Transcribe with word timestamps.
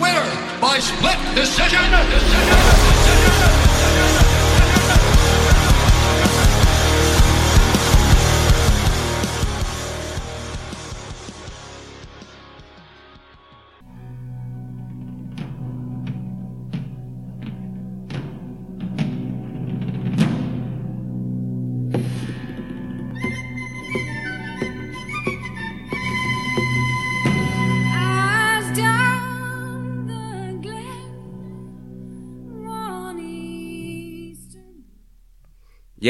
winner 0.00 0.24
by 0.60 0.78
split 0.78 1.18
decision. 1.34 1.80
decision. 2.10 2.99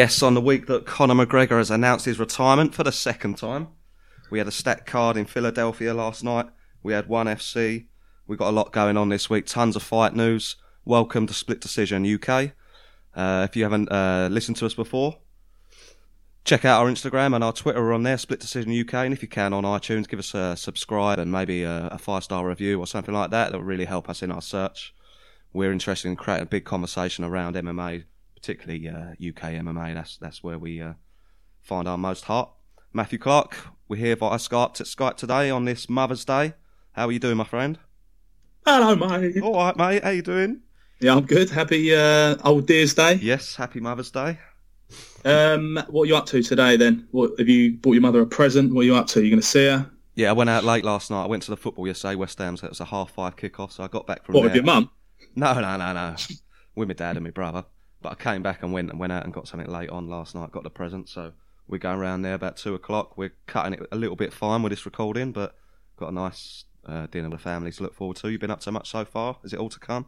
Yes, 0.01 0.23
on 0.23 0.33
the 0.33 0.41
week 0.41 0.67
that 0.69 0.87
Conor 0.87 1.13
McGregor 1.13 1.59
has 1.59 1.71
announced 1.71 2.07
his 2.07 2.19
retirement 2.19 2.75
for 2.75 2.83
the 2.83 2.91
second 2.91 3.37
time. 3.37 3.69
We 4.31 4.39
had 4.39 4.49
a 4.49 4.51
stat 4.51 4.87
card 4.87 5.19
in 5.19 5.27
Philadelphia 5.27 5.93
last 5.93 6.25
night. 6.25 6.47
We 6.83 6.95
had 6.95 7.07
one 7.07 7.27
FC. 7.27 7.85
We've 8.27 8.39
got 8.39 8.49
a 8.49 8.57
lot 8.57 8.73
going 8.73 8.97
on 8.97 9.11
this 9.11 9.29
week. 9.29 9.45
Tons 9.45 9.77
of 9.77 9.83
fight 9.83 10.15
news. 10.15 10.57
Welcome 10.87 11.27
to 11.27 11.35
Split 11.35 11.61
Decision 11.61 12.07
UK. 12.07 12.53
Uh, 13.15 13.47
if 13.47 13.55
you 13.55 13.63
haven't 13.63 13.93
uh, 13.93 14.29
listened 14.33 14.57
to 14.57 14.65
us 14.65 14.73
before, 14.73 15.19
check 16.47 16.65
out 16.65 16.81
our 16.81 16.91
Instagram 16.91 17.35
and 17.35 17.45
our 17.45 17.53
Twitter 17.53 17.81
are 17.81 17.93
on 17.93 18.03
there, 18.03 18.17
Split 18.17 18.41
Decision 18.41 18.73
UK. 18.73 18.95
And 18.95 19.13
if 19.13 19.21
you 19.21 19.29
can 19.29 19.53
on 19.53 19.65
iTunes, 19.65 20.09
give 20.09 20.19
us 20.19 20.33
a 20.33 20.57
subscribe 20.57 21.19
and 21.19 21.31
maybe 21.31 21.63
a, 21.63 21.89
a 21.89 21.99
five 21.99 22.25
star 22.25 22.49
review 22.49 22.81
or 22.81 22.87
something 22.87 23.13
like 23.13 23.33
that. 23.33 23.53
That 23.53 23.59
would 23.59 23.67
really 23.67 23.85
help 23.85 24.09
us 24.09 24.23
in 24.23 24.33
our 24.33 24.41
search. 24.41 24.95
We're 25.53 25.73
interested 25.73 26.09
in 26.09 26.17
creating 26.17 26.45
a 26.45 26.47
big 26.47 26.65
conversation 26.65 27.23
around 27.23 27.55
MMA, 27.55 28.05
particularly 28.41 28.89
uh, 28.89 29.11
UK 29.13 29.53
MMA. 29.63 29.95
That's 29.95 30.17
that's 30.19 30.43
where 30.43 30.59
we 30.59 30.81
uh, 30.81 30.95
find 31.63 31.87
our 31.87 31.99
most 31.99 32.25
heart. 32.25 32.51
Matthew 32.93 33.19
Clark, 33.19 33.57
we're 33.89 33.97
here 33.97 34.17
via 34.17 34.37
Skype, 34.39 34.77
Skype 34.77 35.17
today 35.17 35.51
on 35.51 35.65
this 35.65 35.89
Mother's 35.89 36.25
Day. 36.25 36.55
How 36.93 37.07
are 37.07 37.13
you 37.13 37.19
doing, 37.21 37.37
my 37.37 37.45
friend? 37.45 37.79
Hello, 38.67 38.95
mate. 38.97 39.41
All 39.43 39.55
right, 39.55 39.77
mate. 39.77 40.03
How 40.03 40.11
you 40.11 40.23
doing? 40.23 40.61
Yeah, 41.01 41.15
I'm 41.15 41.25
good. 41.25 41.49
Happy 41.51 41.95
uh, 41.95 42.37
Old 42.45 42.67
Dear's 42.67 42.95
Day. 42.95 43.15
Yes, 43.15 43.55
happy 43.55 43.81
Mother's 43.81 44.11
Day. 44.11 44.39
Um, 45.25 45.83
what 45.89 46.03
are 46.03 46.07
you 46.07 46.17
up 46.17 46.27
to 46.27 46.43
today 46.43 46.77
then? 46.77 47.07
What 47.13 47.33
have 47.39 47.49
you 47.49 47.75
bought 47.75 47.93
your 47.93 48.03
mother 48.03 48.21
a 48.23 48.27
present? 48.27 48.75
What 48.75 48.83
are 48.83 48.85
you 48.85 48.97
up 48.97 49.07
to? 49.09 49.21
Are 49.21 49.23
you 49.23 49.31
going 49.31 49.41
to 49.41 49.47
see 49.47 49.67
her? 49.67 49.89
Yeah, 50.17 50.31
I 50.31 50.33
went 50.33 50.51
out 50.51 50.65
late 50.65 50.85
last 50.85 51.11
night. 51.11 51.23
I 51.25 51.27
went 51.27 51.43
to 51.45 51.51
the 51.51 51.57
football 51.57 51.87
yesterday, 51.87 52.17
West 52.17 52.39
Ham, 52.39 52.57
so 52.57 52.67
it 52.67 52.71
was 52.71 52.81
a 52.81 52.85
half 52.87 53.13
five 53.13 53.37
kickoff. 53.37 53.73
So 53.73 53.85
I 53.85 53.89
got 53.89 54.07
back 54.07 54.25
from 54.25 54.35
What 54.35 54.41
there. 54.41 54.49
with 54.49 54.57
your 54.57 54.65
mum? 54.65 54.91
No, 55.37 55.55
no, 55.55 55.77
no, 55.77 55.93
no. 55.93 56.17
with 56.75 56.89
my 56.89 56.95
dad 56.95 57.17
and 57.17 57.25
my 57.25 57.31
brother. 57.31 57.65
But 58.03 58.13
I 58.13 58.15
came 58.15 58.43
back 58.43 58.63
and 58.63 58.73
went 58.73 58.91
and 58.91 58.99
went 58.99 59.13
out 59.13 59.25
and 59.25 59.33
got 59.33 59.47
something 59.47 59.69
late 59.69 59.91
on 59.91 60.09
last 60.09 60.35
night. 60.35 60.51
Got 60.53 60.63
the 60.63 60.71
present, 60.71 61.09
so 61.09 61.33
we're 61.69 61.79
going 61.79 61.99
around 61.99 62.23
there 62.23 62.35
about 62.35 62.57
two 62.57 62.75
o'clock. 62.75 63.17
We're 63.17 63.35
cutting 63.47 63.75
it 63.75 63.87
a 63.93 63.97
little 63.97 64.17
bit 64.17 64.33
fine 64.33 64.63
with 64.63 64.71
this 64.71 64.87
recording, 64.87 65.33
but 65.33 65.55
got 65.97 66.11
a 66.11 66.15
nice 66.15 66.65
uh, 66.87 67.07
dinner 67.11 67.29
with 67.29 67.41
the 67.41 67.45
family 67.45 67.73
to 67.73 67.83
look 67.83 67.95
forward 67.95 68.17
to. 68.19 68.31
You've 68.31 68.41
been 68.41 68.51
up 68.51 68.61
to 68.61 68.73
much 68.73 68.91
so 68.91 69.05
far? 69.05 69.37
Is 69.45 69.53
it 69.53 69.59
all 69.59 69.69
to 69.69 69.79
come? 69.79 70.07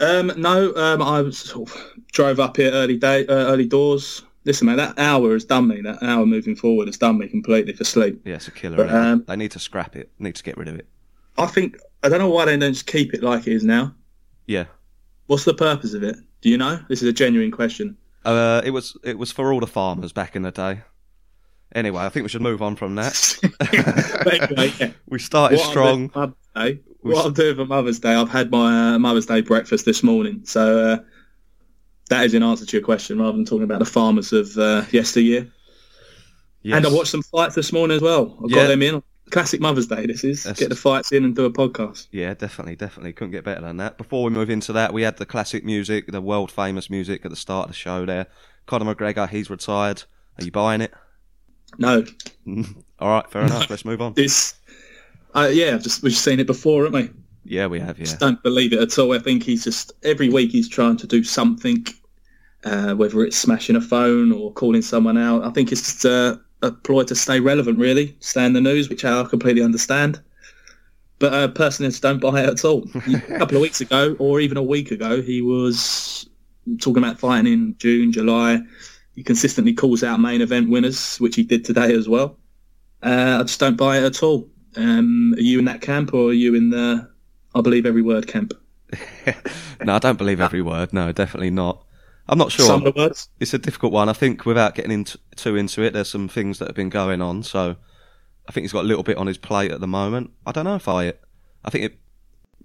Um, 0.00 0.32
no. 0.36 0.74
Um, 0.74 1.02
I 1.02 1.30
sort 1.30 1.70
of 1.70 1.92
drove 2.12 2.40
up 2.40 2.56
here 2.56 2.70
early 2.72 2.96
day, 2.96 3.26
uh, 3.26 3.32
early 3.32 3.66
doors. 3.66 4.22
Listen, 4.44 4.66
man, 4.66 4.76
that 4.76 4.98
hour 4.98 5.32
has 5.32 5.44
done 5.44 5.68
me. 5.68 5.80
That 5.80 6.02
hour 6.02 6.26
moving 6.26 6.54
forward 6.54 6.86
has 6.86 6.98
done 6.98 7.18
me 7.18 7.28
completely 7.28 7.72
for 7.72 7.84
sleep. 7.84 8.20
Yeah, 8.24 8.34
it's 8.34 8.46
a 8.46 8.52
killer. 8.52 8.76
But, 8.76 8.90
um, 8.90 9.24
they 9.26 9.36
need 9.36 9.52
to 9.52 9.58
scrap 9.58 9.96
it. 9.96 10.10
Need 10.18 10.36
to 10.36 10.42
get 10.42 10.56
rid 10.56 10.68
of 10.68 10.76
it. 10.76 10.86
I 11.38 11.46
think 11.46 11.78
I 12.02 12.08
don't 12.08 12.18
know 12.18 12.30
why 12.30 12.44
they 12.44 12.56
don't 12.56 12.72
just 12.72 12.86
keep 12.86 13.14
it 13.14 13.22
like 13.22 13.46
it 13.46 13.52
is 13.52 13.64
now. 13.64 13.94
Yeah. 14.46 14.66
What's 15.26 15.44
the 15.44 15.54
purpose 15.54 15.94
of 15.94 16.02
it? 16.02 16.16
Do 16.42 16.50
you 16.50 16.58
know? 16.58 16.78
This 16.88 17.02
is 17.02 17.08
a 17.08 17.12
genuine 17.12 17.50
question. 17.50 17.96
Uh, 18.24 18.60
it 18.64 18.70
was 18.70 18.96
it 19.04 19.18
was 19.18 19.32
for 19.32 19.52
all 19.52 19.60
the 19.60 19.66
farmers 19.66 20.12
back 20.12 20.36
in 20.36 20.42
the 20.42 20.50
day. 20.50 20.82
Anyway, 21.74 22.00
I 22.00 22.08
think 22.08 22.22
we 22.24 22.28
should 22.28 22.42
move 22.42 22.62
on 22.62 22.76
from 22.76 22.94
that. 22.94 23.36
Anyway, 23.72 24.72
yeah. 24.80 24.90
we 25.08 25.18
started 25.18 25.56
What 25.58 25.66
I'm 25.66 25.70
strong. 25.70 26.10
Mother's 26.14 26.34
Day, 26.54 26.80
We 27.02 27.12
what 27.12 27.26
i'm 27.26 27.32
doing 27.34 27.56
for 27.56 27.66
Mother's 27.66 27.98
Day, 27.98 28.14
I've 28.14 28.30
had 28.30 28.50
my 28.50 28.94
uh, 28.94 28.98
Mother's 28.98 29.26
Day 29.26 29.40
breakfast 29.42 29.84
this 29.84 30.02
morning. 30.02 30.42
So 30.44 30.78
uh, 30.92 30.98
that 32.08 32.24
is 32.24 32.34
in 32.34 32.42
answer 32.42 32.64
to 32.64 32.76
your 32.76 32.84
question, 32.84 33.18
rather 33.18 33.32
than 33.36 33.44
talking 33.44 33.64
about 33.64 33.80
the 33.80 33.84
farmers 33.84 34.32
of 34.32 34.56
uh, 34.56 34.84
yesteryear. 34.90 35.50
Yes. 36.62 36.76
And 36.76 36.86
I 36.86 36.90
watched 36.92 37.10
some 37.10 37.22
fights 37.22 37.54
this 37.56 37.72
morning 37.72 37.96
as 37.96 38.02
well. 38.02 38.38
I 38.40 38.46
Yeah. 38.48 38.62
got 38.62 38.68
them 38.68 38.82
in. 38.82 39.02
Classic 39.30 39.60
Mother's 39.60 39.86
Day. 39.88 40.06
This 40.06 40.22
is 40.24 40.44
That's- 40.44 40.58
get 40.60 40.68
the 40.68 40.76
fights 40.76 41.12
in 41.12 41.24
and 41.24 41.34
do 41.34 41.44
a 41.44 41.50
podcast. 41.50 42.06
Yeah, 42.12 42.34
definitely, 42.34 42.76
definitely. 42.76 43.12
Couldn't 43.12 43.32
get 43.32 43.44
better 43.44 43.60
than 43.60 43.76
that. 43.78 43.98
Before 43.98 44.22
we 44.24 44.30
move 44.30 44.50
into 44.50 44.72
that, 44.74 44.92
we 44.92 45.02
had 45.02 45.16
the 45.16 45.26
classic 45.26 45.64
music, 45.64 46.06
the 46.06 46.20
world 46.20 46.50
famous 46.52 46.88
music 46.88 47.24
at 47.24 47.30
the 47.30 47.36
start 47.36 47.64
of 47.66 47.70
the 47.72 47.76
show 47.76 48.06
there. 48.06 48.26
Conor 48.66 48.94
McGregor, 48.94 49.28
he's 49.28 49.50
retired. 49.50 50.04
Are 50.38 50.44
you 50.44 50.50
buying 50.52 50.80
it? 50.80 50.92
No, 51.78 52.04
All 52.98 53.08
right, 53.10 53.30
fair 53.30 53.42
enough. 53.42 53.68
Let's 53.68 53.84
move 53.84 54.00
on. 54.00 54.12
this. 54.16 54.54
Uh, 55.34 55.50
yeah, 55.52 55.76
just 55.76 56.02
we've 56.02 56.14
seen 56.14 56.40
it 56.40 56.46
before, 56.46 56.84
haven't 56.84 57.02
we? 57.02 57.10
Yeah, 57.44 57.66
we 57.66 57.78
have, 57.80 57.98
yeah. 57.98 58.04
Just 58.04 58.20
don't 58.20 58.42
believe 58.42 58.72
it 58.72 58.80
at 58.80 58.98
all. 58.98 59.12
I 59.12 59.18
think 59.18 59.42
he's 59.42 59.64
just 59.64 59.92
every 60.02 60.28
week 60.28 60.50
he's 60.50 60.68
trying 60.68 60.96
to 60.98 61.06
do 61.06 61.22
something, 61.22 61.86
uh, 62.64 62.94
whether 62.94 63.22
it's 63.22 63.36
smashing 63.36 63.76
a 63.76 63.80
phone 63.80 64.32
or 64.32 64.52
calling 64.52 64.82
someone 64.82 65.18
out. 65.18 65.44
I 65.44 65.50
think 65.50 65.70
it's 65.72 65.82
just 65.82 66.06
uh, 66.06 66.36
a 66.62 66.70
ploy 66.70 67.04
to 67.04 67.14
stay 67.14 67.40
relevant, 67.40 67.78
really, 67.78 68.16
stay 68.20 68.44
in 68.44 68.52
the 68.52 68.60
news, 68.60 68.88
which 68.88 69.04
I 69.04 69.24
completely 69.24 69.62
understand. 69.62 70.20
But 71.18 71.32
uh, 71.32 71.48
personally, 71.48 71.88
I 71.88 71.90
just 71.90 72.02
don't 72.02 72.20
buy 72.20 72.42
it 72.42 72.48
at 72.48 72.64
all. 72.64 72.86
a 73.06 73.38
couple 73.38 73.56
of 73.56 73.62
weeks 73.62 73.80
ago, 73.80 74.16
or 74.18 74.40
even 74.40 74.56
a 74.56 74.62
week 74.62 74.90
ago, 74.90 75.22
he 75.22 75.40
was 75.40 76.28
talking 76.80 77.02
about 77.02 77.18
fighting 77.18 77.52
in 77.52 77.76
June, 77.78 78.12
July. 78.12 78.60
He 79.14 79.22
consistently 79.22 79.72
calls 79.72 80.02
out 80.02 80.20
main 80.20 80.42
event 80.42 80.68
winners, 80.68 81.16
which 81.18 81.36
he 81.36 81.42
did 81.42 81.64
today 81.64 81.94
as 81.94 82.08
well. 82.08 82.36
Uh, 83.02 83.38
I 83.40 83.42
just 83.44 83.60
don't 83.60 83.76
buy 83.76 83.98
it 83.98 84.04
at 84.04 84.22
all. 84.22 84.48
Um, 84.76 85.34
are 85.38 85.40
you 85.40 85.58
in 85.58 85.64
that 85.66 85.80
camp, 85.80 86.12
or 86.12 86.30
are 86.30 86.34
you 86.34 86.54
in 86.54 86.70
the 86.70 87.08
I 87.54 87.62
believe 87.62 87.86
every 87.86 88.02
word 88.02 88.26
camp? 88.26 88.52
no, 89.82 89.94
I 89.94 89.98
don't 89.98 90.18
believe 90.18 90.40
every 90.40 90.60
word. 90.60 90.92
No, 90.92 91.10
definitely 91.12 91.50
not. 91.50 91.85
I'm 92.28 92.38
not 92.38 92.52
sure. 92.52 92.66
Some 92.66 92.92
words. 92.96 93.28
It's 93.38 93.54
a 93.54 93.58
difficult 93.58 93.92
one. 93.92 94.08
I 94.08 94.12
think 94.12 94.44
without 94.46 94.74
getting 94.74 94.90
into, 94.90 95.18
too 95.36 95.56
into 95.56 95.82
it, 95.82 95.92
there's 95.92 96.10
some 96.10 96.28
things 96.28 96.58
that 96.58 96.68
have 96.68 96.74
been 96.74 96.88
going 96.88 97.22
on. 97.22 97.42
So 97.42 97.76
I 98.48 98.52
think 98.52 98.64
he's 98.64 98.72
got 98.72 98.84
a 98.84 98.88
little 98.88 99.04
bit 99.04 99.16
on 99.16 99.26
his 99.26 99.38
plate 99.38 99.70
at 99.70 99.80
the 99.80 99.86
moment. 99.86 100.30
I 100.46 100.52
don't 100.52 100.64
know 100.64 100.74
if 100.76 100.88
I. 100.88 101.12
I 101.64 101.70
think 101.70 101.84
it. 101.84 101.98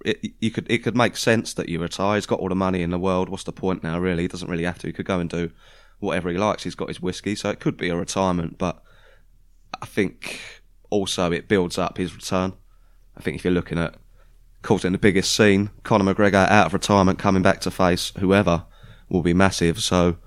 It, 0.04 0.34
you 0.40 0.50
could 0.50 0.66
it 0.68 0.80
could 0.80 0.96
make 0.96 1.16
sense 1.16 1.54
that 1.54 1.70
you 1.70 1.80
retire. 1.80 2.16
He's 2.16 2.26
got 2.26 2.40
all 2.40 2.50
the 2.50 2.56
money 2.56 2.82
in 2.82 2.90
the 2.90 2.98
world. 2.98 3.30
What's 3.30 3.44
the 3.44 3.52
point 3.52 3.84
now? 3.84 4.00
Really, 4.00 4.24
he 4.24 4.28
doesn't 4.28 4.50
really 4.50 4.64
have 4.64 4.80
to. 4.80 4.88
He 4.88 4.94
could 4.94 5.06
go 5.06 5.20
and 5.20 5.30
do 5.30 5.52
whatever 6.00 6.32
he 6.32 6.38
likes. 6.40 6.64
He's 6.64 6.74
got 6.74 6.88
his 6.88 7.00
whiskey, 7.00 7.36
so 7.36 7.52
it 7.52 7.60
could 7.60 7.78
be 7.78 7.90
a 7.90 7.96
retirement. 7.96 8.58
But 8.58 8.82
I 9.80 9.86
think 9.86 10.40
also 10.90 11.32
it 11.32 11.48
builds 11.48 11.78
up 11.78 11.98
his 11.98 12.16
return. 12.16 12.54
I 13.16 13.22
think 13.22 13.38
if 13.38 13.44
you're 13.44 13.54
looking 13.54 13.78
at 13.78 13.96
causing 14.64 14.92
the 14.92 14.98
biggest 14.98 15.36
scene, 15.36 15.70
Conor 15.84 16.14
McGregor 16.14 16.50
out 16.50 16.68
of 16.68 16.74
retirement, 16.74 17.20
coming 17.20 17.44
back 17.44 17.62
to 17.62 17.72
face 17.72 18.12
whoever, 18.18 18.66
will 19.12 19.22
be 19.22 19.34
massive. 19.34 19.82
So 19.82 20.18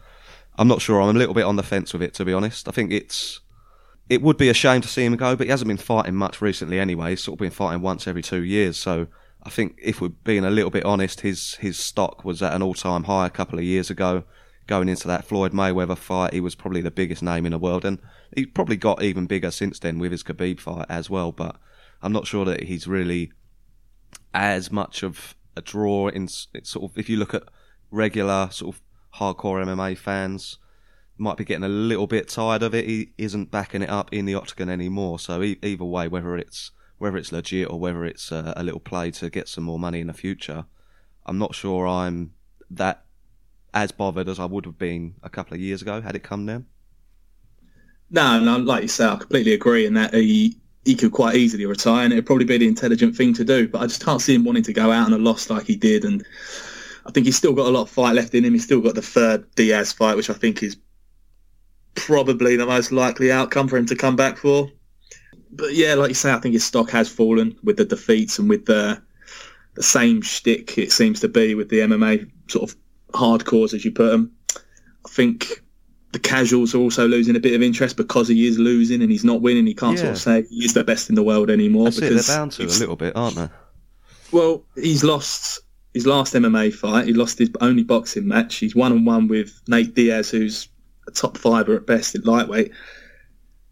I'm 0.56 0.68
not 0.68 0.80
sure. 0.80 1.00
I'm 1.00 1.16
a 1.16 1.18
little 1.18 1.34
bit 1.34 1.44
on 1.44 1.56
the 1.56 1.62
fence 1.62 1.92
with 1.92 2.02
it, 2.02 2.14
to 2.14 2.24
be 2.24 2.32
honest. 2.32 2.68
I 2.68 2.72
think 2.72 2.92
it's 2.92 3.40
it 4.08 4.22
would 4.22 4.36
be 4.36 4.48
a 4.48 4.54
shame 4.54 4.82
to 4.82 4.88
see 4.88 5.04
him 5.04 5.16
go, 5.16 5.34
but 5.34 5.46
he 5.46 5.50
hasn't 5.50 5.68
been 5.68 5.76
fighting 5.76 6.14
much 6.14 6.42
recently 6.42 6.78
anyway. 6.78 7.10
He's 7.10 7.22
sort 7.22 7.36
of 7.36 7.40
been 7.40 7.50
fighting 7.50 7.80
once 7.80 8.06
every 8.06 8.22
two 8.22 8.44
years. 8.44 8.76
So 8.76 9.06
I 9.42 9.50
think 9.50 9.78
if 9.82 10.00
we're 10.00 10.08
being 10.08 10.44
a 10.44 10.50
little 10.50 10.70
bit 10.70 10.84
honest, 10.84 11.22
his 11.22 11.54
his 11.54 11.78
stock 11.78 12.24
was 12.24 12.42
at 12.42 12.52
an 12.52 12.62
all 12.62 12.74
time 12.74 13.04
high 13.04 13.26
a 13.26 13.30
couple 13.30 13.58
of 13.58 13.64
years 13.64 13.90
ago. 13.90 14.24
Going 14.66 14.88
into 14.88 15.06
that 15.08 15.26
Floyd 15.26 15.52
Mayweather 15.52 15.98
fight, 15.98 16.32
he 16.32 16.40
was 16.40 16.54
probably 16.54 16.80
the 16.80 16.90
biggest 16.90 17.22
name 17.22 17.44
in 17.44 17.52
the 17.52 17.58
world, 17.58 17.84
and 17.84 17.98
he 18.34 18.46
probably 18.46 18.76
got 18.76 19.02
even 19.02 19.26
bigger 19.26 19.50
since 19.50 19.78
then 19.78 19.98
with 19.98 20.10
his 20.10 20.22
Khabib 20.22 20.58
fight 20.58 20.86
as 20.88 21.10
well. 21.10 21.32
But 21.32 21.56
I'm 22.00 22.12
not 22.12 22.26
sure 22.26 22.46
that 22.46 22.62
he's 22.62 22.86
really 22.86 23.32
as 24.32 24.72
much 24.72 25.02
of 25.02 25.34
a 25.54 25.60
draw 25.60 26.08
in 26.08 26.28
sort 26.28 26.90
of 26.90 26.98
if 26.98 27.10
you 27.10 27.18
look 27.18 27.34
at 27.34 27.44
regular 27.94 28.48
sort 28.50 28.76
of 28.76 28.82
hardcore 29.18 29.64
MMA 29.64 29.96
fans 29.96 30.58
might 31.16 31.36
be 31.36 31.44
getting 31.44 31.64
a 31.64 31.68
little 31.68 32.06
bit 32.06 32.28
tired 32.28 32.62
of 32.62 32.74
it. 32.74 32.86
He 32.86 33.12
isn't 33.16 33.50
backing 33.50 33.82
it 33.82 33.90
up 33.90 34.12
in 34.12 34.24
the 34.24 34.34
octagon 34.34 34.68
anymore. 34.68 35.18
So 35.18 35.42
e- 35.42 35.58
either 35.62 35.84
way, 35.84 36.08
whether 36.08 36.36
it's 36.36 36.72
whether 36.98 37.16
it's 37.16 37.32
legit 37.32 37.70
or 37.70 37.78
whether 37.78 38.04
it's 38.04 38.32
a, 38.32 38.52
a 38.56 38.62
little 38.62 38.80
play 38.80 39.10
to 39.10 39.30
get 39.30 39.48
some 39.48 39.64
more 39.64 39.78
money 39.78 40.00
in 40.00 40.06
the 40.06 40.12
future, 40.12 40.64
I'm 41.26 41.38
not 41.38 41.54
sure 41.54 41.86
I'm 41.86 42.32
that 42.70 43.04
as 43.72 43.92
bothered 43.92 44.28
as 44.28 44.38
I 44.38 44.44
would 44.44 44.64
have 44.64 44.78
been 44.78 45.14
a 45.22 45.28
couple 45.28 45.54
of 45.54 45.60
years 45.60 45.82
ago 45.82 46.00
had 46.00 46.16
it 46.16 46.22
come 46.22 46.46
then. 46.46 46.66
No, 48.10 48.38
no, 48.38 48.58
like 48.58 48.82
you 48.82 48.88
say, 48.88 49.06
I 49.06 49.16
completely 49.16 49.54
agree 49.54 49.86
in 49.86 49.94
that 49.94 50.14
he 50.14 50.56
he 50.84 50.94
could 50.94 51.12
quite 51.12 51.34
easily 51.36 51.64
retire, 51.64 52.04
and 52.04 52.12
it'd 52.12 52.26
probably 52.26 52.44
be 52.44 52.58
the 52.58 52.68
intelligent 52.68 53.16
thing 53.16 53.32
to 53.34 53.44
do. 53.44 53.66
But 53.66 53.82
I 53.82 53.86
just 53.86 54.04
can't 54.04 54.20
see 54.20 54.34
him 54.34 54.44
wanting 54.44 54.64
to 54.64 54.72
go 54.72 54.92
out 54.92 55.06
on 55.06 55.12
a 55.12 55.18
loss 55.18 55.48
like 55.48 55.66
he 55.66 55.76
did. 55.76 56.04
And 56.04 56.24
I 57.06 57.10
think 57.10 57.26
he's 57.26 57.36
still 57.36 57.52
got 57.52 57.66
a 57.66 57.70
lot 57.70 57.82
of 57.82 57.90
fight 57.90 58.14
left 58.14 58.34
in 58.34 58.44
him. 58.44 58.52
He's 58.54 58.64
still 58.64 58.80
got 58.80 58.94
the 58.94 59.02
third 59.02 59.54
Diaz 59.56 59.92
fight, 59.92 60.16
which 60.16 60.30
I 60.30 60.34
think 60.34 60.62
is 60.62 60.76
probably 61.94 62.56
the 62.56 62.66
most 62.66 62.92
likely 62.92 63.30
outcome 63.30 63.68
for 63.68 63.76
him 63.76 63.86
to 63.86 63.96
come 63.96 64.16
back 64.16 64.36
for. 64.36 64.70
But 65.52 65.74
yeah, 65.74 65.94
like 65.94 66.08
you 66.08 66.14
say, 66.14 66.32
I 66.32 66.38
think 66.40 66.54
his 66.54 66.64
stock 66.64 66.90
has 66.90 67.08
fallen 67.08 67.56
with 67.62 67.76
the 67.76 67.84
defeats 67.84 68.38
and 68.38 68.48
with 68.48 68.66
the 68.66 69.00
the 69.74 69.82
same 69.82 70.22
shtick 70.22 70.78
it 70.78 70.92
seems 70.92 71.18
to 71.20 71.28
be 71.28 71.56
with 71.56 71.68
the 71.68 71.80
MMA 71.80 72.30
sort 72.48 72.70
of 72.70 72.76
hardcores 73.12 73.74
as 73.74 73.84
you 73.84 73.90
put 73.90 74.10
them. 74.10 74.32
I 75.04 75.08
think 75.08 75.62
the 76.12 76.20
casuals 76.20 76.74
are 76.74 76.78
also 76.78 77.08
losing 77.08 77.34
a 77.34 77.40
bit 77.40 77.54
of 77.54 77.62
interest 77.62 77.96
because 77.96 78.28
he 78.28 78.46
is 78.46 78.56
losing 78.58 79.02
and 79.02 79.10
he's 79.10 79.24
not 79.24 79.42
winning. 79.42 79.66
He 79.66 79.74
can't 79.74 79.98
sort 79.98 80.12
of 80.12 80.18
say 80.18 80.44
he's 80.48 80.74
the 80.74 80.84
best 80.84 81.08
in 81.08 81.16
the 81.16 81.24
world 81.24 81.50
anymore 81.50 81.86
That's 81.86 81.98
it. 81.98 82.00
because 82.02 82.26
They're 82.28 82.36
bound 82.36 82.52
to 82.52 82.64
a 82.64 82.66
little 82.66 82.96
bit, 82.96 83.16
aren't 83.16 83.36
they? 83.36 83.48
well, 84.30 84.64
he's 84.76 85.02
lost 85.02 85.60
his 85.94 86.06
last 86.06 86.34
MMA 86.34 86.74
fight. 86.74 87.06
He 87.06 87.12
lost 87.14 87.38
his 87.38 87.50
only 87.60 87.84
boxing 87.84 88.26
match. 88.28 88.56
He's 88.56 88.74
one 88.74 88.92
on 88.92 89.04
one 89.04 89.28
with 89.28 89.60
Nate 89.68 89.94
Diaz, 89.94 90.30
who's 90.30 90.68
a 91.06 91.10
top 91.12 91.38
fiver 91.38 91.74
at 91.76 91.86
best 91.86 92.14
in 92.14 92.22
lightweight. 92.22 92.72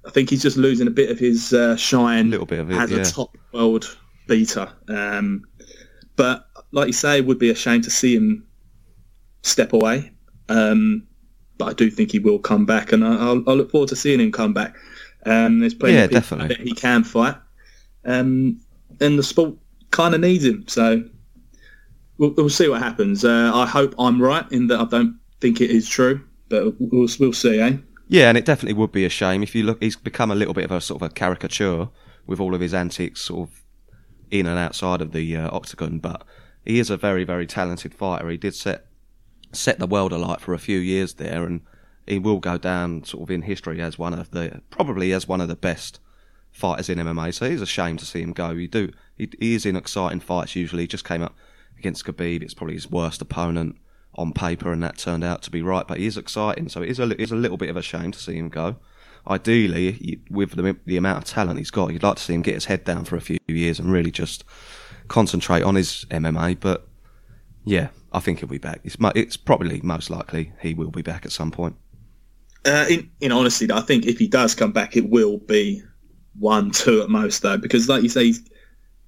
I 0.07 0.11
think 0.11 0.31
he's 0.31 0.43
just 0.43 0.57
losing 0.57 0.87
a 0.87 0.91
bit 0.93 1.11
of 1.11 1.19
his 1.19 1.53
uh, 1.53 1.77
shine 1.77 2.31
Little 2.31 2.47
bit 2.47 2.61
of 2.61 2.71
it, 2.71 2.77
as 2.77 2.91
yeah. 2.91 2.99
a 2.99 3.05
top 3.05 3.37
world 3.53 3.97
beater. 4.27 4.69
Um, 4.89 5.45
but 6.17 6.47
like 6.73 6.89
you 6.89 6.93
say, 6.93 7.19
it 7.19 7.27
would 7.27 7.39
be 7.39 7.51
a 7.51 7.55
shame 7.55 7.83
to 7.83 7.91
see 7.91 8.15
him 8.17 8.47
step 9.43 9.73
away. 9.73 10.13
Um, 10.49 11.07
but 11.59 11.69
I 11.69 11.73
do 11.75 11.91
think 11.91 12.11
he 12.13 12.19
will 12.19 12.39
come 12.39 12.67
back, 12.67 12.93
and 12.93 13.05
I, 13.05 13.15
I'll, 13.17 13.49
I 13.49 13.53
look 13.53 13.71
forward 13.71 13.89
to 13.91 13.97
seeing 13.97 14.21
him 14.21 14.33
come 14.33 14.53
back. 14.53 14.77
Um, 15.25 15.61
there's 15.61 15.75
plenty 15.75 15.97
Yeah, 15.97 16.05
of 16.05 16.11
people 16.11 16.21
definitely. 16.21 16.49
that 16.57 16.61
he 16.61 16.73
can 16.73 17.05
fight, 17.05 17.37
um, 18.05 18.61
and 19.01 19.19
the 19.19 19.23
sport 19.23 19.55
kind 19.91 20.15
of 20.15 20.21
needs 20.21 20.45
him. 20.45 20.65
So 20.67 21.05
we'll, 22.19 22.31
we'll 22.31 22.49
see 22.49 22.69
what 22.69 22.83
happens. 22.83 23.25
Uh, 23.25 23.51
I 23.55 23.67
hope 23.67 23.95
I'm 23.99 24.21
right 24.21 24.51
in 24.53 24.69
that 24.69 24.81
I 24.81 24.85
don't 24.85 25.19
think 25.41 25.61
it 25.61 25.71
is 25.71 25.89
true, 25.89 26.21
but 26.49 26.75
we'll, 26.79 27.09
we'll 27.19 27.33
see, 27.33 27.61
eh? 27.61 27.77
Yeah, 28.09 28.29
and 28.29 28.37
it 28.37 28.45
definitely 28.45 28.75
would 28.75 28.93
be 28.93 29.05
a 29.05 29.09
shame 29.09 29.43
if 29.43 29.55
you 29.55 29.63
look. 29.65 29.83
He's 29.83 29.97
become 29.97 30.31
a 30.31 30.35
little 30.35 30.55
bit 30.55 30.65
of 30.65 30.71
a 30.73 30.81
sort 30.81 31.03
of 31.03 31.11
a 31.11 31.15
caricature 31.15 31.89
with 32.27 32.41
all 32.41 32.55
of 32.55 32.61
his 32.61 32.75
antics, 32.75 33.23
sort 33.23 33.49
of 33.49 33.63
in 34.31 34.47
and 34.47 34.59
outside 34.59 35.01
of 35.01 35.13
the 35.13 35.37
uh, 35.37 35.49
octagon. 35.51 35.99
But 35.99 36.23
he 36.65 36.79
is 36.79 36.91
a 36.91 36.97
very, 36.97 37.25
very 37.25 37.47
talented 37.47 37.95
fighter. 37.95 38.29
He 38.29 38.37
did 38.37 38.55
set 38.55 38.87
set 39.55 39.79
the 39.79 39.87
world 39.87 40.13
alight 40.13 40.41
for 40.41 40.55
a 40.55 40.59
few 40.59 40.79
years 40.79 41.15
there, 41.15 41.45
and 41.45 41.63
he 42.07 42.19
will 42.19 42.39
go 42.39 42.59
down 42.59 43.05
sort 43.05 43.23
of 43.23 43.31
in 43.31 43.43
history 43.43 43.81
as 43.81 43.99
one 43.99 44.15
of 44.15 44.31
the 44.31 44.61
probably 44.71 45.13
as 45.13 45.27
one 45.27 45.41
of 45.41 45.49
the 45.49 45.57
best 45.57 45.99
fighters 46.51 46.89
in 46.89 46.99
MMA. 46.99 47.33
So 47.33 47.47
it's 47.47 47.63
a 47.63 47.67
shame 47.67 47.97
to 47.97 48.05
see 48.05 48.21
him 48.21 48.33
go. 48.33 48.51
You 48.51 48.69
do. 48.69 48.93
He, 49.17 49.31
he 49.39 49.55
is 49.55 49.65
in 49.65 49.77
exciting 49.77 50.21
fights 50.21 50.55
usually. 50.55 50.83
He 50.83 50.89
just 50.89 51.05
came 51.05 51.23
up 51.23 51.35
against 51.79 52.05
Khabib. 52.05 52.43
It's 52.43 52.55
probably 52.55 52.75
his 52.75 52.91
worst 52.91 53.21
opponent 53.21 53.77
on 54.15 54.33
paper, 54.33 54.73
and 54.73 54.83
that 54.83 54.99
turned 54.99 55.25
out 55.25 55.43
to 55.43 55.51
be 55.51 55.63
right. 55.63 55.87
But 55.87 55.99
he 55.99 56.07
is 56.07 56.17
exciting, 56.17 56.69
so 56.69 56.83
it 56.83 56.91
is 56.91 56.99
a 56.99 57.07
li- 57.07 57.17
is 57.19 57.33
a 57.33 57.37
little 57.37 57.57
bit 57.57 57.71
of 57.71 57.77
a 57.77 57.83
shame 57.83 58.13
to 58.13 58.19
see 58.19 58.37
him 58.37 58.49
go. 58.49 58.77
Ideally, 59.29 60.21
with 60.31 60.57
the, 60.57 60.77
the 60.85 60.97
amount 60.97 61.19
of 61.19 61.25
talent 61.25 61.59
he's 61.59 61.71
got, 61.71 61.93
you'd 61.93 62.03
like 62.03 62.17
to 62.17 62.23
see 62.23 62.35
him 62.35 62.43
get 62.43 62.55
his 62.55 62.65
head 62.65 62.85
down 62.85 63.05
for 63.05 63.17
a 63.17 63.21
few 63.21 63.39
years 63.47 63.79
and 63.79 63.93
really 63.93 64.11
just 64.11 64.45
concentrate 65.07 65.63
on 65.63 65.77
his 65.77 66.05
MMA. 66.11 66.59
But 66.59 66.89
yeah, 67.65 67.89
I 68.13 68.21
think 68.21 68.41
he'll 68.41 68.49
be 68.49 68.59
back. 68.59 68.81
It's 68.85 68.97
it's 69.15 69.37
probably 69.37 69.81
most 69.83 70.11
likely 70.11 70.53
he 70.61 70.75
will 70.75 70.91
be 70.91 71.03
back 71.03 71.25
at 71.25 71.33
some 71.33 71.51
point. 71.51 71.77
Uh, 72.65 72.87
in, 72.89 73.11
in 73.21 73.33
honesty, 73.33 73.71
I 73.73 73.81
think 73.81 74.07
if 74.07 74.19
he 74.19 74.29
does 74.29 74.55
come 74.55 74.73
back, 74.73 74.97
it 74.97 75.09
will 75.09 75.39
be 75.39 75.83
one, 76.39 76.71
two 76.71 77.03
at 77.03 77.09
most, 77.09 77.43
though, 77.43 77.57
because 77.57 77.89
like 77.89 78.03
you 78.03 78.09
say, 78.09 78.27
he's, 78.27 78.49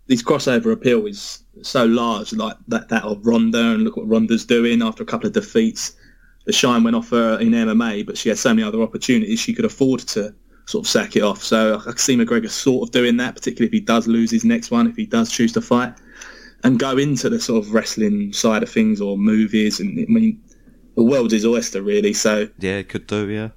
his 0.08 0.22
crossover 0.22 0.72
appeal 0.72 1.06
is 1.06 1.42
so 1.62 1.84
large, 1.86 2.32
like 2.32 2.56
that, 2.68 2.88
that 2.88 3.04
of 3.04 3.26
Ronda, 3.26 3.72
and 3.72 3.84
look 3.84 3.96
what 3.96 4.08
Ronda's 4.08 4.44
doing 4.44 4.82
after 4.82 5.02
a 5.02 5.06
couple 5.06 5.26
of 5.26 5.32
defeats. 5.32 5.96
The 6.44 6.52
shine 6.52 6.84
went 6.84 6.96
off 6.96 7.10
her 7.10 7.38
in 7.40 7.50
MMA, 7.50 8.04
but 8.04 8.18
she 8.18 8.28
had 8.28 8.38
so 8.38 8.50
many 8.50 8.62
other 8.62 8.82
opportunities 8.82 9.40
she 9.40 9.54
could 9.54 9.64
afford 9.64 10.00
to 10.00 10.34
sort 10.66 10.84
of 10.84 10.90
sack 10.90 11.16
it 11.16 11.22
off. 11.22 11.42
So 11.42 11.74
uh, 11.74 11.78
I 11.78 11.82
can 11.84 11.96
see 11.96 12.16
McGregor 12.16 12.50
sort 12.50 12.88
of 12.88 12.92
doing 12.92 13.16
that, 13.18 13.34
particularly 13.34 13.68
if 13.68 13.72
he 13.72 13.80
does 13.80 14.06
lose 14.06 14.30
his 14.30 14.44
next 14.44 14.70
one, 14.70 14.86
if 14.86 14.96
he 14.96 15.06
does 15.06 15.30
choose 15.30 15.52
to 15.52 15.62
fight, 15.62 15.94
and 16.64 16.78
go 16.78 16.96
into 16.96 17.30
the 17.30 17.40
sort 17.40 17.64
of 17.64 17.72
wrestling 17.72 18.32
side 18.32 18.62
of 18.62 18.70
things 18.70 19.00
or 19.00 19.16
movies. 19.16 19.80
And 19.80 19.98
I 19.98 20.06
mean, 20.10 20.42
the 20.96 21.02
world 21.02 21.30
his 21.30 21.44
oyster, 21.46 21.82
really. 21.82 22.12
So 22.12 22.48
Yeah, 22.58 22.82
could 22.82 23.06
do. 23.06 23.28
Yeah, 23.28 23.50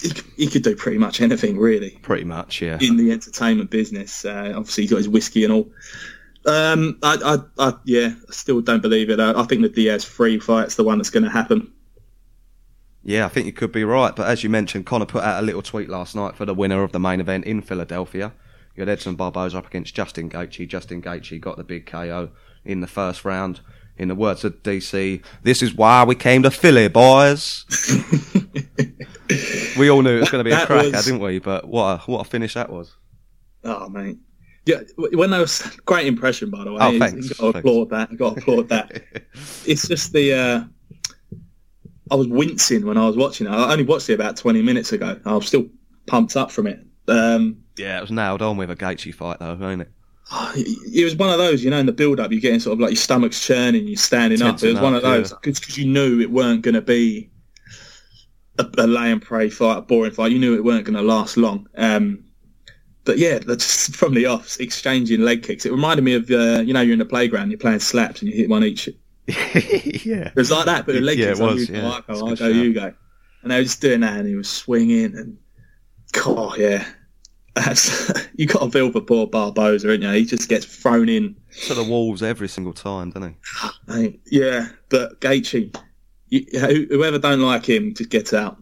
he, 0.00 0.12
he 0.36 0.46
could 0.46 0.62
do 0.62 0.76
pretty 0.76 0.98
much 0.98 1.20
anything 1.20 1.58
really 1.58 1.98
pretty 2.02 2.24
much. 2.24 2.60
Yeah. 2.60 2.78
in 2.80 2.96
the 2.96 3.12
entertainment 3.12 3.70
business. 3.70 4.24
Uh, 4.24 4.52
obviously, 4.56 4.84
he's 4.84 4.90
got 4.90 4.98
his 4.98 5.08
whiskey 5.08 5.44
and 5.44 5.52
all. 5.52 5.70
Um, 6.46 6.98
I, 7.02 7.38
I, 7.58 7.68
I, 7.68 7.74
yeah, 7.84 8.14
I 8.28 8.32
still 8.32 8.60
don't 8.60 8.82
believe 8.82 9.08
it. 9.08 9.18
I, 9.18 9.40
I 9.40 9.44
think 9.44 9.62
the 9.62 9.68
Diaz 9.68 10.04
free 10.04 10.38
fight's 10.38 10.74
the 10.74 10.84
one 10.84 10.98
that's 10.98 11.10
going 11.10 11.24
to 11.24 11.30
happen. 11.30 11.72
Yeah, 13.02 13.26
I 13.26 13.28
think 13.28 13.46
you 13.46 13.52
could 13.52 13.72
be 13.72 13.84
right. 13.84 14.14
But 14.14 14.28
as 14.28 14.42
you 14.42 14.50
mentioned, 14.50 14.86
Conor 14.86 15.06
put 15.06 15.22
out 15.22 15.42
a 15.42 15.46
little 15.46 15.62
tweet 15.62 15.88
last 15.88 16.14
night 16.14 16.36
for 16.36 16.44
the 16.44 16.54
winner 16.54 16.82
of 16.82 16.92
the 16.92 17.00
main 17.00 17.20
event 17.20 17.44
in 17.44 17.60
Philadelphia. 17.60 18.32
You 18.74 18.80
had 18.80 18.88
Edson 18.88 19.14
Barboza 19.14 19.58
up 19.58 19.66
against 19.66 19.94
Justin 19.94 20.28
Gaethje. 20.28 20.66
Justin 20.66 21.00
Gaethje 21.00 21.40
got 21.40 21.56
the 21.56 21.64
big 21.64 21.86
KO 21.86 22.30
in 22.64 22.80
the 22.80 22.86
first 22.86 23.24
round. 23.24 23.60
In 23.96 24.08
the 24.08 24.14
words 24.16 24.44
of 24.44 24.60
DC, 24.64 25.22
this 25.44 25.62
is 25.62 25.72
why 25.74 26.02
we 26.02 26.16
came 26.16 26.42
to 26.42 26.50
Philly, 26.50 26.88
boys. 26.88 27.64
we 29.78 29.88
all 29.88 30.02
knew 30.02 30.16
it 30.16 30.20
was 30.20 30.30
going 30.30 30.44
to 30.44 30.48
be 30.48 30.54
a 30.54 30.66
cracker, 30.66 30.90
was- 30.90 31.04
didn't 31.04 31.20
we? 31.20 31.38
But 31.38 31.68
what 31.68 31.84
a, 31.84 32.10
what 32.10 32.26
a 32.26 32.28
finish 32.28 32.54
that 32.54 32.70
was. 32.70 32.96
Oh 33.62 33.88
mate, 33.88 34.18
yeah. 34.66 34.80
When 34.96 35.32
I 35.32 35.40
was 35.40 35.62
great 35.86 36.06
impression 36.06 36.50
by 36.50 36.64
the 36.64 36.72
way. 36.72 36.78
Oh, 36.80 36.98
thanks, 36.98 37.30
got 37.30 37.52
to 37.52 37.58
applaud 37.58 37.90
that. 37.90 38.14
Got 38.16 38.34
to 38.34 38.40
applaud 38.40 38.68
that. 38.68 39.02
it's 39.66 39.88
just 39.88 40.12
the. 40.12 40.32
Uh, 40.34 40.64
I 42.10 42.16
was 42.16 42.26
wincing 42.28 42.84
when 42.84 42.98
I 42.98 43.06
was 43.06 43.16
watching 43.16 43.46
it. 43.46 43.50
I 43.50 43.72
only 43.72 43.84
watched 43.84 44.10
it 44.10 44.14
about 44.14 44.36
twenty 44.36 44.60
minutes 44.60 44.92
ago. 44.92 45.18
I 45.24 45.34
was 45.34 45.46
still 45.46 45.66
pumped 46.06 46.36
up 46.36 46.50
from 46.50 46.66
it. 46.66 46.80
Um, 47.08 47.58
yeah, 47.78 47.98
it 47.98 48.02
was 48.02 48.10
nailed 48.10 48.42
on 48.42 48.56
with 48.56 48.70
a 48.70 48.76
Gaethje 48.76 49.14
fight, 49.14 49.38
though, 49.38 49.54
wasn't 49.54 49.82
it? 49.82 49.92
it 50.56 51.04
was 51.04 51.16
one 51.16 51.30
of 51.30 51.38
those, 51.38 51.62
you 51.62 51.70
know, 51.70 51.78
in 51.78 51.86
the 51.86 51.92
build-up, 51.92 52.30
you're 52.32 52.40
getting 52.40 52.60
sort 52.60 52.74
of 52.74 52.80
like 52.80 52.90
your 52.90 52.96
stomach's 52.96 53.44
churning, 53.44 53.86
you're 53.86 53.96
standing 53.96 54.42
up. 54.42 54.62
It 54.62 54.72
was 54.72 54.80
one 54.80 54.94
up, 54.94 55.02
of 55.02 55.10
those 55.10 55.30
yeah. 55.30 55.38
because 55.42 55.78
you 55.78 55.86
knew 55.86 56.20
it 56.20 56.30
weren't 56.30 56.62
going 56.62 56.74
to 56.74 56.82
be 56.82 57.30
a, 58.58 58.66
a 58.78 58.86
lay 58.86 59.10
and 59.10 59.20
pray 59.20 59.50
fight, 59.50 59.78
a 59.78 59.82
boring 59.82 60.12
fight. 60.12 60.32
You 60.32 60.38
knew 60.38 60.54
it 60.54 60.64
weren't 60.64 60.84
going 60.84 60.96
to 60.96 61.02
last 61.02 61.36
long. 61.36 61.68
Um, 61.76 62.24
but 63.04 63.18
yeah, 63.18 63.38
that's 63.38 63.94
from 63.96 64.14
the 64.14 64.26
offs, 64.26 64.56
exchanging 64.58 65.20
leg 65.20 65.42
kicks. 65.42 65.66
It 65.66 65.72
reminded 65.72 66.02
me 66.02 66.14
of, 66.14 66.30
uh, 66.30 66.62
you 66.64 66.72
know, 66.72 66.80
you're 66.80 66.94
in 66.94 66.98
the 66.98 67.04
playground, 67.04 67.50
you're 67.50 67.58
playing 67.58 67.80
slaps, 67.80 68.22
and 68.22 68.30
you 68.30 68.36
hit 68.36 68.48
one 68.48 68.64
each. 68.64 68.88
Yeah, 70.04 70.28
it 70.28 70.36
was 70.36 70.50
like 70.50 70.66
that, 70.66 70.84
but 70.84 70.94
the 70.94 71.00
leg 71.00 71.18
Yeah, 71.18 71.28
kicks. 71.28 71.40
it 71.40 71.42
was, 71.42 71.70
yeah. 71.70 71.90
I 71.90 72.00
go, 72.12 72.28
I 72.28 72.34
go, 72.34 72.48
you 72.48 72.74
go. 72.74 72.92
And 73.42 73.50
they 73.50 73.56
were 73.56 73.62
just 73.62 73.80
doing 73.80 74.00
that, 74.00 74.18
and 74.18 74.28
he 74.28 74.34
was 74.34 74.50
swinging, 74.50 75.16
and 75.16 75.38
God, 76.12 76.58
yeah. 76.58 76.86
That's, 77.54 78.12
you 78.36 78.46
got 78.46 78.64
to 78.64 78.70
feel 78.70 78.90
for 78.90 79.00
poor 79.00 79.26
Barboza, 79.26 79.92
ain't 79.92 80.02
you? 80.02 80.10
He 80.10 80.24
just 80.24 80.48
gets 80.48 80.66
thrown 80.66 81.08
in. 81.08 81.36
To 81.66 81.74
the 81.74 81.84
walls 81.84 82.22
every 82.22 82.48
single 82.48 82.72
time, 82.72 83.10
doesn't 83.10 83.36
he? 83.88 84.20
Yeah, 84.30 84.68
but 84.88 85.20
Gaethje, 85.20 85.76
you, 86.28 86.46
whoever 86.90 87.18
don't 87.18 87.40
like 87.40 87.68
him, 87.68 87.94
just 87.94 88.10
get 88.10 88.32
out. 88.32 88.58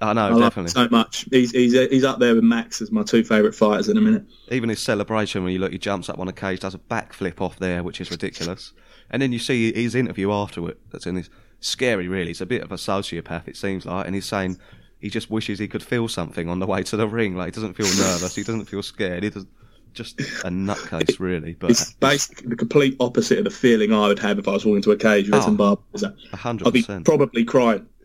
I 0.00 0.12
know, 0.12 0.26
I 0.26 0.30
like 0.30 0.40
definitely. 0.40 0.72
so 0.72 0.88
much. 0.90 1.26
He's 1.30 1.52
he's 1.52 1.72
he's 1.72 2.04
up 2.04 2.18
there 2.18 2.34
with 2.34 2.44
Max 2.44 2.82
as 2.82 2.92
my 2.92 3.02
two 3.02 3.24
favourite 3.24 3.54
fighters 3.54 3.88
in 3.88 3.96
a 3.96 4.00
minute. 4.00 4.24
Even 4.50 4.68
his 4.68 4.82
celebration 4.82 5.42
when 5.42 5.54
you 5.54 5.58
look, 5.58 5.72
he 5.72 5.78
jumps 5.78 6.10
up 6.10 6.18
on 6.18 6.28
a 6.28 6.34
cage, 6.34 6.60
does 6.60 6.74
a 6.74 6.78
backflip 6.78 7.40
off 7.40 7.58
there, 7.58 7.82
which 7.82 8.00
is 8.00 8.10
ridiculous. 8.10 8.74
And 9.08 9.22
then 9.22 9.32
you 9.32 9.38
see 9.38 9.72
his 9.72 9.94
interview 9.94 10.30
after 10.32 10.68
it. 10.68 10.78
That's 10.90 11.06
in 11.06 11.16
his 11.16 11.30
scary, 11.60 12.08
really. 12.08 12.28
He's 12.28 12.42
a 12.42 12.46
bit 12.46 12.62
of 12.62 12.72
a 12.72 12.76
sociopath, 12.76 13.48
it 13.48 13.56
seems 13.56 13.86
like, 13.86 14.04
and 14.04 14.14
he's 14.14 14.26
saying 14.26 14.58
he 14.98 15.10
just 15.10 15.30
wishes 15.30 15.58
he 15.58 15.68
could 15.68 15.82
feel 15.82 16.08
something 16.08 16.48
on 16.48 16.58
the 16.58 16.66
way 16.66 16.82
to 16.84 16.96
the 16.96 17.06
ring. 17.08 17.36
Like 17.36 17.46
he 17.54 17.60
doesn't 17.60 17.74
feel 17.74 17.86
nervous, 18.04 18.34
he 18.34 18.42
doesn't 18.42 18.64
feel 18.66 18.82
scared. 18.82 19.22
He 19.22 19.30
does 19.30 19.46
just 19.92 20.20
a 20.20 20.50
nutcase, 20.50 21.18
really. 21.18 21.54
But 21.54 21.70
It's 21.70 21.92
basically 21.94 22.48
the 22.48 22.56
complete 22.56 22.96
opposite 23.00 23.38
of 23.38 23.44
the 23.44 23.50
feeling 23.50 23.94
I 23.94 24.08
would 24.08 24.18
have 24.18 24.38
if 24.38 24.46
I 24.46 24.50
was 24.52 24.66
walking 24.66 24.82
to 24.82 24.90
a 24.90 24.96
cage 24.96 25.30
with 25.30 25.42
Oh, 25.46 25.50
Barboza. 25.54 26.14
a 26.32 26.36
hundred 26.36 26.66
I'd 26.68 26.72
be 26.74 26.82
percent. 26.82 27.06
probably 27.06 27.44
crying. 27.44 27.86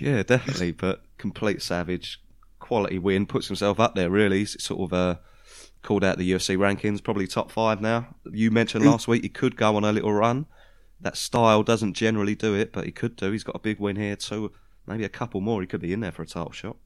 yeah, 0.00 0.22
definitely. 0.22 0.72
But 0.72 1.02
complete 1.18 1.62
savage, 1.62 2.20
quality 2.58 2.98
win, 2.98 3.26
puts 3.26 3.46
himself 3.46 3.80
up 3.80 3.94
there. 3.94 4.10
Really, 4.10 4.40
He's 4.40 4.62
sort 4.62 4.80
of 4.80 4.92
uh, 4.92 5.16
called 5.82 6.04
out 6.04 6.18
the 6.18 6.30
UFC 6.30 6.56
rankings, 6.56 7.02
probably 7.02 7.26
top 7.26 7.50
five 7.50 7.80
now. 7.80 8.14
You 8.30 8.50
mentioned 8.50 8.84
last 8.84 9.08
week 9.08 9.22
he 9.22 9.28
could 9.28 9.56
go 9.56 9.76
on 9.76 9.84
a 9.84 9.92
little 9.92 10.12
run. 10.12 10.46
That 11.00 11.16
style 11.16 11.62
doesn't 11.62 11.94
generally 11.94 12.34
do 12.34 12.54
it, 12.54 12.72
but 12.72 12.84
he 12.84 12.92
could 12.92 13.16
do. 13.16 13.30
He's 13.30 13.44
got 13.44 13.56
a 13.56 13.60
big 13.60 13.78
win 13.80 13.96
here, 13.96 14.16
so 14.18 14.52
maybe 14.86 15.04
a 15.04 15.08
couple 15.08 15.40
more. 15.40 15.60
He 15.60 15.66
could 15.66 15.80
be 15.80 15.92
in 15.92 16.00
there 16.00 16.12
for 16.12 16.22
a 16.22 16.26
title 16.26 16.52
shot. 16.52 16.76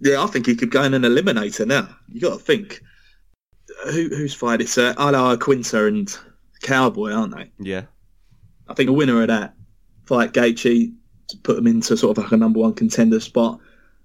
Yeah, 0.00 0.22
I 0.22 0.26
think 0.26 0.46
he 0.46 0.56
could 0.56 0.70
go 0.70 0.82
in 0.82 0.94
an 0.94 1.02
eliminator 1.02 1.66
now. 1.66 1.88
You 2.08 2.20
got 2.20 2.38
to 2.38 2.44
think. 2.44 2.82
Who, 3.84 4.08
who's 4.08 4.34
fight? 4.34 4.60
It's 4.60 4.76
uh, 4.76 4.94
Al 4.98 5.12
Iaquinta 5.12 5.88
and 5.88 6.18
Cowboy, 6.62 7.12
aren't 7.12 7.34
they? 7.34 7.50
Yeah, 7.58 7.82
I 8.68 8.74
think 8.74 8.88
the 8.88 8.92
winner 8.92 9.20
of 9.22 9.28
that 9.28 9.54
fight 10.06 10.32
Gaethje 10.32 10.92
to 11.28 11.36
put 11.38 11.58
him 11.58 11.66
into 11.66 11.96
sort 11.96 12.16
of 12.16 12.24
like 12.24 12.32
a 12.32 12.36
number 12.36 12.60
one 12.60 12.74
contender 12.74 13.20
spot. 13.20 13.60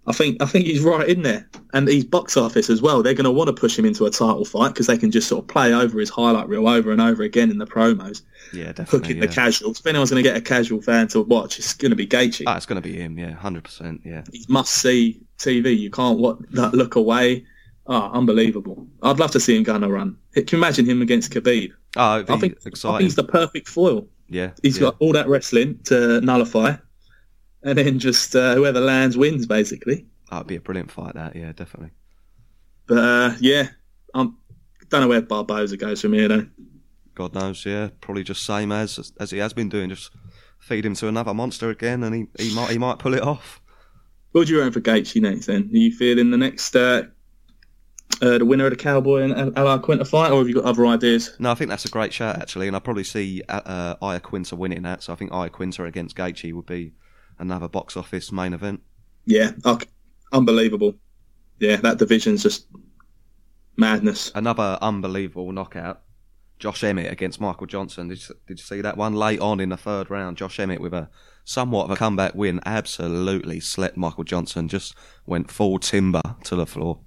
I 0.08 0.14
think 0.14 0.42
I 0.42 0.46
think 0.46 0.66
he's 0.66 0.82
right 0.82 1.08
in 1.08 1.22
there, 1.24 1.50
and 1.74 1.88
he's 1.88 2.06
box 2.06 2.38
office 2.38 2.70
as 2.70 2.82
well. 2.82 3.04
They're 3.04 3.14
going 3.14 3.26
to 3.26 3.32
want 3.32 3.48
to 3.50 3.54
push 3.54 3.78
him 3.78 3.86
into 3.86 4.06
a 4.06 4.10
title 4.10 4.46
fight 4.46 4.70
because 4.70 4.88
they 4.88 4.98
can 4.98 5.12
just 5.12 5.28
sort 5.28 5.44
of 5.44 5.48
play 5.50 5.74
over 5.74 6.00
his 6.00 6.10
highlight 6.10 6.48
reel 6.48 6.68
over 6.68 6.92
and 6.92 7.02
over 7.02 7.24
again 7.24 7.52
in 7.52 7.58
the 7.58 7.66
promos, 7.68 8.22
yeah, 8.54 8.68
definitely. 8.72 9.00
hooking 9.00 9.18
Yeah. 9.18 9.26
the 9.28 9.34
casuals. 9.34 9.80
If 9.82 9.86
anyone's 9.86 10.10
going 10.10 10.24
to 10.24 10.30
get 10.30 10.38
a 10.38 10.42
casual 10.42 10.82
fan 10.82 11.10
to 11.10 11.22
watch, 11.24 11.60
it's 11.60 11.74
going 11.74 11.90
to 11.90 11.96
be 11.98 12.08
Gaethje. 12.08 12.44
Ah, 12.48 12.56
it's 12.56 12.66
going 12.66 12.82
to 12.82 12.88
be 12.88 12.96
him. 12.96 13.20
Yeah, 13.20 13.32
hundred 13.34 13.66
percent. 13.66 14.02
Yeah, 14.06 14.24
He's 14.32 14.48
must 14.48 14.74
see 14.74 15.20
TV. 15.40 15.78
You 15.78 15.90
can't 15.90 16.18
what, 16.20 16.38
that 16.54 16.74
look 16.74 16.96
away. 16.96 17.46
Oh, 17.90 18.10
unbelievable! 18.14 18.88
I'd 19.04 19.20
love 19.20 19.32
to 19.32 19.40
see 19.40 19.56
him 19.58 19.64
go 19.64 19.74
on 19.74 19.84
a 19.84 19.90
run. 19.90 20.18
Can 20.34 20.46
you 20.52 20.58
imagine 20.58 20.86
him 20.86 21.02
against 21.02 21.32
Khabib? 21.34 21.72
Oh, 21.96 22.20
I 22.20 22.24
think, 22.38 22.58
I 22.66 22.68
exciting. 22.70 22.98
think 22.98 23.02
he's 23.02 23.16
the 23.16 23.24
perfect 23.24 23.68
foil. 23.68 24.08
yeah, 24.30 24.52
He's 24.62 24.76
yeah. 24.78 24.82
got 24.84 24.96
all 25.00 25.14
that 25.14 25.28
wrestling 25.28 25.80
to 25.86 26.20
nullify, 26.22 26.76
and 27.68 27.78
then 27.78 28.00
just 28.00 28.36
uh, 28.36 28.56
whoever 28.56 28.80
lands 28.80 29.18
wins, 29.18 29.46
basically. 29.46 30.06
That'd 30.32 30.48
be 30.48 30.56
a 30.56 30.62
brilliant 30.62 30.90
fight. 30.90 31.16
That, 31.16 31.36
yeah, 31.36 31.52
definitely. 31.52 31.92
But 32.88 32.98
uh, 32.98 33.36
yeah, 33.40 33.68
I'm 34.14 34.38
don't 34.90 35.02
know 35.02 35.08
where 35.10 35.22
Barboza 35.22 35.76
goes 35.76 36.02
from 36.02 36.14
here, 36.14 36.30
though. 36.30 36.48
God 37.14 37.34
knows, 37.34 37.66
yeah, 37.66 37.90
probably 38.00 38.24
just 38.24 38.46
same 38.46 38.72
as 38.72 39.12
as 39.20 39.32
he 39.32 39.40
has 39.40 39.54
been 39.54 39.70
doing. 39.70 39.90
Just 39.90 40.12
feed 40.60 40.86
him 40.86 40.96
to 40.96 41.08
another 41.08 41.34
monster 41.34 41.70
again, 41.70 42.04
and 42.04 42.16
he, 42.16 42.44
he 42.44 42.56
might 42.56 42.72
he 42.72 42.78
might 42.78 43.00
pull 43.00 43.14
it 43.14 43.22
off. 43.22 43.62
What 44.32 44.40
would 44.40 44.50
you 44.50 44.60
reckon 44.60 44.74
for 44.74 44.82
Gaethje 44.82 45.22
next? 45.22 45.48
Then 45.48 45.70
are 45.74 45.78
you 45.78 45.92
feeling 45.92 46.32
the 46.32 46.38
next 46.38 46.76
uh, 46.76 47.04
uh, 48.22 48.38
the 48.38 48.46
winner 48.46 48.66
of 48.66 48.72
the 48.72 48.78
Cowboy 48.78 49.24
and 49.24 49.58
Al- 49.58 49.68
Al 49.68 49.80
Quinta 49.80 50.06
fight, 50.06 50.32
or 50.32 50.38
have 50.40 50.48
you 50.48 50.56
got 50.56 50.66
other 50.66 50.86
ideas? 50.86 51.36
No, 51.40 51.52
I 51.52 51.56
think 51.56 51.70
that's 51.70 51.86
a 51.86 51.90
great 51.90 52.14
shout 52.14 52.38
actually, 52.38 52.68
and 52.68 52.76
I 52.76 52.80
probably 52.80 53.04
see 53.04 53.42
uh, 53.50 53.62
uh, 53.66 53.96
Iaquinta 53.98 54.54
winning 54.54 54.84
that. 54.84 55.04
So 55.04 55.12
I 55.12 55.16
think 55.18 55.32
Iaquinta 55.32 55.86
against 55.86 56.16
Gaethje 56.16 56.54
would 56.54 56.66
be 56.66 56.94
another 57.40 57.68
box 57.68 57.96
office 57.98 58.32
main 58.32 58.54
event. 58.54 58.82
Yeah, 59.26 59.52
okay. 59.66 59.88
unbelievable. 60.32 60.96
Yeah, 61.60 61.78
that 61.78 61.98
division's 61.98 62.44
just 62.44 62.68
madness. 63.76 64.32
Another 64.36 64.78
unbelievable 64.82 65.52
knockout. 65.52 66.02
Josh 66.60 66.84
Emmett 66.84 67.12
against 67.12 67.40
Michael 67.40 67.68
Johnson. 67.68 68.08
Did 68.08 68.28
you, 68.28 68.36
did 68.48 68.60
you 68.60 68.64
see 68.64 68.82
that 68.82 68.98
one 68.98 69.14
late 69.14 69.40
on 69.40 69.60
in 69.60 69.70
the 69.70 69.78
third 69.78 70.10
round? 70.10 70.38
Josh 70.38 70.60
Emmett 70.60 70.82
with 70.82 70.94
a 70.94 71.10
somewhat 71.46 71.86
of 71.86 71.92
a 71.92 71.96
comeback 71.96 72.34
win, 72.36 72.60
absolutely 72.66 73.60
slept 73.60 73.96
Michael 73.96 74.24
Johnson. 74.24 74.68
Just 74.68 74.96
went 75.26 75.52
full 75.52 75.78
timber 75.80 76.22
to 76.46 76.56
the 76.56 76.66
floor. 76.66 77.00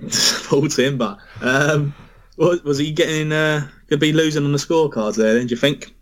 Paul 0.48 0.68
Timber. 0.68 1.16
Um, 1.40 1.94
was, 2.36 2.62
was 2.64 2.78
he 2.78 2.92
getting 2.92 3.32
uh, 3.32 3.68
to 3.90 3.96
be 3.96 4.12
losing 4.12 4.44
on 4.44 4.52
the 4.52 4.58
scorecards 4.58 5.16
there? 5.16 5.34
Then 5.34 5.46
do 5.46 5.54
you 5.54 5.60
think? 5.60 5.94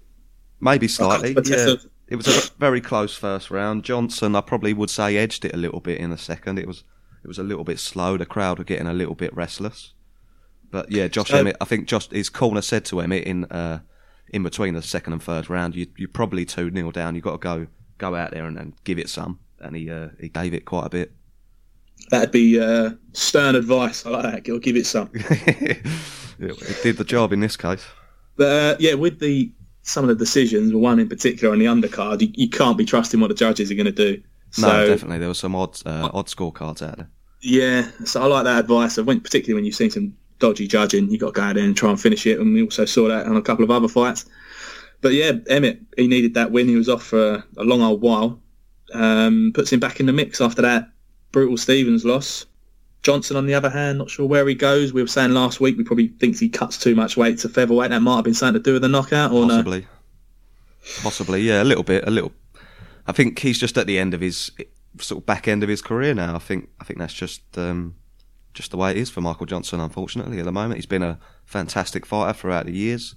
Maybe 0.61 0.89
slightly. 0.89 1.35
But 1.35 1.49
Yeah. 1.49 1.57
Tessa- 1.57 1.89
It 2.09 2.17
was 2.17 2.27
a 2.29 2.51
very 2.59 2.81
close 2.81 3.17
first 3.17 3.51
round. 3.51 3.85
Johnson, 3.85 4.37
I 4.37 4.41
probably 4.43 4.75
would 4.75 4.91
say, 4.91 5.17
edged 5.17 5.45
it 5.45 5.55
a 5.55 5.57
little 5.57 5.81
bit 5.81 5.99
in 5.99 6.11
the 6.11 6.19
second. 6.19 6.59
It 6.59 6.67
was 6.67 6.85
it 7.25 7.29
was 7.29 7.39
a 7.39 7.43
little 7.45 7.65
bit 7.65 7.79
slow. 7.79 8.17
The 8.17 8.27
crowd 8.27 8.59
were 8.59 8.65
getting 8.65 8.87
a 8.87 8.93
little 8.93 9.15
bit 9.15 9.35
restless. 9.35 9.93
But 10.71 10.91
yeah, 10.91 11.09
Josh 11.09 11.29
So- 11.29 11.39
Emmett, 11.39 11.57
I 11.61 11.65
think 11.65 11.87
Josh 11.87 12.09
his 12.11 12.29
corner 12.29 12.63
said 12.63 12.85
to 12.87 13.01
Emmett 13.01 13.25
in 13.25 13.45
uh, 13.47 13.81
in 14.29 14.43
between 14.43 14.75
the 14.75 14.83
second 14.83 15.13
and 15.13 15.23
third 15.23 15.49
round, 15.49 15.75
you 15.77 15.87
you're 15.97 16.09
probably 16.09 16.45
two 16.45 16.71
0 16.73 16.91
down. 16.93 17.15
You've 17.15 17.25
got 17.25 17.33
to 17.33 17.39
go 17.39 17.67
go 17.99 18.15
out 18.15 18.33
there 18.33 18.47
and, 18.47 18.59
and 18.59 18.73
give 18.85 18.99
it 18.99 19.09
some. 19.09 19.39
And 19.61 19.77
he 19.77 19.91
uh, 19.91 20.09
he 20.21 20.29
gave 20.29 20.55
it 20.55 20.65
quite 20.65 20.87
a 20.87 20.91
bit. 20.91 21.13
That'd 22.11 22.33
be 22.33 22.59
uh, 22.59 22.91
stern 23.13 23.55
advice. 23.55 24.05
I 24.05 24.11
like 24.11 24.45
that. 24.45 24.53
I'll 24.53 24.59
give 24.59 24.77
it 24.77 24.87
some. 24.87 25.11
it 25.15 26.83
did 26.83 26.97
the 26.97 27.05
job 27.05 27.33
in 27.33 27.41
this 27.41 27.57
case. 27.57 27.85
But 28.37 28.47
uh, 28.49 28.77
yeah, 28.81 28.95
with 28.95 29.21
the 29.21 29.53
some 29.83 30.05
of 30.05 30.09
the 30.09 30.15
decisions, 30.25 30.73
one 30.75 30.99
in 31.01 31.09
particular 31.09 31.53
on 31.53 31.59
the 31.59 31.67
undercard, 31.67 32.21
you, 32.21 32.31
you 32.35 32.49
can't 32.49 32.79
be 32.79 32.85
trusting 32.85 33.21
what 33.21 33.29
the 33.29 33.35
judges 33.35 33.71
are 33.71 33.75
going 33.75 33.87
to 33.87 33.93
do. 33.93 34.23
So 34.51 34.69
No, 34.69 34.87
definitely 34.87 35.19
there 35.19 35.29
were 35.29 35.35
some 35.35 35.55
odd 35.57 35.79
uh, 35.87 36.09
odd 36.13 36.27
scorecards 36.27 36.83
out 36.83 36.97
there. 36.99 37.09
yeah, 37.41 37.91
so 38.05 38.23
I 38.23 38.27
like 38.27 38.45
that 38.45 38.61
advice. 38.61 38.99
I 38.99 39.03
went 39.03 39.25
particularly 39.25 39.55
when 39.55 39.65
you've 39.65 39.75
seen 39.75 39.91
some 39.91 40.17
dodgy 40.39 40.67
judging, 40.67 41.09
you've 41.09 41.21
got 41.21 41.35
to 41.35 41.41
go 41.41 41.43
out 41.43 41.55
there 41.55 41.65
and 41.65 41.77
try 41.77 41.91
and 41.91 42.01
finish 42.01 42.27
it. 42.27 42.39
And 42.39 42.53
we 42.55 42.63
also 42.63 42.85
saw 42.85 43.09
that 43.09 43.27
on 43.27 43.37
a 43.37 43.43
couple 43.43 43.65
of 43.65 43.71
other 43.71 43.89
fights. 43.89 44.27
But 45.01 45.15
yeah, 45.15 45.33
Emmett, 45.49 45.81
he 45.97 46.07
needed 46.07 46.35
that 46.35 46.53
win. 46.53 46.69
He 46.69 46.77
was 46.77 46.89
off 46.89 47.03
for 47.03 47.35
a, 47.35 47.45
a 47.57 47.65
long 47.65 47.83
old 47.83 48.03
while. 48.03 48.41
Um, 48.95 49.53
puts 49.55 49.73
him 49.73 49.81
back 49.81 50.01
in 50.01 50.07
the 50.07 50.13
mix 50.13 50.41
after 50.41 50.63
that 50.63 50.91
brutal 51.33 51.57
Stephens 51.57 52.05
loss. 52.05 52.45
Johnson, 53.03 53.37
on 53.37 53.47
the 53.47 53.55
other 53.55 53.71
hand, 53.71 53.99
not 53.99 54.11
sure 54.11 54.27
where 54.27 54.47
he 54.47 54.55
goes. 54.55 54.93
We 54.93 55.03
were 55.03 55.09
saying 55.09 55.33
last 55.33 55.61
week 55.61 55.77
we 55.77 55.85
probably 55.85 56.09
thinks 56.09 56.39
he 56.39 56.49
cuts 56.49 56.79
too 56.79 56.95
much 56.95 57.17
weight 57.17 57.39
to 57.41 57.49
featherweight. 57.49 57.91
That 57.91 58.01
might 58.01 58.17
have 58.17 58.25
been 58.25 58.35
something 58.35 58.63
to 58.63 58.65
do 58.65 58.75
with 58.75 58.83
the 58.83 58.89
knockout, 58.89 59.33
or 59.33 59.47
no? 59.47 59.57
Possibly. 59.57 59.87
Possibly, 61.03 61.41
yeah, 61.43 61.63
a 61.63 61.65
little 61.65 61.85
bit, 61.85 62.07
a 62.07 62.11
little. 62.11 62.33
I 63.07 63.13
think 63.13 63.39
he's 63.41 63.59
just 63.59 63.77
at 63.77 63.87
the 63.87 63.99
end 63.99 64.15
of 64.15 64.21
his 64.21 64.51
sort 64.99 65.23
of 65.23 65.27
back 65.27 65.49
end 65.49 65.63
of 65.63 65.69
his 65.69 65.83
career 65.83 66.15
now. 66.15 66.35
I 66.35 66.39
think 66.39 66.69
I 66.81 66.85
think 66.85 66.99
that's 66.99 67.15
just 67.15 67.43
um, 67.59 67.97
just 68.55 68.71
the 68.71 68.77
way 68.77 68.91
it 68.93 68.97
is 68.97 69.11
for 69.11 69.21
Michael 69.21 69.47
Johnson. 69.47 69.81
Unfortunately, 69.81 70.39
at 70.39 70.45
the 70.45 70.53
moment, 70.53 70.77
he's 70.77 70.87
been 70.87 71.03
a 71.03 71.19
fantastic 71.45 72.07
fighter 72.07 72.33
throughout 72.33 72.67
the 72.67 72.73
years. 72.73 73.15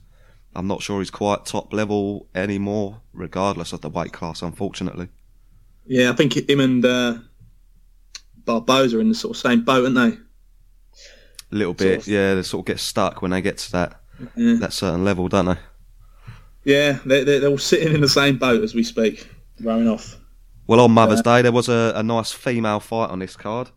I'm 0.56 0.68
not 0.68 0.82
sure 0.82 1.00
he's 1.00 1.12
quite 1.12 1.46
top 1.46 1.74
level 1.74 2.28
anymore, 2.34 3.02
regardless 3.14 3.74
of 3.74 3.82
the 3.82 3.90
weight 3.90 4.14
class. 4.14 4.42
Unfortunately, 4.42 5.10
Yeah, 5.86 6.12
I 6.12 6.14
think 6.14 6.50
him 6.50 6.60
and 6.62 6.86
uh, 6.86 7.18
Barboza 8.46 8.98
are 8.98 9.02
in 9.02 9.10
the 9.10 9.16
sort 9.16 9.36
of 9.36 9.42
same 9.42 9.64
boat, 9.64 9.84
aren't 9.86 9.96
they? 9.96 10.18
a 11.52 11.56
little 11.56 11.74
Sort 11.74 11.78
bit, 11.78 12.00
of. 12.00 12.08
yeah. 12.08 12.34
They 12.36 12.42
sort 12.42 12.62
of 12.64 12.66
get 12.68 12.80
stuck 12.80 13.22
when 13.22 13.32
they 13.32 13.42
get 13.42 13.58
to 13.60 13.72
that 13.74 14.02
Yeah. 14.36 14.56
that 14.60 14.74
certain 14.74 15.04
level, 15.04 15.28
don't 15.28 15.46
they? 15.46 15.58
Yeah, 16.64 17.00
they're, 17.06 17.24
they're, 17.24 17.40
they're 17.42 17.50
all 17.50 17.58
sitting 17.60 17.94
in 17.94 18.02
the 18.02 18.10
same 18.10 18.38
boat 18.38 18.64
as 18.64 18.74
we 18.74 18.84
speak, 18.84 19.30
rowing 19.62 19.88
off. 19.88 20.18
Well, 20.68 20.80
on 20.80 20.92
Mother's 20.92 21.22
Day, 21.22 21.44
there 21.44 21.52
was 21.52 21.70
a, 21.70 21.94
a 21.96 22.02
nice 22.02 22.32
female 22.32 22.80
fight 22.80 23.12
on 23.12 23.20
this 23.20 23.36
card. 23.36 23.70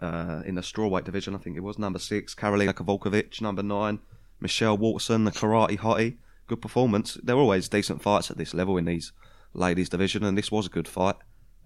Uh, 0.00 0.42
in 0.44 0.56
the 0.56 0.60
strawweight 0.60 1.04
division, 1.04 1.34
I 1.34 1.38
think 1.38 1.56
it 1.56 1.62
was 1.62 1.78
number 1.78 1.98
six, 2.00 2.34
Karolina 2.34 2.72
Kowalkiewicz, 2.72 3.40
number 3.40 3.62
nine, 3.62 4.00
Michelle 4.40 4.76
Waterson, 4.76 5.24
the 5.24 5.30
karate 5.30 5.78
hottie. 5.78 6.16
Good 6.48 6.60
performance. 6.62 7.16
They're 7.22 7.36
always 7.36 7.68
decent 7.68 8.02
fights 8.02 8.30
at 8.30 8.36
this 8.38 8.52
level 8.54 8.76
in 8.78 8.84
these 8.86 9.12
ladies 9.54 9.88
division, 9.88 10.24
and 10.24 10.36
this 10.36 10.50
was 10.50 10.66
a 10.66 10.70
good 10.70 10.88
fight 10.88 11.16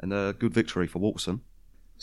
and 0.00 0.12
a 0.12 0.34
good 0.38 0.52
victory 0.52 0.86
for 0.86 0.98
Waterson. 0.98 1.40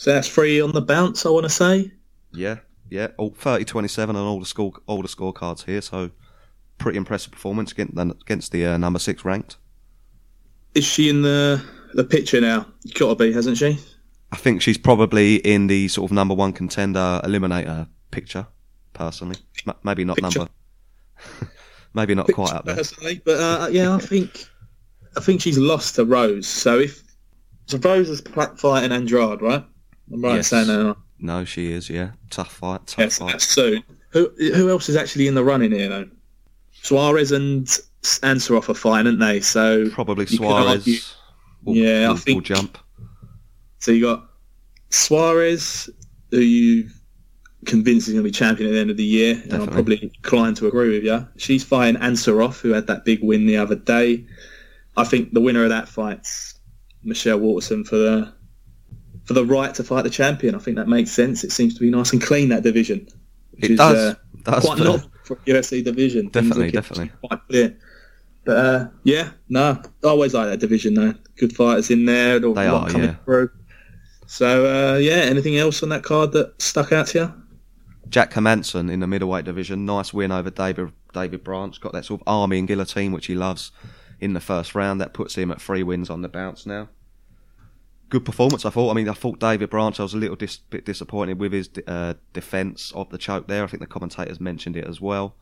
So 0.00 0.14
that's 0.14 0.28
three 0.28 0.62
on 0.62 0.72
the 0.72 0.80
bounce, 0.80 1.26
I 1.26 1.28
want 1.28 1.44
to 1.44 1.50
say. 1.50 1.92
Yeah, 2.32 2.60
yeah, 2.88 3.08
all 3.18 3.32
30-27 3.32 4.08
on 4.08 4.16
all 4.16 4.40
the 4.40 4.46
score 4.46 4.72
all 4.86 5.02
the 5.02 5.08
scorecards 5.08 5.66
here. 5.66 5.82
So 5.82 6.10
pretty 6.78 6.96
impressive 6.96 7.32
performance 7.32 7.72
against 7.72 7.94
the, 7.94 8.16
against 8.22 8.50
the 8.50 8.64
uh, 8.64 8.76
number 8.78 8.98
six 8.98 9.26
ranked. 9.26 9.58
Is 10.74 10.86
she 10.86 11.10
in 11.10 11.20
the 11.20 11.62
the 11.92 12.02
picture 12.02 12.40
now? 12.40 12.64
Got 12.94 13.10
to 13.10 13.14
be, 13.16 13.30
hasn't 13.30 13.58
she? 13.58 13.78
I 14.32 14.36
think 14.36 14.62
she's 14.62 14.78
probably 14.78 15.34
in 15.36 15.66
the 15.66 15.86
sort 15.88 16.10
of 16.10 16.14
number 16.14 16.32
one 16.32 16.54
contender 16.54 17.20
eliminator 17.22 17.86
picture, 18.10 18.46
personally. 18.94 19.36
M- 19.66 19.74
maybe 19.84 20.04
not 20.06 20.16
Picture. 20.16 20.38
number. 20.38 20.52
maybe 21.92 22.14
not 22.14 22.26
quite 22.32 22.54
up 22.54 22.64
there. 22.64 22.76
Personally, 22.76 23.20
but 23.22 23.38
uh, 23.38 23.68
yeah, 23.70 23.94
I 23.94 23.98
think 23.98 24.46
I 25.14 25.20
think 25.20 25.42
she's 25.42 25.58
lost 25.58 25.96
to 25.96 26.06
Rose. 26.06 26.46
So 26.48 26.78
if 26.78 27.02
so, 27.66 27.76
Rose 27.76 28.08
is 28.08 28.22
fighting 28.22 28.92
Andrade, 28.92 29.42
right? 29.42 29.66
I'm 30.12 30.22
right 30.22 30.36
Yes. 30.36 30.48
saying 30.48 30.66
that. 30.68 30.96
No, 31.18 31.44
she 31.44 31.72
is. 31.72 31.88
Yeah, 31.90 32.12
tough 32.30 32.52
fight. 32.52 32.86
Tough 32.86 32.98
Yes, 32.98 33.18
fight. 33.18 33.40
soon. 33.40 33.82
Who 34.10 34.30
who 34.54 34.68
else 34.70 34.88
is 34.88 34.96
actually 34.96 35.28
in 35.28 35.34
the 35.34 35.44
running 35.44 35.70
here 35.72 35.88
though? 35.88 36.08
Suarez 36.82 37.30
and 37.32 37.66
Ansaroff 38.02 38.68
are 38.68 38.74
fine, 38.74 39.06
aren't 39.06 39.20
they? 39.20 39.40
So 39.40 39.88
Probably 39.90 40.26
Suarez. 40.26 41.14
Will, 41.64 41.76
Yeah, 41.76 42.04
I 42.04 42.08
will, 42.08 42.08
will 42.14 42.16
think- 42.16 42.44
jump. 42.44 42.78
So 43.78 43.92
you 43.92 44.02
got 44.02 44.28
Suarez, 44.90 45.88
who 46.30 46.40
you 46.40 46.88
convinced 47.66 48.08
is 48.08 48.14
going 48.14 48.24
to 48.24 48.28
be 48.28 48.32
champion 48.32 48.68
at 48.70 48.72
the 48.72 48.78
end 48.78 48.90
of 48.90 48.96
the 48.96 49.04
year, 49.04 49.40
and 49.44 49.52
I'm 49.62 49.68
probably 49.68 50.02
inclined 50.02 50.56
to 50.58 50.66
agree 50.66 50.90
with 50.90 51.04
you. 51.04 51.26
She's 51.36 51.62
fighting 51.62 52.00
Ansaroff, 52.00 52.60
who 52.60 52.70
had 52.70 52.86
that 52.86 53.04
big 53.04 53.22
win 53.22 53.46
the 53.46 53.58
other 53.58 53.76
day. 53.76 54.26
I 54.96 55.04
think 55.04 55.32
the 55.34 55.40
winner 55.40 55.62
of 55.62 55.68
that 55.70 55.88
fight's 55.88 56.54
Michelle 57.04 57.38
Waterson 57.38 57.84
for 57.84 57.96
the 57.96 58.32
for 59.30 59.34
the 59.34 59.44
right 59.46 59.72
to 59.72 59.84
fight 59.84 60.02
the 60.02 60.10
champion. 60.10 60.56
I 60.56 60.58
think 60.58 60.76
that 60.76 60.88
makes 60.88 61.12
sense. 61.12 61.44
It 61.44 61.52
seems 61.52 61.74
to 61.74 61.80
be 61.80 61.88
nice 61.88 62.12
and 62.12 62.20
clean 62.20 62.48
that 62.48 62.64
division. 62.64 63.06
Which 63.52 63.66
It 63.66 63.70
is, 63.70 63.78
does. 63.78 63.96
Uh, 63.96 64.14
does 64.42 64.64
quite 64.64 64.78
for- 64.78 64.84
novel 64.84 65.10
for 65.22 65.36
UFC 65.46 65.84
division. 65.84 66.30
Definitely, 66.30 66.72
definitely. 66.72 67.12
Quite 67.24 67.40
clear. 67.48 67.78
But 68.44 68.56
uh, 68.56 68.88
yeah, 69.04 69.30
no, 69.48 69.80
I 70.02 70.06
always 70.08 70.34
like 70.34 70.48
that 70.48 70.58
division 70.58 70.94
though. 70.94 71.14
Good 71.36 71.54
fighters 71.54 71.92
in 71.92 72.06
there. 72.06 72.40
They 72.40 72.66
are, 72.66 72.90
yeah. 72.90 73.14
Through. 73.24 73.50
So 74.26 74.66
uh, 74.66 74.98
yeah, 74.98 75.18
anything 75.18 75.56
else 75.56 75.80
on 75.84 75.90
that 75.90 76.02
card 76.02 76.32
that 76.32 76.60
stuck 76.60 76.90
out 76.90 77.06
to 77.08 77.18
you? 77.20 77.34
Jack 78.08 78.32
Hermansson 78.32 78.90
in 78.90 78.98
the 78.98 79.06
middleweight 79.06 79.44
division. 79.44 79.86
Nice 79.86 80.12
win 80.12 80.32
over 80.32 80.50
David 80.50 80.90
David 81.12 81.44
Branch. 81.44 81.80
Got 81.80 81.92
that 81.92 82.04
sort 82.04 82.20
of 82.20 82.24
army 82.26 82.58
and 82.58 82.66
guillotine, 82.66 83.12
which 83.12 83.26
he 83.26 83.36
loves, 83.36 83.70
in 84.18 84.32
the 84.32 84.40
first 84.40 84.74
round. 84.74 85.00
That 85.00 85.14
puts 85.14 85.36
him 85.36 85.52
at 85.52 85.60
three 85.62 85.84
wins 85.84 86.10
on 86.10 86.22
the 86.22 86.28
bounce 86.28 86.66
now. 86.66 86.88
Good 88.10 88.24
performance, 88.24 88.66
I 88.66 88.70
thought. 88.70 88.90
I 88.90 88.94
mean, 88.94 89.08
I 89.08 89.12
thought 89.12 89.38
David 89.38 89.70
Branch. 89.70 89.98
I 89.98 90.02
was 90.02 90.14
a 90.14 90.18
little 90.18 90.34
dis- 90.34 90.56
bit 90.56 90.84
disappointed 90.84 91.38
with 91.38 91.52
his 91.52 91.70
uh, 91.86 92.14
defence 92.32 92.90
of 92.92 93.08
the 93.10 93.18
choke 93.18 93.46
there. 93.46 93.62
I 93.62 93.68
think 93.68 93.80
the 93.80 93.86
commentators 93.86 94.40
mentioned 94.40 94.76
it 94.76 94.84
as 94.84 95.00
well. 95.00 95.36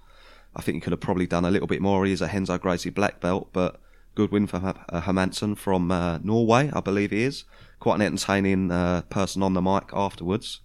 I 0.54 0.60
think 0.60 0.76
he 0.76 0.80
could 0.82 0.92
have 0.92 1.00
probably 1.00 1.26
done 1.26 1.46
a 1.46 1.50
little 1.50 1.66
bit 1.66 1.80
more. 1.80 2.04
He 2.04 2.12
is 2.12 2.20
a 2.20 2.26
Renzo 2.26 2.58
Gracie 2.58 2.90
black 2.90 3.20
belt, 3.20 3.48
but 3.54 3.80
good 4.14 4.30
win 4.30 4.46
for 4.46 4.74
uh, 4.90 5.54
from 5.54 5.90
uh, 5.90 6.18
Norway, 6.18 6.70
I 6.74 6.80
believe 6.80 7.10
he 7.10 7.22
is. 7.22 7.44
Quite 7.80 7.96
an 7.96 8.02
entertaining 8.02 8.70
uh, 8.70 9.02
person 9.02 9.42
on 9.42 9.54
the 9.54 9.62
mic 9.62 9.88
afterwards. 9.94 10.60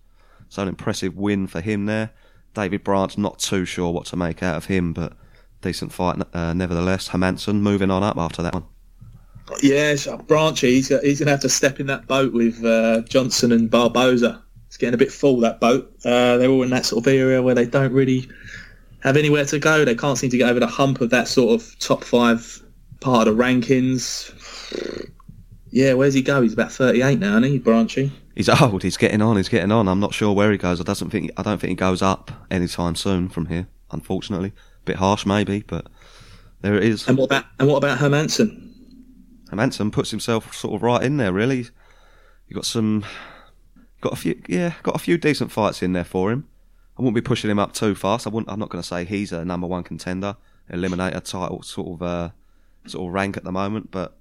So 0.49 0.61
an 0.61 0.67
impressive 0.67 1.15
win 1.15 1.47
for 1.47 1.61
him 1.61 1.85
there. 1.85 2.11
David 2.53 2.83
Branch, 2.83 3.17
not 3.17 3.39
too 3.39 3.63
sure 3.63 3.91
what 3.91 4.07
to 4.07 4.17
make 4.17 4.43
out 4.43 4.57
of 4.57 4.65
him, 4.65 4.91
but 4.91 5.13
decent 5.61 5.93
fight 5.93 6.21
uh, 6.33 6.53
nevertheless. 6.53 7.09
Hermansson 7.09 7.61
moving 7.61 7.89
on 7.89 8.03
up 8.03 8.17
after 8.17 8.43
that 8.43 8.53
one. 8.53 8.65
Yeah, 9.61 9.95
so 9.95 10.17
Branchy, 10.17 10.69
he's, 10.69 10.87
he's 10.87 11.19
going 11.19 11.27
to 11.27 11.31
have 11.31 11.41
to 11.41 11.49
step 11.49 11.79
in 11.79 11.87
that 11.87 12.07
boat 12.07 12.33
with 12.33 12.63
uh, 12.63 13.01
Johnson 13.01 13.51
and 13.51 13.69
Barboza. 13.69 14.41
It's 14.67 14.77
getting 14.77 14.93
a 14.93 14.97
bit 14.97 15.11
full 15.11 15.39
that 15.41 15.59
boat. 15.59 15.93
Uh, 16.05 16.37
they're 16.37 16.49
all 16.49 16.63
in 16.63 16.69
that 16.69 16.85
sort 16.85 17.05
of 17.05 17.13
area 17.13 17.41
where 17.41 17.53
they 17.53 17.65
don't 17.65 17.91
really 17.91 18.27
have 19.01 19.17
anywhere 19.17 19.45
to 19.45 19.59
go. 19.59 19.85
They 19.85 19.95
can't 19.95 20.17
seem 20.17 20.29
to 20.31 20.37
get 20.37 20.49
over 20.49 20.59
the 20.59 20.67
hump 20.67 21.01
of 21.01 21.09
that 21.11 21.27
sort 21.27 21.61
of 21.61 21.77
top 21.79 22.03
five 22.03 22.63
part 23.01 23.27
of 23.27 23.37
the 23.37 23.43
rankings. 23.43 24.31
Yeah, 25.69 25.93
where's 25.93 26.13
he 26.13 26.21
go? 26.21 26.41
He's 26.41 26.53
about 26.53 26.71
38 26.71 27.19
now, 27.19 27.37
isn't 27.37 27.43
he, 27.43 27.59
Branchy? 27.59 28.11
He's 28.35 28.49
old. 28.49 28.81
He's 28.81 28.97
getting 28.97 29.21
on. 29.21 29.37
He's 29.37 29.49
getting 29.49 29.71
on. 29.71 29.87
I'm 29.87 29.99
not 29.99 30.13
sure 30.13 30.33
where 30.33 30.51
he 30.51 30.57
goes. 30.57 30.79
I 30.79 30.83
doesn't 30.83 31.09
think. 31.09 31.31
I 31.37 31.43
don't 31.43 31.59
think 31.59 31.69
he 31.69 31.75
goes 31.75 32.01
up 32.01 32.31
anytime 32.49 32.95
soon 32.95 33.29
from 33.29 33.47
here. 33.47 33.67
Unfortunately, 33.91 34.49
a 34.49 34.85
bit 34.85 34.95
harsh 34.95 35.25
maybe, 35.25 35.63
but 35.67 35.87
there 36.61 36.75
it 36.75 36.83
is. 36.83 37.07
And 37.07 37.17
what 37.17 37.25
about 37.25 37.45
and 37.59 37.67
what 37.67 37.77
about 37.77 37.99
Hermansson? 37.99 38.72
Manson 39.55 39.91
puts 39.91 40.11
himself 40.11 40.53
sort 40.53 40.75
of 40.75 40.83
right 40.83 41.03
in 41.03 41.17
there. 41.17 41.33
Really, 41.33 41.67
you 42.47 42.55
got 42.55 42.65
some, 42.65 43.05
got 44.01 44.13
a 44.13 44.15
few. 44.15 44.41
Yeah, 44.47 44.73
got 44.83 44.95
a 44.95 44.99
few 44.99 45.17
decent 45.17 45.51
fights 45.51 45.81
in 45.81 45.93
there 45.93 46.03
for 46.03 46.31
him. 46.31 46.47
I 46.97 47.01
wouldn't 47.01 47.15
be 47.15 47.21
pushing 47.21 47.49
him 47.49 47.59
up 47.59 47.73
too 47.73 47.95
fast. 47.95 48.27
I 48.27 48.29
wouldn't. 48.29 48.51
I'm 48.51 48.59
not 48.59 48.69
going 48.69 48.81
to 48.81 48.87
say 48.87 49.05
he's 49.05 49.31
a 49.31 49.43
number 49.43 49.67
one 49.67 49.83
contender, 49.83 50.37
eliminator 50.71 51.23
title 51.23 51.61
sort 51.63 52.01
of 52.01 52.01
uh, 52.01 52.29
sort 52.85 53.07
of 53.07 53.13
rank 53.13 53.37
at 53.37 53.43
the 53.43 53.51
moment, 53.51 53.91
but 53.91 54.17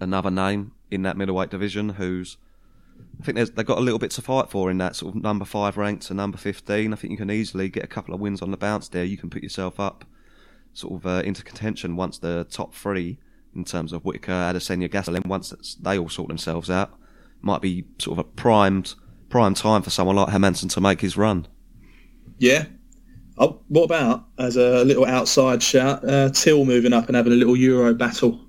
another 0.00 0.30
name 0.30 0.72
in 0.90 1.02
that 1.02 1.16
middleweight 1.16 1.50
division 1.50 1.90
who's 1.90 2.36
I 3.20 3.24
think 3.24 3.36
they've 3.36 3.66
got 3.66 3.78
a 3.78 3.82
little 3.82 3.98
bit 3.98 4.10
to 4.12 4.22
fight 4.22 4.50
for 4.50 4.70
in 4.70 4.78
that 4.78 4.96
sort 4.96 5.14
of 5.14 5.22
number 5.22 5.44
five 5.44 5.76
rank 5.76 6.00
to 6.02 6.14
number 6.14 6.36
15. 6.36 6.92
I 6.92 6.96
think 6.96 7.10
you 7.10 7.16
can 7.16 7.30
easily 7.30 7.68
get 7.68 7.84
a 7.84 7.88
couple 7.88 8.14
of 8.14 8.20
wins 8.20 8.42
on 8.42 8.50
the 8.50 8.56
bounce 8.56 8.88
there. 8.88 9.04
You 9.04 9.16
can 9.16 9.30
put 9.30 9.42
yourself 9.42 9.78
up 9.80 10.04
sort 10.72 10.94
of 10.94 11.06
uh, 11.06 11.22
into 11.24 11.42
contention 11.42 11.96
once 11.96 12.18
the 12.18 12.46
top 12.50 12.74
three, 12.74 13.18
in 13.54 13.64
terms 13.64 13.92
of 13.92 14.04
Whittaker, 14.04 14.32
Adesanya, 14.32 14.88
Gastelum, 14.90 15.26
once 15.26 15.50
that's- 15.50 15.74
they 15.80 15.98
all 15.98 16.08
sort 16.08 16.28
themselves 16.28 16.70
out, 16.70 16.90
might 17.40 17.60
be 17.62 17.84
sort 17.98 18.18
of 18.18 18.24
a 18.26 18.28
primed 18.28 18.94
prime 19.28 19.54
time 19.54 19.82
for 19.82 19.90
someone 19.90 20.14
like 20.16 20.28
Hermansson 20.28 20.70
to 20.70 20.80
make 20.80 21.00
his 21.00 21.16
run. 21.16 21.46
Yeah. 22.38 22.66
Oh, 23.36 23.60
what 23.68 23.84
about 23.84 24.26
as 24.38 24.56
a 24.56 24.84
little 24.84 25.04
outside 25.04 25.60
shout? 25.62 26.08
Uh, 26.08 26.28
Till 26.30 26.64
moving 26.64 26.92
up 26.92 27.08
and 27.08 27.16
having 27.16 27.32
a 27.32 27.36
little 27.36 27.56
Euro 27.56 27.92
battle. 27.94 28.40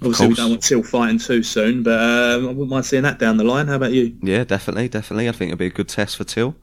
Obviously, 0.00 0.28
we 0.28 0.34
don't 0.34 0.50
want 0.50 0.62
Till 0.62 0.82
fighting 0.82 1.18
too 1.18 1.42
soon, 1.42 1.82
but 1.82 1.98
um, 2.00 2.44
I 2.44 2.48
wouldn't 2.48 2.68
mind 2.70 2.86
seeing 2.86 3.02
that 3.02 3.18
down 3.18 3.36
the 3.36 3.44
line. 3.44 3.66
How 3.66 3.74
about 3.76 3.92
you? 3.92 4.16
Yeah, 4.22 4.44
definitely, 4.44 4.88
definitely. 4.88 5.28
I 5.28 5.32
think 5.32 5.50
it'll 5.52 5.58
be 5.58 5.66
a 5.66 5.70
good 5.70 5.88
test 5.88 6.16
for 6.16 6.24
Till. 6.24 6.54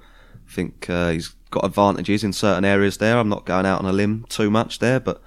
I 0.48 0.52
think 0.52 0.90
uh, 0.90 1.10
he's 1.12 1.36
got 1.52 1.66
advantages 1.66 2.24
in 2.24 2.34
certain 2.34 2.66
areas 2.66 2.98
there. 2.98 3.18
I'm 3.18 3.30
not 3.30 3.46
going 3.46 3.66
out 3.66 3.80
on 3.80 3.86
a 3.86 3.94
limb 3.94 4.26
too 4.30 4.50
much 4.50 4.80
there, 4.80 5.00
but 5.00 5.22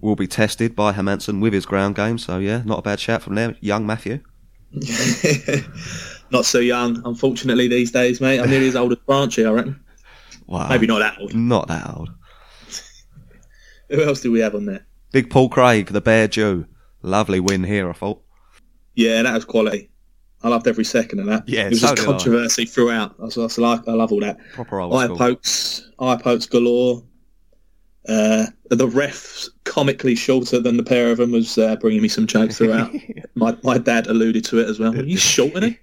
will 0.00 0.16
be 0.16 0.26
tested 0.26 0.74
by 0.74 0.92
Hermansson 0.92 1.40
with 1.40 1.52
his 1.52 1.66
ground 1.66 1.96
game. 1.96 2.18
So 2.18 2.38
yeah, 2.38 2.62
not 2.64 2.80
a 2.80 2.82
bad 2.82 3.00
shout 3.00 3.22
from 3.22 3.34
there. 3.34 3.56
Young 3.60 3.86
Matthew. 3.86 4.20
Not 6.30 6.44
so 6.44 6.60
young, 6.60 7.02
unfortunately, 7.04 7.66
these 7.66 7.90
days, 7.90 8.20
mate. 8.20 8.38
I'm 8.38 8.48
nearly 8.50 8.68
as 8.68 8.76
old 8.76 8.92
as 8.92 8.98
Branchy, 8.98 9.44
I 9.44 9.50
reckon. 9.50 9.80
Wow. 10.46 10.68
Maybe 10.68 10.86
not 10.86 11.00
that 11.00 11.18
old. 11.20 11.34
Not 11.34 11.66
that 11.68 11.92
old. 11.96 12.10
Who 13.90 14.02
else 14.02 14.20
do 14.20 14.30
we 14.30 14.38
have 14.40 14.54
on 14.54 14.66
there? 14.66 14.86
Big 15.12 15.28
Paul 15.28 15.48
Craig, 15.48 15.86
the 15.88 16.00
Bear 16.00 16.28
Jew. 16.28 16.66
Lovely 17.02 17.40
win 17.40 17.64
here, 17.64 17.90
I 17.90 17.92
thought. 17.94 18.22
Yeah, 18.94 19.22
that 19.22 19.34
was 19.34 19.44
quality. 19.44 19.90
I 20.42 20.48
loved 20.48 20.68
every 20.68 20.84
second 20.84 21.18
of 21.20 21.26
that. 21.26 21.48
Yeah, 21.48 21.66
it 21.66 21.70
was 21.70 21.80
so 21.80 21.88
just 21.88 21.96
did 21.96 22.02
I. 22.02 22.12
controversy 22.12 22.64
throughout. 22.64 23.14
I, 23.18 23.24
was, 23.24 23.36
I, 23.36 23.42
was 23.42 23.58
like, 23.58 23.86
I 23.88 23.92
love 23.92 24.12
all 24.12 24.20
that. 24.20 24.38
Proper 24.52 24.80
old 24.80 24.94
Eye 24.94 25.04
school. 25.06 25.18
pokes, 25.18 25.90
eye 25.98 26.16
pokes 26.16 26.46
galore. 26.46 27.02
Uh, 28.08 28.46
the 28.70 28.88
ref 28.88 29.46
comically 29.64 30.14
shorter 30.14 30.58
than 30.58 30.76
the 30.76 30.82
pair 30.82 31.10
of 31.10 31.18
them 31.18 31.32
was 31.32 31.58
uh, 31.58 31.76
bringing 31.76 32.02
me 32.02 32.08
some 32.08 32.26
jokes 32.26 32.58
throughout. 32.58 32.90
my 33.34 33.56
my 33.62 33.78
dad 33.78 34.06
alluded 34.06 34.44
to 34.46 34.58
it 34.58 34.68
as 34.68 34.78
well. 34.78 34.94
Are 34.94 35.02
you 35.02 35.16
shortening? 35.18 35.76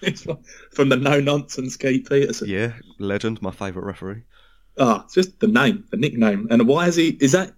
It's 0.00 0.26
From 0.72 0.88
the 0.88 0.96
no 0.96 1.20
nonsense 1.20 1.76
Keith 1.76 2.08
Peterson. 2.08 2.48
Yeah, 2.48 2.72
legend, 2.98 3.40
my 3.40 3.50
favourite 3.50 3.86
referee. 3.86 4.22
Ah, 4.78 5.02
it's 5.04 5.14
just 5.14 5.38
the 5.40 5.46
name, 5.46 5.84
the 5.90 5.96
nickname, 5.96 6.48
and 6.50 6.66
why 6.66 6.88
is 6.88 6.96
he? 6.96 7.18
Is 7.20 7.32
that 7.32 7.52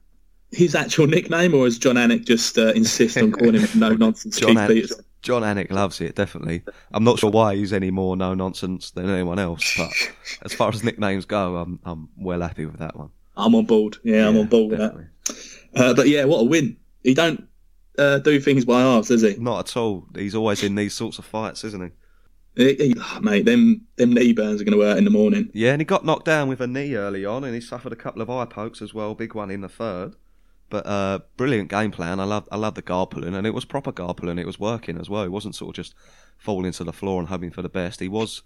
his 0.50 0.74
actual 0.74 1.06
nickname, 1.06 1.54
or 1.54 1.66
is 1.66 1.78
Jon 1.78 1.94
Anik 1.94 2.26
just 2.26 2.58
uh, 2.58 2.72
insist 2.72 3.16
on 3.16 3.32
calling 3.32 3.60
him 3.60 3.78
no 3.78 3.90
nonsense 3.94 4.38
Jon 4.38 4.50
Keith 4.50 4.58
Anik. 4.58 4.68
Peterson? 4.68 5.04
Jon 5.22 5.42
Anik 5.42 5.70
loves 5.70 6.00
it, 6.00 6.16
definitely. 6.16 6.62
I'm 6.92 7.02
not 7.04 7.18
sure 7.18 7.30
why 7.30 7.56
he's 7.56 7.72
any 7.72 7.90
more 7.90 8.16
no 8.16 8.34
nonsense 8.34 8.90
than 8.90 9.08
anyone 9.08 9.38
else, 9.38 9.74
but 9.76 9.90
as 10.42 10.52
far 10.52 10.68
as 10.68 10.84
nicknames 10.84 11.24
go, 11.24 11.56
I'm 11.56 11.78
I'm 11.84 12.08
well 12.16 12.40
happy 12.40 12.66
with 12.66 12.78
that 12.78 12.96
one. 12.96 13.10
I'm 13.36 13.54
on 13.54 13.64
board. 13.66 13.96
Yeah, 14.04 14.28
I'm 14.28 14.36
on 14.36 14.46
board 14.46 14.70
with 14.70 14.78
that. 14.78 14.94
definitely. 14.96 15.10
Uh, 15.74 15.94
but 15.94 16.08
yeah, 16.08 16.24
what 16.24 16.40
a 16.40 16.44
win! 16.44 16.76
He 17.02 17.14
don't 17.14 17.48
uh, 17.98 18.18
do 18.18 18.38
things 18.40 18.64
by 18.64 18.80
halves, 18.82 19.08
does 19.08 19.22
he? 19.22 19.36
Not 19.36 19.68
at 19.70 19.76
all. 19.76 20.06
He's 20.14 20.34
always 20.34 20.62
in 20.62 20.74
these 20.76 20.94
sorts 20.94 21.18
of 21.18 21.24
fights, 21.24 21.64
isn't 21.64 21.82
he? 21.82 21.90
He- 22.56 22.74
he- 22.88 22.94
oh, 22.98 23.18
mate, 23.20 23.44
them 23.44 23.82
them 23.96 24.12
knee 24.12 24.32
burns 24.32 24.60
are 24.60 24.64
going 24.64 24.78
to 24.78 24.84
hurt 24.84 24.98
in 24.98 25.04
the 25.04 25.10
morning. 25.10 25.50
Yeah, 25.52 25.72
and 25.72 25.80
he 25.80 25.84
got 25.84 26.04
knocked 26.04 26.24
down 26.26 26.48
with 26.48 26.60
a 26.60 26.66
knee 26.68 26.94
early 26.94 27.24
on, 27.24 27.42
and 27.44 27.54
he 27.54 27.60
suffered 27.60 27.92
a 27.92 27.96
couple 27.96 28.22
of 28.22 28.30
eye 28.30 28.44
pokes 28.44 28.80
as 28.80 28.94
well. 28.94 29.14
Big 29.14 29.34
one 29.34 29.50
in 29.50 29.60
the 29.62 29.68
third. 29.68 30.14
But 30.70 30.86
uh, 30.86 31.18
brilliant 31.36 31.68
game 31.68 31.90
plan. 31.90 32.20
I 32.20 32.24
love 32.24 32.48
I 32.52 32.56
love 32.56 32.74
the 32.76 32.82
guard 32.82 33.10
pulling, 33.10 33.34
and 33.34 33.46
it 33.46 33.54
was 33.54 33.64
proper 33.64 33.90
guard 33.92 34.16
pulling. 34.16 34.38
It 34.38 34.46
was 34.46 34.58
working 34.60 34.98
as 34.98 35.10
well. 35.10 35.22
It 35.24 35.32
wasn't 35.32 35.56
sort 35.56 35.70
of 35.70 35.74
just 35.84 35.94
falling 36.38 36.72
to 36.72 36.84
the 36.84 36.92
floor 36.92 37.18
and 37.20 37.28
hoping 37.28 37.50
for 37.50 37.62
the 37.62 37.68
best. 37.68 37.98
He 38.00 38.08
was 38.08 38.42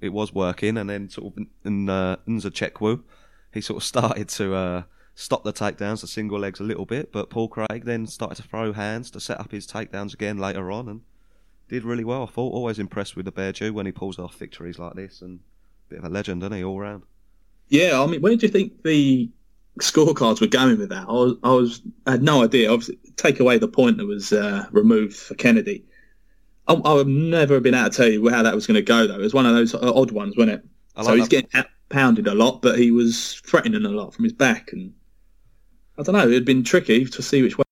it 0.00 0.14
was 0.14 0.32
working, 0.34 0.78
and 0.78 0.88
then 0.88 1.08
sort 1.10 1.32
of 1.34 1.38
in 1.38 1.46
in 1.64 1.88
uh, 1.90 2.16
Nzechukwu, 2.26 3.02
he 3.52 3.60
sort 3.60 3.82
of 3.82 3.86
started 3.86 4.28
to 4.30 4.54
uh, 4.54 4.82
stop 5.14 5.44
the 5.44 5.52
takedowns, 5.52 6.00
the 6.00 6.06
single 6.06 6.38
legs 6.38 6.60
a 6.60 6.64
little 6.64 6.86
bit. 6.86 7.12
But 7.12 7.30
Paul 7.30 7.48
Craig 7.48 7.84
then 7.84 8.06
started 8.06 8.36
to 8.36 8.42
throw 8.48 8.72
hands 8.72 9.10
to 9.12 9.20
set 9.20 9.40
up 9.40 9.50
his 9.50 9.66
takedowns 9.66 10.14
again 10.14 10.38
later 10.38 10.70
on, 10.70 10.88
and 10.88 11.00
did 11.68 11.84
really 11.84 12.04
well. 12.04 12.22
I 12.22 12.26
thought 12.26 12.52
always 12.52 12.78
impressed 12.78 13.16
with 13.16 13.24
the 13.24 13.32
Bear 13.32 13.52
Jew 13.52 13.72
when 13.72 13.86
he 13.86 13.92
pulls 13.92 14.18
off 14.18 14.34
victories 14.36 14.78
like 14.78 14.94
this, 14.94 15.22
and 15.22 15.40
bit 15.88 15.98
of 15.98 16.04
a 16.04 16.08
legend, 16.08 16.42
isn't 16.42 16.52
he, 16.56 16.64
all 16.64 16.78
round? 16.80 17.02
Yeah, 17.68 18.00
I 18.02 18.06
mean, 18.06 18.20
where 18.20 18.34
do 18.34 18.44
you 18.46 18.52
think 18.52 18.82
the 18.82 19.28
scorecards 19.80 20.40
were 20.40 20.46
going 20.48 20.78
with 20.78 20.88
that? 20.88 21.08
I 21.08 21.12
was, 21.12 21.34
I 21.44 21.50
was, 21.52 21.82
I 22.06 22.10
had 22.12 22.22
no 22.22 22.42
idea. 22.42 22.70
Obviously, 22.70 22.98
take 23.16 23.38
away 23.40 23.58
the 23.58 23.68
point 23.68 23.96
that 23.98 24.06
was 24.06 24.32
uh, 24.32 24.66
removed 24.72 25.16
for 25.16 25.34
Kennedy. 25.34 25.84
I, 26.66 26.80
I've 26.84 27.06
never 27.06 27.60
been 27.60 27.74
able 27.74 27.90
to 27.90 27.96
tell 27.96 28.08
you 28.08 28.28
how 28.28 28.42
that 28.42 28.54
was 28.54 28.66
going 28.66 28.74
to 28.76 28.82
go, 28.82 29.06
though. 29.06 29.14
It 29.14 29.22
was 29.22 29.34
one 29.34 29.46
of 29.46 29.54
those 29.54 29.74
odd 29.74 30.10
ones, 30.10 30.36
wasn't 30.36 30.58
it? 30.58 30.68
I 30.96 31.02
so 31.02 31.08
like 31.10 31.18
he's 31.18 31.28
that- 31.28 31.30
getting 31.30 31.50
pa- 31.50 31.68
pounded 31.90 32.26
a 32.26 32.34
lot, 32.34 32.62
but 32.62 32.78
he 32.78 32.90
was 32.90 33.34
threatening 33.44 33.84
a 33.84 33.90
lot 33.90 34.14
from 34.14 34.24
his 34.24 34.32
back, 34.32 34.72
and 34.72 34.94
I 35.98 36.02
don't 36.02 36.14
know. 36.14 36.26
It'd 36.26 36.46
been 36.46 36.64
tricky 36.64 37.04
to 37.04 37.22
see 37.22 37.42
which 37.42 37.58
way, 37.58 37.64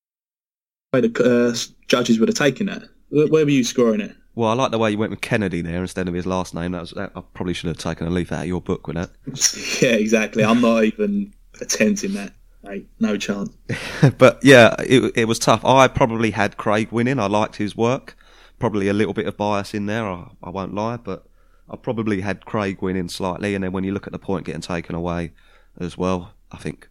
way 0.93 1.01
the 1.01 1.23
uh, 1.23 1.55
judges 1.87 2.19
would 2.19 2.29
have 2.29 2.37
taken 2.37 2.67
that. 2.67 2.83
Where, 3.09 3.27
where 3.27 3.45
were 3.45 3.51
you 3.51 3.63
scoring 3.63 4.01
it? 4.01 4.15
Well, 4.35 4.49
I 4.49 4.53
like 4.53 4.71
the 4.71 4.77
way 4.77 4.91
you 4.91 4.97
went 4.97 5.09
with 5.09 5.21
Kennedy 5.21 5.61
there 5.61 5.81
instead 5.81 6.07
of 6.07 6.13
his 6.13 6.25
last 6.25 6.53
name. 6.53 6.73
That 6.73 6.81
was 6.81 6.91
that, 6.91 7.11
I 7.15 7.21
probably 7.33 7.53
should 7.53 7.67
have 7.67 7.77
taken 7.77 8.07
a 8.07 8.09
leaf 8.09 8.31
out 8.31 8.43
of 8.43 8.47
your 8.47 8.61
book 8.61 8.87
with 8.87 8.95
that. 8.95 9.09
yeah, 9.81 9.95
exactly. 9.95 10.43
I'm 10.43 10.61
not 10.61 10.83
even 10.83 11.33
attempting 11.59 12.13
that. 12.13 12.33
Mate, 12.63 12.87
no 12.99 13.17
chance. 13.17 13.49
but 14.17 14.39
yeah, 14.43 14.75
it, 14.79 15.13
it 15.15 15.25
was 15.25 15.39
tough. 15.39 15.65
I 15.65 15.87
probably 15.87 16.31
had 16.31 16.57
Craig 16.57 16.91
winning. 16.91 17.19
I 17.19 17.27
liked 17.27 17.55
his 17.55 17.75
work. 17.75 18.15
Probably 18.59 18.89
a 18.89 18.93
little 18.93 19.13
bit 19.13 19.27
of 19.27 19.37
bias 19.37 19.73
in 19.73 19.85
there. 19.85 20.05
I, 20.05 20.27
I 20.43 20.49
won't 20.49 20.73
lie, 20.73 20.97
but 20.97 21.25
I 21.71 21.75
probably 21.75 22.21
had 22.21 22.45
Craig 22.45 22.81
winning 22.81 23.09
slightly. 23.09 23.55
And 23.55 23.63
then 23.63 23.71
when 23.71 23.83
you 23.83 23.91
look 23.93 24.07
at 24.07 24.13
the 24.13 24.19
point 24.19 24.45
getting 24.45 24.61
taken 24.61 24.95
away 24.95 25.31
as 25.79 25.97
well, 25.97 26.33
I 26.51 26.57
think 26.57 26.89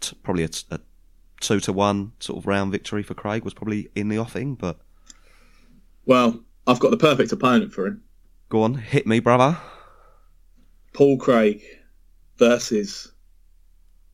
t- 0.00 0.16
probably 0.22 0.44
a, 0.44 0.48
t- 0.48 0.66
a 0.70 0.80
two 1.40 1.60
to 1.60 1.72
one 1.72 2.12
sort 2.20 2.38
of 2.38 2.46
round 2.46 2.72
victory 2.72 3.02
for 3.02 3.14
Craig 3.14 3.44
was 3.44 3.54
probably 3.54 3.90
in 3.94 4.08
the 4.08 4.18
offing. 4.18 4.54
But 4.54 4.78
Well, 6.06 6.40
I've 6.66 6.80
got 6.80 6.90
the 6.90 6.96
perfect 6.96 7.32
opponent 7.32 7.72
for 7.72 7.86
him. 7.86 8.02
go 8.48 8.62
on, 8.62 8.74
hit 8.74 9.06
me, 9.06 9.20
brother. 9.20 9.58
Paul 10.92 11.16
Craig 11.18 11.62
versus 12.38 13.12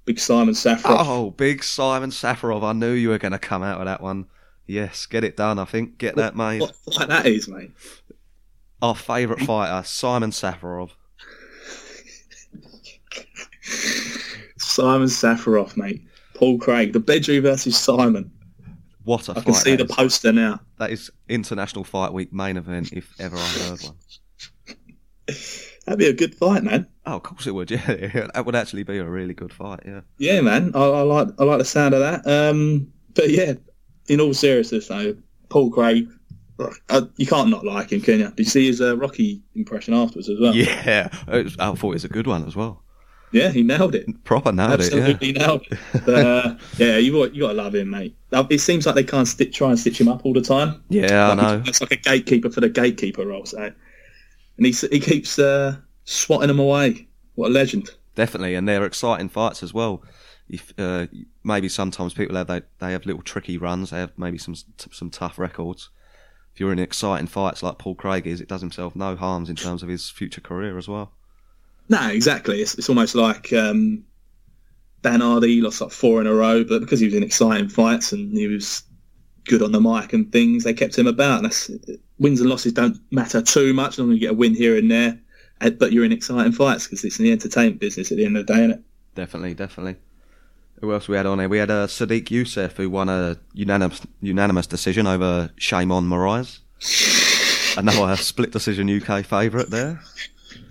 Big 0.04 0.18
Simon 0.18 0.54
Safarov. 0.54 0.96
Oh, 1.00 1.30
big 1.30 1.64
Simon 1.64 2.10
Safarov. 2.10 2.62
I 2.62 2.72
knew 2.72 2.92
you 2.92 3.08
were 3.08 3.18
going 3.18 3.32
to 3.32 3.38
come 3.38 3.62
out 3.62 3.78
with 3.78 3.86
that 3.86 4.00
one. 4.00 4.26
Yes, 4.66 5.06
get 5.06 5.24
it 5.24 5.36
done. 5.36 5.58
I 5.58 5.64
think 5.64 5.96
get 5.98 6.16
that 6.16 6.36
made. 6.36 6.60
What 6.60 6.74
fight 6.94 7.08
that 7.08 7.26
is, 7.26 7.48
mate? 7.48 7.70
Our 8.82 8.94
favourite 8.94 9.42
fighter, 9.42 9.86
Simon 9.86 10.30
Safarov. 10.30 10.90
Simon 14.58 15.08
Safarov, 15.08 15.76
mate. 15.76 16.02
Paul 16.34 16.58
Craig, 16.58 16.92
the 16.92 17.00
Bear 17.00 17.18
Jew 17.18 17.40
versus 17.40 17.76
Simon. 17.76 18.30
What 19.04 19.28
a 19.28 19.32
I 19.32 19.34
fight! 19.34 19.40
I 19.40 19.44
can 19.44 19.54
see 19.54 19.76
the 19.76 19.84
is. 19.84 19.92
poster 19.92 20.32
now. 20.32 20.60
That 20.78 20.90
is 20.90 21.10
International 21.28 21.84
Fight 21.84 22.12
Week 22.12 22.32
main 22.32 22.56
event, 22.56 22.92
if 22.92 23.14
ever 23.18 23.36
I 23.36 23.40
heard 23.40 23.80
one. 23.82 23.96
That'd 25.86 25.98
be 25.98 26.06
a 26.08 26.12
good 26.12 26.34
fight, 26.34 26.64
man. 26.64 26.86
Oh, 27.06 27.16
of 27.16 27.22
course 27.22 27.46
it 27.46 27.54
would. 27.54 27.70
Yeah, 27.70 28.26
that 28.34 28.44
would 28.44 28.56
actually 28.56 28.82
be 28.82 28.98
a 28.98 29.04
really 29.04 29.34
good 29.34 29.52
fight. 29.52 29.80
Yeah. 29.86 30.00
Yeah, 30.18 30.40
man. 30.40 30.72
I, 30.74 30.80
I 30.80 31.02
like 31.02 31.28
I 31.38 31.44
like 31.44 31.58
the 31.58 31.64
sound 31.64 31.94
of 31.94 32.00
that. 32.00 32.26
Um, 32.26 32.92
but 33.14 33.30
yeah, 33.30 33.54
in 34.08 34.20
all 34.20 34.34
seriousness, 34.34 34.88
though, 34.88 35.16
Paul 35.48 35.70
Craig, 35.70 36.08
uh, 36.88 37.02
you 37.16 37.26
can't 37.26 37.48
not 37.50 37.64
like 37.64 37.92
him, 37.92 38.00
can 38.00 38.18
you? 38.20 38.26
Did 38.28 38.38
you 38.38 38.44
see 38.44 38.66
his 38.66 38.80
uh, 38.80 38.96
Rocky 38.96 39.42
impression 39.54 39.94
afterwards 39.94 40.28
as 40.28 40.38
well? 40.40 40.54
Yeah, 40.56 41.08
was- 41.28 41.56
I 41.58 41.72
thought 41.74 41.90
it 41.90 41.94
was 41.94 42.04
a 42.04 42.08
good 42.08 42.26
one 42.26 42.44
as 42.46 42.56
well. 42.56 42.82
Yeah, 43.32 43.50
he 43.50 43.62
nailed 43.64 43.94
it. 43.94 44.06
Proper 44.24 44.52
nailed 44.52 44.80
it. 44.80 44.92
Yeah. 44.92 44.98
Absolutely 45.00 45.32
nailed 45.32 45.62
it. 45.70 45.78
But, 46.06 46.14
uh, 46.26 46.56
yeah, 46.78 46.96
you 46.96 47.12
got 47.12 47.34
you 47.34 47.42
got 47.42 47.48
to 47.48 47.54
love 47.54 47.74
him, 47.74 47.90
mate. 47.90 48.16
Uh, 48.32 48.44
It 48.48 48.60
seems 48.60 48.86
like 48.86 48.94
they 48.94 49.04
can't 49.04 49.28
try 49.52 49.68
and 49.70 49.78
stitch 49.78 50.00
him 50.00 50.08
up 50.08 50.24
all 50.24 50.32
the 50.32 50.40
time. 50.40 50.82
Yeah, 50.88 51.30
I 51.30 51.34
know. 51.34 51.62
It's 51.66 51.80
like 51.80 51.90
a 51.92 51.96
gatekeeper 51.96 52.50
for 52.50 52.60
the 52.60 52.68
gatekeeper 52.68 53.26
role. 53.26 53.44
So, 53.44 53.58
and 54.56 54.66
he 54.66 54.72
he 54.72 55.00
keeps 55.00 55.38
uh, 55.38 55.76
swatting 56.04 56.48
them 56.48 56.60
away. 56.60 57.08
What 57.34 57.48
a 57.50 57.52
legend! 57.52 57.90
definitely, 58.14 58.54
and 58.54 58.66
they're 58.66 58.86
exciting 58.86 59.28
fights 59.28 59.62
as 59.62 59.74
well. 59.74 60.02
If 60.48 60.72
uh, 60.78 61.08
maybe 61.42 61.68
sometimes 61.68 62.14
people 62.14 62.36
have 62.36 62.46
they, 62.46 62.62
they 62.78 62.92
have 62.92 63.04
little 63.04 63.22
tricky 63.22 63.58
runs, 63.58 63.90
they 63.90 63.98
have 63.98 64.12
maybe 64.16 64.38
some 64.38 64.54
some 64.92 65.10
tough 65.10 65.38
records. 65.38 65.90
If 66.56 66.60
you're 66.60 66.72
in 66.72 66.78
exciting 66.78 67.26
fights 67.26 67.62
like 67.62 67.76
Paul 67.76 67.94
Craig 67.94 68.26
is, 68.26 68.40
it 68.40 68.48
does 68.48 68.62
himself 68.62 68.96
no 68.96 69.14
harms 69.14 69.50
in 69.50 69.56
terms 69.56 69.82
of 69.82 69.90
his 69.90 70.08
future 70.08 70.40
career 70.40 70.78
as 70.78 70.88
well. 70.88 71.12
No, 71.90 72.08
exactly. 72.08 72.62
It's, 72.62 72.72
it's 72.76 72.88
almost 72.88 73.14
like 73.14 73.52
um, 73.52 74.02
Dan 75.02 75.20
Hardy 75.20 75.60
lost 75.60 75.82
like 75.82 75.90
four 75.90 76.18
in 76.18 76.26
a 76.26 76.32
row, 76.32 76.64
but 76.64 76.80
because 76.80 76.98
he 76.98 77.04
was 77.04 77.14
in 77.14 77.22
exciting 77.22 77.68
fights 77.68 78.10
and 78.10 78.32
he 78.32 78.46
was 78.46 78.84
good 79.44 79.60
on 79.60 79.72
the 79.72 79.82
mic 79.82 80.14
and 80.14 80.32
things, 80.32 80.64
they 80.64 80.72
kept 80.72 80.96
him 80.96 81.06
about. 81.06 81.42
Wins 82.18 82.40
and 82.40 82.48
losses 82.48 82.72
don't 82.72 82.96
matter 83.10 83.42
too 83.42 83.74
much. 83.74 83.92
As 83.92 83.98
long 83.98 84.12
as 84.12 84.14
you 84.14 84.20
get 84.20 84.30
a 84.30 84.34
win 84.34 84.54
here 84.54 84.78
and 84.78 84.90
there, 84.90 85.20
but 85.78 85.92
you're 85.92 86.06
in 86.06 86.12
exciting 86.12 86.52
fights 86.52 86.86
because 86.86 87.04
it's 87.04 87.18
in 87.18 87.26
the 87.26 87.32
entertainment 87.32 87.80
business 87.80 88.10
at 88.10 88.16
the 88.16 88.24
end 88.24 88.38
of 88.38 88.46
the 88.46 88.54
day, 88.54 88.60
isn't 88.60 88.78
it? 88.78 88.84
Definitely, 89.14 89.52
definitely. 89.52 89.96
Who 90.80 90.92
else 90.92 91.08
we 91.08 91.16
had 91.16 91.26
on 91.26 91.38
here? 91.38 91.48
We 91.48 91.58
had 91.58 91.70
uh, 91.70 91.86
Sodiq 91.86 92.24
Yusuff, 92.24 92.72
who 92.72 92.90
won 92.90 93.08
a 93.08 93.38
unanimous, 93.54 94.02
unanimous 94.20 94.66
decision 94.66 95.06
over 95.06 95.50
Sheymon 95.58 96.06
Moraes. 96.06 96.58
Another 97.78 98.16
split 98.16 98.52
decision 98.52 98.88
UK 98.90 99.24
favourite 99.24 99.70
there. 99.70 100.00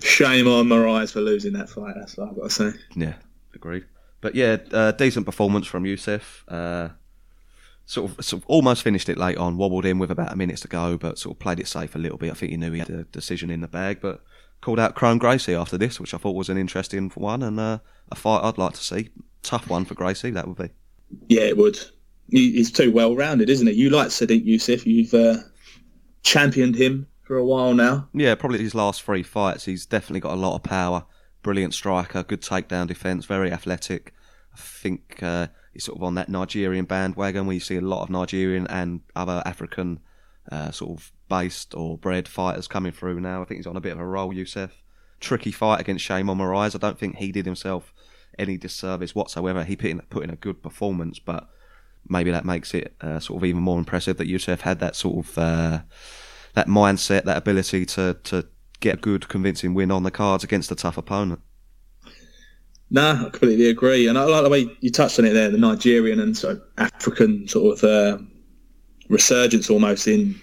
Shame 0.02 0.48
on 0.48 0.68
Moraes 0.68 1.12
for 1.12 1.22
losing 1.22 1.54
that 1.54 1.70
fight. 1.70 1.96
That's 1.98 2.18
what 2.18 2.30
I've 2.30 2.36
got 2.36 2.44
to 2.44 2.50
say. 2.50 2.72
Yeah, 2.96 3.16
agreed. 3.54 3.86
But 4.22 4.36
yeah, 4.36 4.58
uh, 4.72 4.92
decent 4.92 5.26
performance 5.26 5.68
from 5.68 5.84
Yusuff. 5.84 6.44
Uh, 6.48 6.90
sort 7.86 8.12
of, 8.12 8.26
sort 8.26 8.44
of 8.44 8.50
almost 8.50 8.84
finished 8.84 9.10
it 9.10 9.18
late 9.18 9.38
on, 9.38 9.58
wobbled 9.58 9.86
in 9.86 10.00
with 10.00 10.12
about 10.12 10.34
a 10.34 10.36
minute 10.36 10.58
to 10.58 10.68
go, 10.68 10.98
but 10.98 11.18
sort 11.18 11.36
of 11.36 11.40
played 11.40 11.60
it 11.60 11.68
safe 11.68 11.96
a 11.96 12.00
little 12.00 12.18
bit. 12.18 12.32
I 12.32 12.34
think 12.36 12.52
he 12.52 12.58
knew 12.58 12.72
he 12.72 12.80
had 12.80 12.90
a 12.90 13.04
decision 13.06 13.50
in 13.50 13.62
the 13.62 13.68
bag, 13.68 14.00
but 14.02 14.24
called 14.66 14.80
out 14.80 14.96
Kron 14.96 15.20
Gracie 15.20 15.54
after 15.54 15.78
this, 15.78 16.00
which 16.00 16.16
I 16.16 16.18
thought 16.18 16.36
was 16.36 16.50
an 16.50 16.58
interesting 16.58 17.12
one 17.12 17.44
and 17.44 17.60
uh, 17.60 17.78
a 18.12 18.16
fight 18.16 18.44
I'd 18.44 18.58
like 18.58 18.74
to 18.74 18.84
see. 18.84 19.10
Tough 19.44 19.70
one 19.70 19.86
for 19.86 19.94
Gracie, 19.94 20.32
that 20.32 20.48
would 20.48 20.58
be. 20.58 20.72
Yeah, 21.30 21.44
it 21.44 21.56
would. 21.56 21.78
He's 22.32 22.72
too 22.72 22.92
well 22.92 23.16
rounded, 23.16 23.48
isn't 23.48 23.68
it? 23.68 23.76
You 23.76 23.92
like 23.92 24.08
Sodiq 24.08 24.44
Yusuff. 24.44 24.84
You've 24.84 25.14
uh, 25.14 25.44
championed 26.24 26.76
him 26.76 27.06
for 27.22 27.38
a 27.38 27.46
while 27.46 27.76
now. 27.76 28.10
Yeah, 28.12 28.34
probably 28.34 28.58
his 28.58 28.74
last 28.74 29.04
three 29.04 29.22
fights, 29.22 29.66
he's 29.66 29.86
definitely 29.86 30.22
got 30.22 30.34
a 30.34 30.42
lot 30.42 30.56
of 30.56 30.64
power. 30.64 31.06
Brilliant 31.44 31.76
striker, 31.76 32.24
good 32.24 32.42
takedown 32.42 32.88
defence, 32.88 33.26
very 33.26 33.52
athletic. 33.52 34.16
I 34.52 34.58
think 34.58 35.22
uh, 35.22 35.48
he's 35.74 35.84
sort 35.84 36.00
of 36.00 36.04
on 36.04 36.16
that 36.16 36.28
Nigerian 36.28 36.86
bandwagon 36.86 37.46
where 37.46 37.54
you 37.54 37.60
see 37.60 37.76
a 37.76 37.82
lot 37.82 38.02
of 38.02 38.10
Nigerian 38.10 38.66
and 38.66 39.02
other 39.16 39.44
African 39.46 40.00
uh, 40.52 40.72
sort 40.72 40.98
of 40.98 41.12
based 41.30 41.74
or 41.76 41.98
bred 41.98 42.28
fighters 42.28 42.68
coming 42.68 42.92
through 42.92 43.20
now. 43.20 43.42
I 43.42 43.46
think 43.46 43.60
he's 43.60 43.68
on 43.68 43.78
a 43.78 43.82
bit 43.82 43.94
of 43.94 44.00
a 44.00 44.06
roll, 44.06 44.34
Yusuff. 44.34 44.72
Tricky 45.20 45.52
fight 45.52 45.80
against 45.80 46.04
Shane 46.04 46.26
Moraes. 46.26 46.76
I 46.76 46.78
don't 46.78 47.00
think 47.00 47.18
he 47.18 47.32
did 47.32 47.46
himself 47.46 47.94
any 48.38 48.58
disservice 48.58 49.16
whatsoever. 49.16 49.64
He 49.64 49.76
put 49.76 49.90
in, 49.90 50.02
put 50.10 50.24
in 50.24 50.30
a 50.30 50.36
good 50.36 50.62
performance, 50.62 51.20
but 51.20 51.50
maybe 52.08 52.32
that 52.32 52.46
makes 52.46 52.74
it 52.74 52.96
uh, 53.02 53.20
sort 53.20 53.42
of 53.42 53.46
even 53.46 53.62
more 53.62 53.80
impressive 53.80 54.18
that 54.18 54.28
Yusuff 54.28 54.62
had 54.62 54.80
that 54.80 54.96
sort 54.96 55.26
of 55.26 55.38
uh, 55.38 55.80
that 56.54 56.68
mindset, 56.68 57.24
that 57.24 57.38
ability 57.38 57.86
to 57.86 58.18
to 58.24 58.48
get 58.80 58.96
a 58.96 59.02
good, 59.02 59.28
convincing 59.28 59.74
win 59.74 59.92
on 59.92 60.04
the 60.04 60.12
cards 60.12 60.44
against 60.44 60.72
a 60.72 60.76
tough 60.76 60.98
opponent. 60.98 61.42
No, 62.92 63.26
I 63.26 63.30
completely 63.30 63.68
agree, 63.68 64.08
and 64.08 64.18
I 64.18 64.26
like 64.26 64.44
the 64.44 64.50
way 64.50 64.78
you 64.80 64.92
touched 64.92 65.18
on 65.18 65.26
it 65.26 65.34
there—the 65.34 65.58
Nigerian 65.58 66.20
and 66.20 66.38
sort 66.38 66.58
of 66.58 66.64
African 66.78 67.48
sort 67.48 67.78
of 67.78 67.84
uh, 67.84 68.24
resurgence 69.10 69.70
almost 69.70 70.08
in 70.08 70.36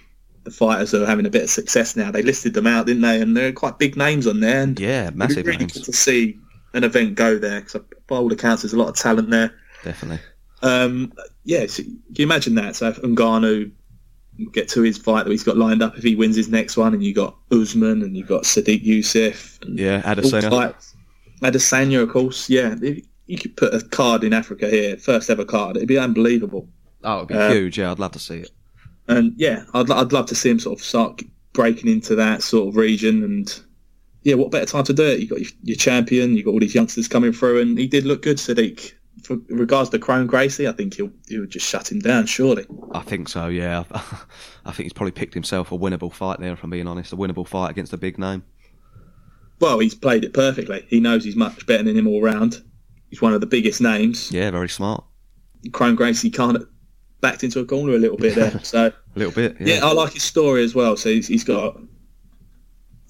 the 0.45 0.51
fighters 0.51 0.91
that 0.91 1.03
are 1.03 1.07
having 1.07 1.27
a 1.27 1.31
bit 1.31 1.43
of 1.45 1.51
success 1.51 1.95
now. 1.97 2.11
They 2.11 2.23
listed 2.23 2.55
them 2.55 2.67
out, 2.67 2.87
didn't 2.87 3.03
they? 3.03 3.21
And 3.21 3.37
they're 3.37 3.53
quite 3.53 3.79
big 3.79 3.97
names 3.97 4.27
on 4.27 4.41
there. 4.41 4.63
And 4.63 4.79
Yeah, 4.79 5.03
it'd 5.05 5.15
be 5.15 5.19
massive 5.19 5.47
really 5.47 5.59
names. 5.59 5.73
good 5.75 5.85
to 5.85 5.93
see 5.93 6.39
an 6.75 6.85
event 6.85 7.15
go 7.15 7.39
there 7.39 7.61
because 7.61 7.81
by 8.09 8.17
all 8.17 8.33
accounts, 8.33 8.63
there's 8.63 8.73
a 8.73 8.79
lot 8.79 8.89
of 8.89 8.97
talent 8.97 9.31
there. 9.31 9.55
Definitely. 9.85 10.21
Um, 10.63 11.13
yeah, 11.45 11.67
so 11.67 11.83
can 11.83 12.01
you 12.17 12.25
imagine 12.25 12.55
that? 12.57 12.77
So 12.77 12.89
if 12.89 13.01
Ngannou 13.03 13.71
get 14.53 14.69
to 14.71 14.83
his 14.83 14.97
fight 14.99 15.25
that 15.25 15.31
he's 15.31 15.43
got 15.45 15.57
lined 15.57 15.83
up, 15.83 15.97
if 15.97 16.03
he 16.03 16.15
wins 16.17 16.37
his 16.37 16.49
next 16.49 16.77
one, 16.77 16.95
and 16.95 17.03
you 17.05 17.13
got 17.15 17.37
Usman 17.51 18.03
and 18.03 18.17
you 18.17 18.25
got 18.25 18.45
Sodiq 18.45 18.85
Yusuff, 18.85 19.61
and 19.63 19.79
Yeah, 19.79 20.01
Adesanya. 20.03 20.75
Adesanya, 21.43 22.03
of 22.03 22.09
course. 22.11 22.49
Yeah, 22.49 22.75
you 23.27 23.39
could 23.39 23.57
put 23.57 23.75
a 23.75 23.81
card 23.89 24.25
in 24.25 24.33
Africa 24.33 24.69
here, 24.69 24.97
first 24.97 25.31
ever 25.31 25.45
card, 25.45 25.77
it'd 25.77 25.89
be 25.89 25.99
unbelievable. 25.99 26.69
Oh, 27.05 27.19
it'd 27.19 27.29
be 27.29 27.35
Uh, 27.35 27.53
huge. 27.53 27.79
Yeah, 27.79 27.91
I'd 27.93 27.99
love 27.99 28.13
to 28.13 28.19
see 28.19 28.39
it. 28.39 28.51
And 29.09 29.35
yeah, 29.37 29.65
I'd 29.75 29.91
I'd 29.91 30.13
love 30.13 30.27
to 30.27 30.35
see 30.35 30.51
him 30.51 30.59
sort 30.59 30.79
of 30.79 30.85
start 30.85 31.23
breaking 31.53 31.91
into 31.91 32.15
that 32.17 32.43
sort 32.43 32.69
of 32.69 32.77
region. 32.77 33.23
And 33.25 33.61
yeah, 34.23 34.35
what 34.37 34.51
better 34.51 34.67
time 34.67 34.85
to 34.85 34.93
do 34.93 35.05
it? 35.05 35.21
You 35.21 35.29
got 35.29 35.41
your, 35.41 35.51
your 35.63 35.77
champion, 35.77 36.37
you 36.37 36.45
got 36.45 36.53
all 36.53 36.61
these 36.61 36.75
youngsters 36.75 37.09
coming 37.09 37.33
through, 37.33 37.61
and 37.61 37.79
he 37.79 37.87
did 37.87 38.05
look 38.05 38.23
good, 38.23 38.37
Sodiq. 38.39 38.93
For 39.25 39.37
regards 39.51 39.91
to 39.91 39.99
Kron 39.99 40.27
Gracie, 40.27 40.67
I 40.67 40.73
think 40.73 40.95
he'll 40.95 41.11
he'll 41.29 41.47
just 41.47 41.69
shut 41.69 41.91
him 41.93 41.99
down, 41.99 42.27
surely. 42.27 42.65
I 42.93 43.01
think 43.03 43.29
so. 43.29 43.49
Yeah, 43.49 43.85
I 44.65 44.73
think 44.73 44.85
he's 44.85 44.93
probably 44.93 45.13
picked 45.13 45.35
himself 45.35 45.71
a 45.71 45.79
winnable 45.79 46.13
fight 46.13 46.41
there. 46.41 46.53
If 46.53 46.65
I'm 46.65 46.71
being 46.71 46.89
honest, 46.89 47.13
a 47.13 47.17
winnable 47.17 47.47
fight 47.47 47.71
against 47.71 47.93
a 47.93 47.99
big 47.99 48.19
name. 48.19 48.43
Well, 49.61 49.79
he's 49.79 49.95
played 49.95 50.25
it 50.25 50.33
perfectly. 50.33 50.85
He 50.89 50.99
knows 50.99 51.25
he's 51.25 51.37
much 51.37 51.67
better 51.67 51.85
than 51.85 51.97
him 51.97 52.09
all 52.09 52.23
round. 52.23 52.63
He's 53.11 53.23
one 53.23 53.35
of 53.35 53.41
the 53.41 53.47
biggest 53.47 53.81
names. 53.81 54.33
Yeah, 54.33 54.51
very 54.51 54.69
smart. 54.69 55.05
Kron 55.71 55.95
Gracie 55.95 56.33
of 56.37 56.67
backed 57.23 57.43
into 57.45 57.61
a 57.61 57.65
corner 57.65 57.95
a 57.95 57.99
little 57.99 58.19
bit 58.19 58.35
there. 58.35 58.51
So 58.63 58.89
A 58.89 59.19
little 59.19 59.33
bit. 59.33 59.57
Yeah. 59.59 59.77
yeah, 59.77 59.87
I 59.87 59.93
like 59.93 60.13
his 60.13 60.23
story 60.23 60.63
as 60.63 60.75
well. 60.75 60.97
So 60.97 61.09
he's, 61.09 61.27
he's 61.29 61.45
got 61.45 61.79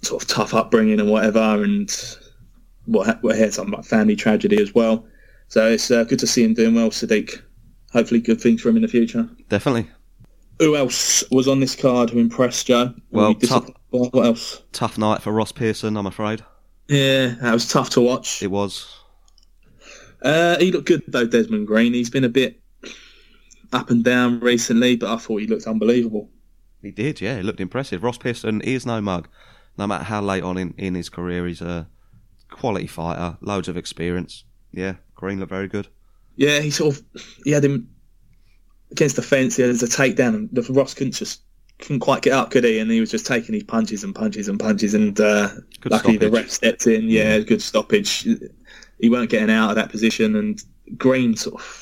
sort 0.03 0.23
of 0.23 0.29
tough 0.29 0.55
upbringing 0.55 1.01
and 1.01 1.11
whatever, 1.11 1.41
and 1.65 1.91
what 2.87 3.23
what 3.23 3.37
had 3.37 3.53
something 3.53 3.75
like 3.75 3.85
family 3.85 4.15
tragedy 4.17 4.61
as 4.63 4.75
well. 4.75 5.05
So 5.49 5.69
it's 5.69 5.91
uh, 5.91 6.05
good 6.05 6.19
to 6.21 6.27
see 6.27 6.45
him 6.45 6.55
doing 6.55 6.75
well, 6.75 6.91
Sodiq. 6.91 7.43
Hopefully, 7.93 8.21
good 8.21 8.41
things 8.41 8.63
for 8.63 8.69
him 8.71 8.77
in 8.77 8.83
the 8.83 8.89
future. 8.89 9.29
Definitely. 9.49 9.91
Who 10.59 10.77
else 10.77 11.25
was 11.31 11.49
on 11.49 11.61
this 11.61 11.75
card 11.75 12.11
who 12.11 12.19
impressed 12.21 12.67
Joe? 12.69 12.95
Well, 13.11 13.35
you 13.41 13.49
what 13.91 14.25
else? 14.25 14.63
Tough 14.73 14.97
night 14.97 15.21
for 15.21 15.33
Ross 15.33 15.53
Pearson. 15.53 15.97
I'm 15.97 16.07
afraid 16.07 16.43
Yeah, 16.89 17.35
that 17.43 17.53
was 17.53 17.69
tough 17.69 17.91
to 17.91 18.01
watch. 18.01 18.43
it 18.43 18.51
was. 18.51 18.87
Uh, 20.23 20.57
he 20.59 20.71
looked 20.71 20.87
good 20.87 21.03
though, 21.09 21.27
Desmond 21.27 21.67
Green. 21.67 21.93
He's 21.93 22.09
been 22.11 22.25
a 22.25 22.29
bit 22.29 22.62
up 23.73 23.91
and 23.91 24.05
down 24.05 24.41
recently, 24.41 24.97
but 24.97 25.13
I 25.13 25.17
thought 25.17 25.41
he 25.41 25.47
looked 25.47 25.67
unbelievable. 25.67 26.31
He 26.83 26.91
did. 26.91 27.21
Yeah, 27.21 27.37
he 27.37 27.43
looked 27.43 27.61
impressive. 27.61 28.03
Ross 28.03 28.19
Pearson 28.19 28.61
is 28.61 28.85
no 28.85 29.01
mug. 29.01 29.29
No 29.79 29.87
matter 29.87 30.05
how 30.05 30.21
late 30.21 30.43
on 30.43 30.59
in, 30.59 30.75
in 30.77 30.95
his 30.95 31.09
career, 31.09 31.47
he's 31.47 31.63
a 31.63 31.89
quality 32.51 32.87
fighter. 32.87 33.39
Loads 33.41 33.69
of 33.69 33.77
experience. 33.77 34.45
Yeah, 34.73 34.97
Green 35.15 35.39
looked 35.39 35.51
very 35.51 35.69
good. 35.69 35.89
Yeah, 36.37 36.61
he 36.61 36.71
sort 36.71 36.97
of 36.97 37.03
he 37.45 37.53
had 37.53 37.65
him 37.65 37.89
against 38.91 39.17
the 39.17 39.23
fence. 39.23 39.57
He 39.57 39.63
had 39.63 39.71
a 39.71 39.75
takedown, 39.75 40.35
and 40.35 40.49
the 40.53 40.63
Ross 40.73 40.95
couldn't 40.95 41.13
just 41.13 41.43
couldn't 41.79 42.01
quite 42.01 42.23
get 42.23 42.33
up, 42.33 42.51
could 42.51 42.65
he? 42.65 42.79
And 42.79 42.91
he 42.91 43.01
was 43.01 43.11
just 43.11 43.27
taking 43.27 43.55
his 43.55 43.65
punches 43.65 44.05
and 44.05 44.15
punches 44.15 44.49
and 44.49 44.59
punches. 44.59 44.95
And 44.95 45.19
uh, 45.21 45.49
Good 45.81 45.93
luckily, 45.93 46.17
the 46.17 46.31
ref 46.31 46.51
stepped 46.51 46.87
in. 46.87 47.09
Yeah, 47.09 47.39
good 47.41 47.63
stoppage. 47.63 48.27
He 49.01 49.11
weren't 49.11 49.31
getting 49.31 49.51
out 49.51 49.71
of 49.71 49.77
that 49.77 49.91
position. 49.91 50.37
And 50.37 50.63
Green 50.97 51.37
sort 51.37 51.61
of 51.61 51.82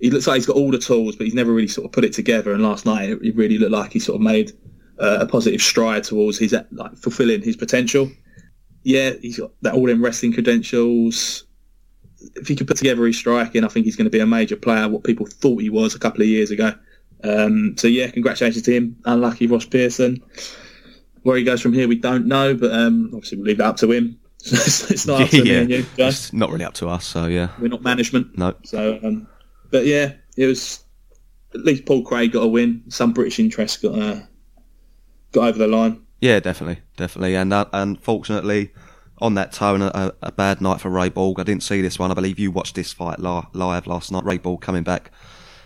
he 0.00 0.10
looks 0.10 0.26
like 0.26 0.36
he's 0.36 0.46
got 0.46 0.56
all 0.56 0.70
the 0.70 0.78
tools, 0.78 1.16
but 1.16 1.24
he's 1.24 1.34
never 1.34 1.52
really 1.52 1.68
sort 1.68 1.86
of 1.86 1.92
put 1.92 2.04
it 2.04 2.12
together. 2.12 2.52
And 2.52 2.62
last 2.62 2.86
night, 2.86 3.10
it 3.10 3.36
really 3.36 3.58
looked 3.58 3.72
like 3.72 3.92
he 3.92 3.98
sort 3.98 4.16
of 4.16 4.22
made 4.22 4.52
uh, 4.98 5.18
a 5.20 5.26
positive 5.26 5.62
stride 5.62 6.04
towards 6.04 6.38
his 6.38 6.54
like 6.72 6.96
fulfilling 6.96 7.42
his 7.42 7.56
potential. 7.56 8.10
Yeah, 8.82 9.12
he's 9.20 9.38
got 9.38 9.50
that 9.62 9.74
all 9.74 9.90
in 9.90 10.00
wrestling 10.00 10.32
credentials 10.32 11.46
if 12.34 12.48
he 12.48 12.56
could 12.56 12.66
put 12.66 12.76
together 12.76 13.06
his 13.06 13.16
striking, 13.16 13.64
I 13.64 13.68
think 13.68 13.84
he's 13.86 13.96
going 13.96 14.06
to 14.06 14.10
be 14.10 14.20
a 14.20 14.26
major 14.26 14.56
player. 14.56 14.88
What 14.88 15.04
people 15.04 15.26
thought 15.26 15.60
he 15.60 15.70
was 15.70 15.94
a 15.94 15.98
couple 15.98 16.22
of 16.22 16.28
years 16.28 16.50
ago. 16.50 16.72
Um, 17.24 17.74
so 17.76 17.88
yeah, 17.88 18.10
congratulations 18.10 18.64
to 18.64 18.72
him. 18.74 18.96
Unlucky 19.04 19.46
Ross 19.46 19.64
Pearson. 19.64 20.22
Where 21.22 21.36
he 21.36 21.44
goes 21.44 21.60
from 21.60 21.72
here, 21.72 21.88
we 21.88 21.96
don't 21.96 22.26
know, 22.26 22.54
but 22.54 22.72
um, 22.72 23.10
obviously 23.12 23.38
we'll 23.38 23.46
leave 23.46 23.58
that 23.58 23.66
up 23.66 23.76
to 23.78 23.90
him. 23.90 24.18
it's 24.44 24.90
it's 24.90 25.06
not 25.06 25.22
up 25.22 25.30
to 25.30 25.42
me 25.44 25.56
and 25.56 25.70
you, 25.70 25.82
Joe. 25.96 26.08
It's 26.08 26.32
not 26.32 26.50
really 26.50 26.64
up 26.64 26.74
to 26.74 26.88
us. 26.88 27.04
So 27.04 27.26
yeah, 27.26 27.48
We're 27.58 27.68
not 27.68 27.82
management. 27.82 28.38
no. 28.38 28.54
So, 28.64 28.98
um, 29.02 29.26
but 29.76 29.84
yeah, 29.84 30.14
it 30.38 30.46
was 30.46 30.82
at 31.54 31.60
least 31.60 31.84
Paul 31.84 32.02
Craig 32.02 32.32
got 32.32 32.44
a 32.44 32.48
win. 32.48 32.82
Some 32.88 33.12
British 33.12 33.38
interest 33.38 33.82
got 33.82 33.98
uh, 33.98 34.20
got 35.32 35.48
over 35.48 35.58
the 35.58 35.66
line. 35.68 36.00
Yeah, 36.22 36.40
definitely, 36.40 36.82
definitely. 36.96 37.34
And 37.34 37.52
uh, 37.52 37.66
unfortunately, 37.74 38.72
on 39.18 39.34
that 39.34 39.52
tone, 39.52 39.82
a, 39.82 40.14
a 40.22 40.32
bad 40.32 40.62
night 40.62 40.80
for 40.80 40.88
Ray 40.88 41.10
Borg. 41.10 41.38
I 41.38 41.42
didn't 41.42 41.62
see 41.62 41.82
this 41.82 41.98
one. 41.98 42.10
I 42.10 42.14
believe 42.14 42.38
you 42.38 42.50
watched 42.50 42.74
this 42.74 42.94
fight 42.94 43.18
live 43.18 43.86
last 43.86 44.10
night. 44.10 44.24
Ray 44.24 44.38
Borg 44.38 44.62
coming 44.62 44.82
back 44.82 45.10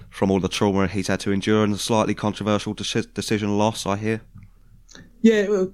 from 0.09 0.29
all 0.33 0.41
the 0.41 0.49
trauma 0.49 0.89
he's 0.89 1.07
had 1.07 1.21
to 1.21 1.31
endure 1.31 1.63
and 1.63 1.73
a 1.75 1.79
slightly 1.79 2.15
controversial 2.15 2.75
deci- 2.75 3.15
decision 3.15 3.57
loss. 3.57 3.87
I 3.87 3.97
hear. 3.97 4.23
Yeah, 5.23 5.67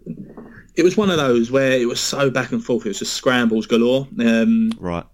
it 0.75 0.83
was 0.83 0.99
one 0.99 1.09
of 1.09 1.17
those 1.17 1.51
where 1.51 1.73
it 1.73 1.89
was 1.89 2.01
so 2.01 2.29
back 2.29 2.53
and 2.53 2.63
forth. 2.63 2.85
It 2.85 2.91
was 2.91 2.99
just 2.99 3.15
scrambles 3.15 3.67
galore. 3.67 4.07
Um, 4.21 4.73
Right. 4.79 5.05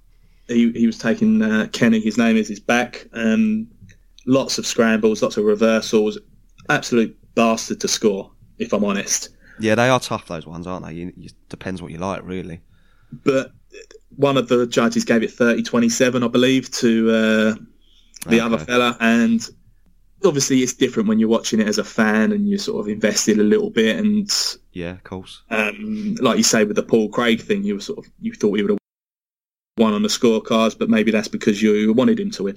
He, 0.49 0.73
he 0.73 0.87
was 0.87 0.99
taking 0.99 1.43
uh, 1.43 1.69
Kenney, 1.73 2.01
his 2.01 2.19
name 2.19 2.37
is, 2.37 2.49
his 2.49 2.61
back. 2.61 3.07
Um, 3.13 3.69
lots 4.27 4.59
of 4.59 4.67
scrambles, 4.67 5.23
lots 5.23 5.37
of 5.37 5.45
reversals. 5.45 6.19
Absolute 6.69 7.17
bastard 7.35 7.81
to 7.81 7.89
score, 7.89 8.31
if 8.59 8.73
I'm 8.73 8.85
honest. 8.85 9.31
Yeah, 9.61 9.75
they 9.75 9.89
are 9.89 10.01
tough. 10.01 10.27
Those 10.27 10.47
ones, 10.47 10.67
aren't 10.67 10.87
they? 10.87 10.95
You, 10.95 11.13
you, 11.17 11.31
depends 11.49 11.81
what 11.81 11.93
you 11.93 11.99
like, 11.99 12.23
really. 12.25 12.61
But 13.25 13.53
one 14.17 14.37
of 14.37 14.49
the 14.49 14.67
judges 14.67 15.05
gave 15.05 15.23
it 15.23 15.31
30-27, 15.31 16.25
I 16.25 16.29
believe, 16.29 16.71
to 16.73 17.11
uh, 17.11 17.55
the 18.29 18.41
other 18.41 18.59
fella, 18.59 18.97
and 19.01 19.47
obviously 20.25 20.61
it's 20.61 20.73
different 20.75 21.09
when 21.09 21.19
you're 21.19 21.29
watching 21.29 21.61
it 21.61 21.67
as 21.67 21.79
a 21.79 21.85
fan 21.85 22.31
and 22.33 22.49
you're 22.49 22.59
sort 22.59 22.81
of 22.81 22.89
invested 22.89 23.39
a 23.39 23.43
little 23.43 23.71
bit. 23.71 23.97
And 23.99 24.31
Yeah, 24.73 24.93
of 24.93 25.05
course. 25.05 25.43
um, 25.51 26.15
like 26.21 26.37
you 26.39 26.45
say 26.45 26.65
with 26.65 26.77
the 26.77 26.83
Paul 26.83 27.09
Craig 27.09 27.41
thing, 27.41 27.65
you 27.65 27.75
were 27.75 27.81
sort 27.81 27.99
of 27.99 28.11
you 28.21 28.33
thought 28.33 28.55
he 28.55 28.63
would 28.63 28.71
have 28.71 28.79
won 29.77 29.95
on 29.95 30.03
the 30.03 30.09
scorecards, 30.09 30.79
but 30.79 30.89
maybe 30.91 31.11
that's 31.11 31.29
because 31.29 31.63
you 31.63 31.93
wanted 31.93 32.21
him 32.21 32.31
to 32.33 32.45
win. 32.45 32.57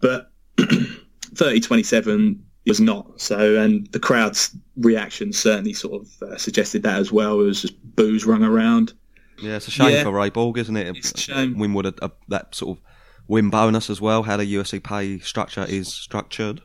But 0.00 0.30
30-27 0.56 2.38
was 2.66 2.80
not 2.80 3.20
so, 3.20 3.56
and 3.56 3.86
the 3.92 3.98
crowd's 4.00 4.56
reaction 4.76 5.32
certainly 5.32 5.72
sort 5.72 6.02
of 6.02 6.22
uh, 6.28 6.36
suggested 6.36 6.82
that 6.82 6.98
as 6.98 7.12
well. 7.12 7.40
It 7.40 7.44
was 7.44 7.62
just 7.62 7.74
booze 7.96 8.24
rung 8.24 8.42
around. 8.42 8.92
Yeah, 9.40 9.56
it's 9.56 9.68
a 9.68 9.70
shame 9.70 9.90
Yeah. 9.90 10.02
for 10.04 10.12
Ray 10.12 10.30
Borg, 10.30 10.58
isn't 10.58 10.76
it? 10.76 10.96
It's 10.96 11.12
a 11.12 11.18
shame. 11.18 11.58
Winwood, 11.58 11.86
a, 11.86 12.04
a, 12.06 12.10
that 12.28 12.54
sort 12.54 12.78
of 12.78 12.84
win 13.28 13.50
bonus 13.50 13.90
as 13.90 14.00
well, 14.00 14.22
how 14.22 14.36
the 14.36 14.44
UFC 14.54 14.82
pay 14.82 15.18
structure 15.18 15.64
is 15.68 15.88
structured. 15.88 16.62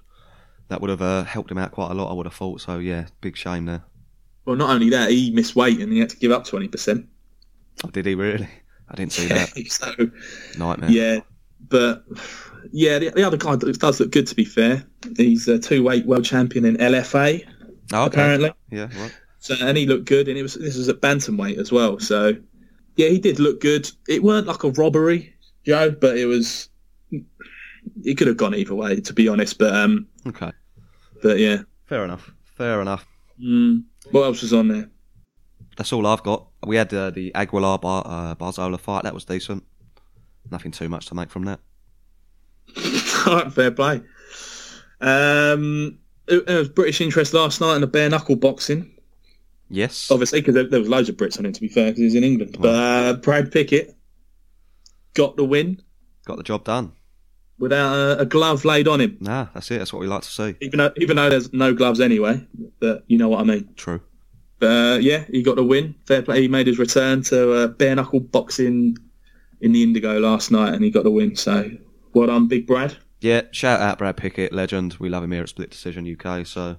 That 0.69 0.82
would 0.82 0.89
have 0.91 1.01
uh, 1.01 1.23
helped 1.23 1.49
him 1.51 1.58
out 1.58 1.71
quite 1.71 1.89
a 1.91 1.95
lot, 1.95 2.12
I 2.12 2.13
would 2.13 2.27
have 2.27 2.34
thought. 2.36 2.62
So, 2.62 2.77
yeah, 2.77 3.08
big 3.21 3.36
shame 3.36 3.65
there. 3.65 3.84
Well, 4.45 4.55
not 4.55 4.69
only 4.69 4.89
that, 4.91 5.10
he 5.10 5.32
missed 5.32 5.55
weight 5.55 5.79
and 5.79 5.91
he 5.91 5.99
had 5.99 6.10
to 6.10 6.17
give 6.17 6.32
up 6.32 6.45
twenty 6.45 6.67
percent. 6.67 7.08
Oh, 7.84 7.89
did 7.89 8.05
he 8.05 8.15
really? 8.15 8.47
I 8.91 8.95
didn't 8.95 9.12
see 9.13 9.28
that. 9.28 9.49
so 9.69 9.93
Nightmare. 10.60 10.89
yeah, 10.89 11.19
but 11.67 12.04
yeah, 12.71 12.99
the, 12.99 13.10
the 13.12 13.23
other 13.23 13.38
guy 13.38 13.56
does 13.56 13.78
does 13.78 13.99
look 13.99 14.12
good. 14.12 14.28
To 14.28 14.36
be 14.36 14.45
fair, 14.45 14.84
he's 15.17 15.47
a 15.47 15.60
two-weight 15.60 16.06
world 16.06 16.25
champion 16.25 16.65
in 16.65 16.78
LFA 16.78 17.43
Oh, 17.93 18.06
okay. 18.06 18.13
apparently. 18.21 18.54
Yeah, 18.71 18.88
right. 18.99 19.15
So 19.39 19.56
and 19.62 19.78
he 19.78 19.86
looked 19.86 20.06
good, 20.06 20.28
and 20.28 20.38
it 20.38 20.43
was 20.43 20.56
this 20.56 20.78
was 20.78 20.89
at 20.89 21.02
bantamweight 21.02 21.58
as 21.58 21.71
well. 21.71 21.99
So 21.99 22.34
yeah, 22.95 23.10
he 23.10 23.19
did 23.19 23.39
look 23.39 23.62
good. 23.62 23.89
It 24.08 24.23
weren't 24.23 24.47
like 24.47 24.63
a 24.63 24.71
robbery, 24.71 25.34
Joe, 25.65 25.91
but 25.91 26.17
it 26.17 26.25
was. 26.25 26.69
It 28.04 28.15
could 28.17 28.28
have 28.28 28.38
gone 28.38 28.54
either 28.56 28.75
way, 28.75 28.99
to 29.02 29.13
be 29.13 29.28
honest. 29.30 29.58
But 29.58 29.73
um, 29.73 30.08
Okay. 30.28 30.52
but 31.23 31.39
yeah. 31.39 31.62
Fair 31.86 32.04
enough. 32.04 32.30
Fair 32.58 32.82
enough. 32.82 33.06
Mm. 33.41 33.84
What 34.12 34.23
else 34.23 34.41
was 34.41 34.54
on 34.54 34.67
there? 34.67 34.89
That's 35.78 35.93
all 35.93 36.06
I've 36.06 36.21
got. 36.23 36.48
We 36.65 36.76
had 36.76 36.93
uh, 36.93 37.10
the 37.12 37.34
Aguilar 37.36 37.80
Bar, 37.80 38.04
uh, 38.06 38.36
Barzola 38.36 38.80
fight. 38.80 39.04
That 39.04 39.13
was 39.13 39.26
decent. 39.26 39.63
Nothing 40.52 40.72
too 40.72 40.89
much 40.89 41.06
to 41.08 41.15
make 41.15 41.30
from 41.30 41.45
that. 41.45 41.60
Alright, 43.28 43.54
fair 43.54 43.72
play. 43.72 44.02
Um, 45.02 46.00
it, 46.28 46.43
it 46.48 46.58
was 46.58 46.69
British 46.69 47.02
interest 47.02 47.34
last 47.34 47.62
night 47.62 47.76
in 47.76 47.82
the 47.82 47.88
bare 47.88 48.10
knuckle 48.10 48.36
boxing. 48.36 48.91
Yes. 49.69 50.10
Obviously, 50.12 50.41
because 50.41 50.56
there, 50.56 50.67
there 50.67 50.80
was 50.80 50.89
loads 50.89 51.10
of 51.10 51.15
Brits 51.15 51.38
on 51.39 51.45
it. 51.45 51.54
To 51.56 51.62
be 51.62 51.67
fair, 51.67 51.86
because 51.91 52.00
he's 52.00 52.15
in 52.15 52.24
England. 52.24 52.58
But 52.60 52.76
uh, 52.76 53.13
Brad 53.13 53.52
Pickett 53.52 53.95
got 55.13 55.36
the 55.38 55.45
win 55.45 55.82
Got 56.26 56.38
the 56.38 56.43
job 56.43 56.63
done. 56.63 56.91
without 57.58 57.93
a, 57.93 58.19
a 58.19 58.26
glove 58.26 58.65
laid 58.65 58.88
on 58.88 59.00
him. 59.02 59.17
Nah, 59.19 59.48
that's 59.54 59.69
it. 59.72 59.78
That's 59.80 59.93
what 59.93 60.00
we 60.00 60.08
like 60.08 60.22
to 60.24 60.28
see. 60.28 60.56
Even 60.62 60.80
though, 60.80 60.91
even 60.98 61.15
though 61.15 61.30
there's 61.30 61.54
no 61.54 61.74
gloves 61.74 62.00
anyway, 62.00 62.45
but 62.80 63.04
you 63.08 63.17
know 63.17 63.30
what 63.30 63.39
I 63.39 63.43
mean. 63.43 63.69
True. 63.76 64.02
But 64.60 64.67
uh, 64.67 64.98
yeah, 65.00 65.24
he 65.32 65.41
got 65.41 65.56
the 65.56 65.63
win. 65.63 65.95
Fair 66.06 66.22
play. 66.22 66.41
He 66.41 66.48
made 66.48 66.67
his 66.67 66.80
return 66.80 67.24
to 67.24 67.54
uh, 67.54 67.67
bare 67.67 67.95
knuckle 67.95 68.19
boxing 68.19 68.98
in 69.62 69.72
the 69.72 69.84
Indigo 69.84 70.19
last 70.19 70.52
night, 70.52 70.74
and 70.74 70.84
he 70.84 70.91
got 70.91 71.04
the 71.04 71.12
win. 71.12 71.36
So 71.36 71.69
well 72.13 72.28
done, 72.28 72.48
Big 72.48 72.67
Brad. 72.67 72.98
Yeah, 73.22 73.41
shout 73.52 73.82
out 73.82 73.98
Brad 73.98 74.17
Pickett, 74.17 74.54
legend. 74.54 74.95
We 75.00 75.10
love 75.10 75.24
him 75.24 75.32
here 75.32 75.43
at 75.43 75.50
Split 75.50 75.72
Decision 75.72 76.08
UK. 76.10 76.45
So, 76.45 76.78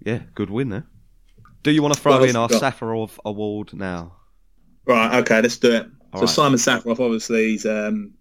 yeah, 0.00 0.20
good 0.34 0.50
win 0.50 0.68
there. 0.68 0.86
Do 1.62 1.70
you 1.70 1.82
want 1.82 1.94
to 1.94 2.00
throw 2.00 2.22
in 2.24 2.36
our 2.36 2.48
you 2.50 2.60
got? 2.60 2.74
Safarov 2.74 3.18
Award 3.24 3.72
now? 3.72 4.16
Right, 4.84 5.18
okay, 5.20 5.40
let's 5.40 5.56
do 5.56 5.72
it. 5.72 5.86
All 6.12 6.20
so 6.20 6.26
right. 6.26 6.56
Simon 6.56 6.58
Safarov, 6.58 7.00
obviously, 7.00 7.50
he's 7.50 7.64
um, 7.64 8.12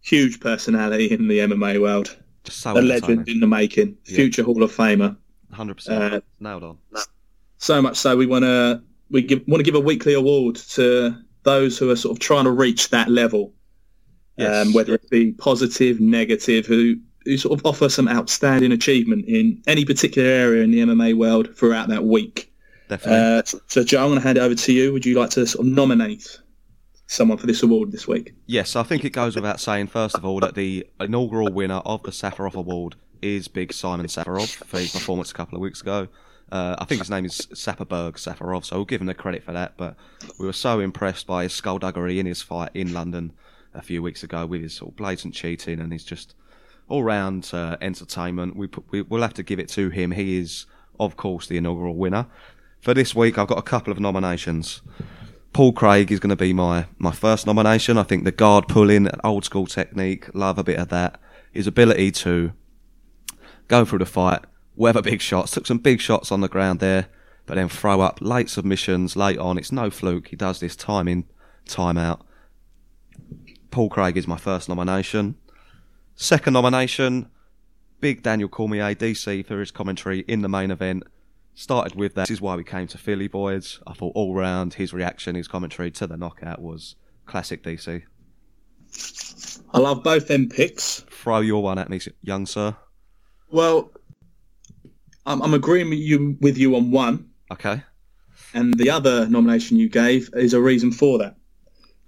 huge 0.00 0.40
personality 0.40 1.06
in 1.06 1.28
the 1.28 1.40
MMA 1.40 1.80
world, 1.80 2.16
Just 2.44 2.60
so 2.60 2.72
a 2.72 2.80
legend 2.80 3.28
in 3.28 3.40
the 3.40 3.46
making, 3.46 3.98
Yeah. 4.06 4.16
future 4.16 4.42
Hall 4.42 4.62
of 4.62 4.74
Famer. 4.74 5.16
Hundred 5.52 5.74
percent. 5.74 6.14
Uh, 6.14 6.20
Nailed 6.40 6.64
on. 6.64 6.78
So 7.58 7.80
much 7.80 7.96
so, 7.96 8.16
we 8.16 8.26
want 8.26 8.44
to 8.44 8.82
we 9.10 9.22
give, 9.22 9.42
want 9.46 9.60
to 9.60 9.64
give 9.64 9.74
a 9.74 9.80
weekly 9.80 10.14
award 10.14 10.56
to 10.56 11.16
those 11.44 11.78
who 11.78 11.90
are 11.90 11.96
sort 11.96 12.16
of 12.16 12.18
trying 12.18 12.44
to 12.44 12.50
reach 12.50 12.90
that 12.90 13.08
level, 13.08 13.52
Yes. 14.36 14.66
um, 14.66 14.72
whether 14.74 14.94
it 14.94 15.08
be 15.10 15.32
positive, 15.32 16.00
negative, 16.00 16.66
who 16.66 16.96
who 17.24 17.36
sort 17.36 17.58
of 17.58 17.66
offer 17.66 17.88
some 17.88 18.08
outstanding 18.08 18.70
achievement 18.72 19.24
in 19.26 19.60
any 19.66 19.84
particular 19.84 20.28
area 20.28 20.62
in 20.62 20.70
the 20.70 20.80
MMA 20.80 21.16
world 21.16 21.56
throughout 21.56 21.88
that 21.88 22.04
week. 22.04 22.52
Definitely. 22.88 23.18
Uh, 23.56 23.60
so, 23.66 23.82
Joe, 23.82 24.02
I'm 24.04 24.10
going 24.10 24.20
to 24.20 24.24
hand 24.24 24.38
it 24.38 24.42
over 24.42 24.54
to 24.54 24.72
you. 24.72 24.92
Would 24.92 25.04
you 25.04 25.18
like 25.18 25.30
to 25.30 25.44
sort 25.44 25.66
of 25.66 25.72
nominate 25.72 26.38
someone 27.08 27.36
for 27.36 27.48
this 27.48 27.64
award 27.64 27.90
this 27.90 28.06
week? 28.06 28.32
Yes, 28.46 28.76
I 28.76 28.84
think 28.84 29.04
it 29.04 29.10
goes 29.10 29.34
without 29.34 29.58
saying, 29.58 29.88
first 29.88 30.14
of 30.14 30.24
all, 30.24 30.38
that 30.38 30.54
the 30.54 30.86
inaugural 31.00 31.52
winner 31.52 31.82
of 31.84 32.02
the 32.04 32.12
Safarov 32.12 32.54
Award 32.54 32.94
is 33.22 33.48
big 33.48 33.72
Simon 33.72 34.06
Safarov 34.06 34.54
for 34.64 34.78
his 34.78 34.92
performance 34.92 35.32
a 35.32 35.34
couple 35.34 35.56
of 35.56 35.62
weeks 35.62 35.80
ago. 35.80 36.06
Uh, 36.50 36.76
I 36.78 36.84
think 36.84 37.00
his 37.00 37.10
name 37.10 37.24
is 37.24 37.48
Saparbek 37.52 38.14
Safarov, 38.14 38.64
so 38.64 38.76
we'll 38.76 38.84
give 38.84 39.00
him 39.00 39.08
the 39.08 39.14
credit 39.14 39.42
for 39.42 39.52
that. 39.52 39.76
But 39.76 39.96
we 40.38 40.46
were 40.46 40.52
so 40.52 40.80
impressed 40.80 41.26
by 41.26 41.44
his 41.44 41.52
skullduggery 41.52 42.20
in 42.20 42.26
his 42.26 42.42
fight 42.42 42.70
in 42.74 42.92
London 42.92 43.32
a 43.74 43.82
few 43.82 44.02
weeks 44.02 44.22
ago 44.22 44.46
with 44.46 44.62
his 44.62 44.74
sort 44.74 44.92
of 44.92 44.96
blatant 44.96 45.34
cheating 45.34 45.80
and 45.80 45.92
his 45.92 46.04
just 46.04 46.34
all 46.88 47.02
round 47.02 47.50
uh, 47.52 47.76
entertainment. 47.80 48.56
We, 48.56 48.68
put, 48.68 48.84
we 48.90 49.02
we'll 49.02 49.22
have 49.22 49.34
to 49.34 49.42
give 49.42 49.58
it 49.58 49.68
to 49.70 49.90
him. 49.90 50.12
He 50.12 50.38
is, 50.38 50.66
of 51.00 51.16
course, 51.16 51.46
the 51.46 51.56
inaugural 51.56 51.96
winner. 51.96 52.26
For 52.80 52.94
this 52.94 53.14
week, 53.14 53.38
I've 53.38 53.48
got 53.48 53.58
a 53.58 53.62
couple 53.62 53.92
of 53.92 53.98
nominations. 53.98 54.82
Paul 55.52 55.72
Craig 55.72 56.12
is 56.12 56.20
going 56.20 56.30
to 56.30 56.36
be 56.36 56.52
my, 56.52 56.86
my 56.98 57.12
first 57.12 57.46
nomination. 57.46 57.98
I 57.98 58.02
think 58.02 58.24
the 58.24 58.32
guard 58.32 58.68
pulling, 58.68 59.08
old 59.24 59.44
school 59.44 59.66
technique, 59.66 60.32
love 60.34 60.58
a 60.58 60.64
bit 60.64 60.78
of 60.78 60.88
that. 60.90 61.18
His 61.50 61.66
ability 61.66 62.12
to 62.12 62.52
go 63.66 63.84
through 63.84 64.00
the 64.00 64.06
fight, 64.06 64.42
weather 64.76 65.02
big 65.02 65.20
shots, 65.20 65.50
took 65.50 65.66
some 65.66 65.78
big 65.78 66.00
shots 66.00 66.30
on 66.30 66.40
the 66.40 66.48
ground 66.48 66.80
there, 66.80 67.08
but 67.46 67.54
then 67.54 67.68
throw 67.68 68.00
up 68.00 68.18
late 68.20 68.50
submissions 68.50 69.16
late 69.16 69.38
on. 69.38 69.58
It's 69.58 69.72
no 69.72 69.90
fluke. 69.90 70.28
He 70.28 70.36
does 70.36 70.60
this 70.60 70.76
time 70.76 71.08
in, 71.08 71.24
time 71.66 71.98
out. 71.98 72.26
Paul 73.70 73.88
Craig 73.88 74.16
is 74.16 74.26
my 74.26 74.36
first 74.36 74.68
nomination. 74.68 75.36
Second 76.14 76.54
nomination, 76.54 77.28
big 78.00 78.22
Daniel 78.22 78.48
Cormier, 78.48 78.94
DC, 78.94 79.44
for 79.46 79.60
his 79.60 79.70
commentary 79.70 80.20
in 80.20 80.42
the 80.42 80.48
main 80.48 80.70
event. 80.70 81.04
Started 81.54 81.94
with 81.94 82.14
that. 82.14 82.28
This 82.28 82.36
is 82.36 82.40
why 82.40 82.56
we 82.56 82.64
came 82.64 82.86
to 82.88 82.98
Philly, 82.98 83.28
boys. 83.28 83.80
I 83.86 83.94
thought 83.94 84.12
all 84.14 84.34
round 84.34 84.74
his 84.74 84.92
reaction, 84.92 85.34
his 85.34 85.48
commentary 85.48 85.90
to 85.92 86.06
the 86.06 86.16
knockout 86.16 86.60
was 86.60 86.96
classic 87.24 87.62
DC. 87.62 88.02
I 89.72 89.78
love 89.78 90.02
both 90.02 90.28
them 90.28 90.48
picks. 90.48 91.00
Throw 91.10 91.40
your 91.40 91.62
one 91.62 91.78
at 91.78 91.90
me, 91.90 92.00
young 92.22 92.46
sir. 92.46 92.76
Well, 93.50 93.90
I'm, 95.26 95.42
I'm 95.42 95.54
agreeing 95.54 95.90
with 95.90 95.98
you 95.98 96.36
with 96.40 96.56
you 96.56 96.76
on 96.76 96.90
one, 96.90 97.28
Okay, 97.52 97.82
and 98.54 98.74
the 98.74 98.90
other 98.90 99.28
nomination 99.28 99.76
you 99.76 99.88
gave 99.88 100.30
is 100.34 100.54
a 100.54 100.60
reason 100.60 100.92
for 100.92 101.18
that. 101.18 101.36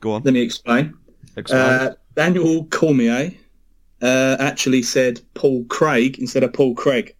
go 0.00 0.12
on. 0.12 0.22
Let 0.22 0.34
me 0.34 0.40
explain. 0.42 0.94
Explain. 1.36 1.60
Uh, 1.60 1.94
Daniel 2.14 2.64
Cormier 2.66 3.32
uh, 4.02 4.36
actually 4.40 4.82
said 4.82 5.20
Paul 5.34 5.64
Craig 5.66 6.18
instead 6.18 6.42
of 6.42 6.52
Paul 6.52 6.74
Craig. 6.74 7.14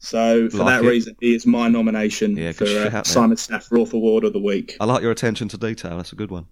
So 0.00 0.50
for 0.50 0.58
Like 0.58 0.66
that 0.80 0.84
it. 0.84 0.88
reason, 0.88 1.16
he 1.20 1.34
is 1.34 1.46
my 1.46 1.68
nomination 1.68 2.36
Yeah, 2.36 2.52
for 2.52 2.64
uh. 2.66 3.02
Simon 3.04 3.36
Safarov 3.36 3.92
Award 3.94 4.24
of 4.24 4.32
the 4.32 4.38
Week. 4.40 4.76
I 4.80 4.84
like 4.84 5.00
your 5.02 5.10
attention 5.12 5.48
to 5.48 5.56
detail. 5.58 5.96
That's 5.96 6.12
a 6.12 6.16
good 6.16 6.30
one. 6.30 6.46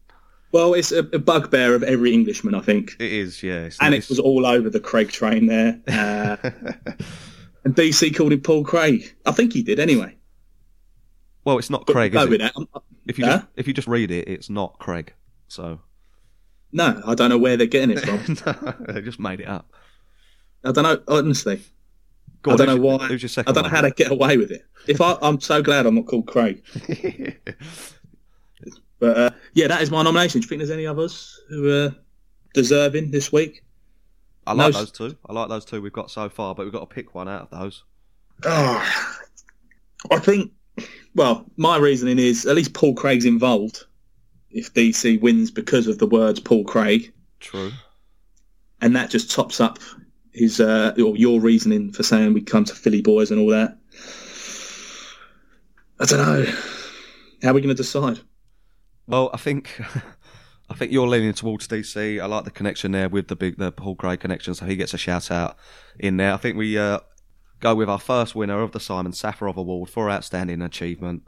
Well, 0.52 0.72
it's 0.74 0.90
a, 0.92 1.00
a 1.00 1.18
bugbear 1.18 1.74
of 1.74 1.83
every 1.83 2.12
Englishman, 2.14 2.55
I 2.55 2.61
think. 2.61 2.92
It 2.98 3.12
is, 3.12 3.42
yeah. 3.42 3.68
And 3.81 3.94
it 3.94 4.09
was 4.09 4.18
all 4.18 4.46
over 4.46 4.70
the 4.70 4.81
Craig 4.81 5.11
train 5.11 5.46
there. 5.46 5.81
Uh, 5.88 6.50
and 7.64 7.75
DC 7.75 8.14
called 8.16 8.33
him 8.33 8.40
Paul 8.40 8.64
Craig. 8.64 9.14
I 9.27 9.33
think 9.33 9.53
he 9.53 9.62
did 9.62 9.79
anyway. 9.79 10.16
well, 11.44 11.59
it's 11.59 11.70
not 11.70 11.87
Craig, 11.87 12.14
is 12.14 12.22
it? 12.31 12.53
If 13.07 13.18
you 13.18 13.25
Huh? 13.27 13.38
just 13.38 13.46
if 13.57 13.66
you 13.68 13.75
just 13.75 13.88
read 13.88 14.11
it, 14.11 14.29
it's 14.29 14.48
not 14.51 14.79
Craig. 14.79 15.12
So 15.48 15.81
No, 16.72 17.03
I 17.07 17.14
don't 17.14 17.29
know 17.31 17.38
where 17.38 17.57
they're 17.57 17.66
getting 17.66 17.96
it 17.96 18.01
from. 18.01 18.85
they 18.88 19.01
just 19.03 19.18
made 19.20 19.40
it 19.40 19.48
up. 19.48 19.70
I 20.64 20.72
don't 20.72 20.85
know, 20.85 21.01
honestly. 21.09 21.61
Go 22.42 22.53
I 22.53 22.57
don't 22.57 22.66
know 22.68 22.75
your- 22.77 22.98
why. 22.98 23.05
I 23.07 23.53
don't 23.53 23.62
know 23.64 23.68
how 23.68 23.83
they 23.83 23.90
get 23.90 24.11
away 24.12 24.37
with 24.37 24.51
it. 24.51 24.62
If 24.88 25.01
I, 25.01 25.16
I'm 25.22 25.40
so 25.40 25.62
glad 25.62 25.87
I'm 25.87 25.94
not 25.96 26.07
called 26.07 26.27
Craig. 26.27 26.62
But 28.98 29.16
uh, 29.18 29.31
yeah, 29.55 29.66
that 29.66 29.83
is 29.83 29.90
my 29.90 30.03
nomination. 30.05 30.40
Do 30.40 30.44
you 30.44 30.48
think 30.48 30.61
there's 30.61 30.70
any 30.70 30.87
others 30.87 31.37
who 31.48 31.68
are 31.68 31.92
deserving 32.55 33.11
this 33.11 33.33
week? 33.33 33.64
I 34.46 34.52
like 34.55 34.72
No, 34.72 34.78
those 34.81 34.90
two. 34.90 35.16
I 35.26 35.33
like 35.33 35.48
those 35.48 35.64
two 35.64 35.81
we've 35.81 35.92
got 35.92 36.11
so 36.11 36.28
far, 36.28 36.55
but 36.55 36.64
we've 36.64 36.72
got 36.72 36.88
to 36.88 36.94
pick 36.94 37.14
one 37.14 37.28
out 37.28 37.42
of 37.50 37.59
those. 37.61 37.85
Oh, 38.44 39.09
I 40.11 40.18
think. 40.18 40.52
Well, 41.14 41.44
my 41.57 41.76
reasoning 41.76 42.18
is 42.18 42.46
at 42.46 42.57
least 42.57 42.72
Paul 42.74 42.94
Craig's 42.94 43.24
involved. 43.24 43.85
If 44.50 44.74
DC 44.74 45.20
wins 45.20 45.50
because 45.50 45.87
of 45.87 45.98
the 45.98 46.07
words 46.07 46.40
Paul 46.40 46.64
Craig, 46.64 47.12
True. 47.40 47.70
and 48.81 48.94
that 48.96 49.09
just 49.11 49.31
tops 49.31 49.61
up 49.61 49.78
his 50.33 50.61
uh, 50.61 50.92
or 50.98 51.16
your 51.16 51.40
reasoning 51.40 51.92
for 51.92 52.02
saying 52.02 52.35
we 52.35 52.42
come 52.42 52.64
to 52.64 52.74
Philly 52.74 53.00
boys 53.02 53.31
and 53.31 53.40
all 53.40 53.48
that. 53.50 53.78
I 56.00 56.05
don't 56.05 56.18
know. 56.18 56.52
How 57.42 57.50
are 57.50 57.55
we 57.55 57.61
going 57.61 57.74
to 57.74 57.83
decide? 57.83 58.18
Well, 59.07 59.31
I 59.33 59.37
think 59.37 59.81
I 60.72 60.74
think 60.74 60.90
you're 60.90 61.06
leaning 61.06 61.35
towards 61.35 61.68
DC. 61.68 62.18
I 62.18 62.24
like 62.24 62.44
the 62.44 62.50
connection 62.50 62.92
there 62.92 63.11
with 63.11 63.28
the 63.28 63.37
big 63.37 63.58
the 63.58 63.70
Paul 63.70 63.94
Gray 63.94 64.16
connection, 64.16 64.54
so 64.54 64.64
he 64.64 64.74
gets 64.74 64.94
a 64.94 64.98
shout 64.98 65.30
out 65.30 65.58
in 65.98 66.16
there. 66.16 66.32
I 66.32 66.38
think 66.38 66.56
we 66.56 66.78
uh, 66.78 67.00
go 67.61 67.74
with 67.74 67.90
our 67.90 67.98
first 67.98 68.35
winner 68.35 68.62
of 68.62 68.72
the 68.72 68.80
Simon 68.80 69.12
Safarov 69.12 69.56
Award 69.56 69.90
for 69.90 70.11
outstanding 70.11 70.62
achievement. 70.62 71.24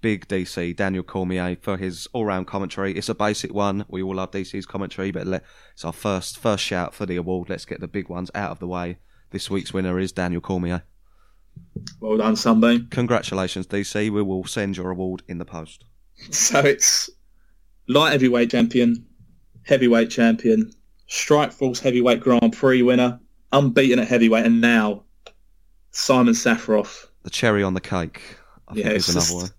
Big 0.00 0.28
DC 0.28 0.76
Daniel 0.76 1.02
Cormier 1.02 1.56
for 1.60 1.76
his 1.76 2.06
all 2.12 2.24
round 2.24 2.46
commentary. 2.46 2.92
It's 2.92 3.08
a 3.08 3.16
basic 3.16 3.52
one. 3.52 3.84
We 3.88 4.00
all 4.00 4.14
love 4.14 4.30
DC's 4.30 4.64
commentary, 4.64 5.10
but 5.10 5.26
let, 5.26 5.42
it's 5.72 5.84
our 5.84 5.92
first 5.92 6.38
first 6.38 6.62
shout 6.62 6.94
for 6.94 7.04
the 7.04 7.16
award. 7.16 7.50
Let's 7.50 7.64
get 7.64 7.80
the 7.80 7.88
big 7.88 8.08
ones 8.08 8.30
out 8.32 8.52
of 8.52 8.60
the 8.60 8.68
way. 8.68 8.98
This 9.30 9.50
week's 9.50 9.74
winner 9.74 9.98
is 9.98 10.12
Daniel 10.12 10.40
Cormier. 10.40 10.84
Well 11.98 12.18
done, 12.18 12.36
Sunbeam. 12.36 12.86
Congratulations, 12.92 13.66
DC. 13.66 14.08
We 14.08 14.22
will 14.22 14.44
send 14.44 14.76
your 14.76 14.92
award 14.92 15.24
in 15.26 15.38
the 15.38 15.44
post. 15.44 15.84
So 16.30 16.58
it's 16.58 17.08
light 17.88 18.12
heavyweight 18.12 18.50
champion, 18.50 19.04
heavyweight 19.64 20.10
champion, 20.10 20.70
Strikeforce 21.08 21.80
heavyweight 21.80 22.20
Grand 22.20 22.52
Prix 22.52 22.82
winner, 22.82 23.18
unbeaten 23.52 23.98
at 23.98 24.08
heavyweight, 24.08 24.44
and 24.46 24.60
now 24.60 25.04
Simon 25.90 26.34
Safarov. 26.34 27.06
The 27.22 27.30
cherry 27.30 27.62
on 27.62 27.74
the 27.74 27.80
cake. 27.80 28.22
I 28.68 28.74
think 28.74 28.86
Yeah, 28.86 28.92
is 28.92 29.08
it's 29.08 29.30
another 29.30 29.42
one. 29.44 29.50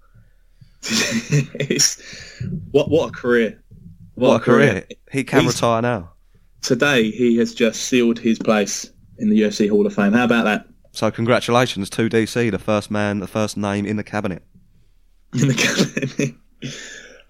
it's, 1.59 2.01
what 2.71 2.89
what 2.89 3.09
a 3.09 3.11
career! 3.11 3.61
What, 4.15 4.35
a 4.35 4.39
career. 4.39 4.85
He 5.11 5.23
can 5.23 5.41
He's- 5.41 5.55
retire 5.55 5.81
now. 5.81 6.11
Today 6.61 7.09
he 7.09 7.37
has 7.37 7.53
just 7.53 7.83
sealed 7.83 8.19
his 8.19 8.37
place 8.37 8.91
in 9.17 9.29
the 9.29 9.41
UFC 9.41 9.69
Hall 9.69 9.85
of 9.87 9.93
Fame. 9.93 10.11
How 10.13 10.25
about 10.25 10.43
that? 10.43 10.65
So 10.91 11.09
congratulations 11.09 11.89
to 11.91 12.09
DC, 12.09 12.51
the 12.51 12.59
first 12.59 12.91
man, 12.91 13.19
the 13.19 13.27
first 13.27 13.55
name 13.55 13.85
in 13.85 13.95
the 13.95 14.03
cabinet. 14.03 14.43
in 15.33 15.47
the 15.47 15.53
cabinet. 15.53 16.35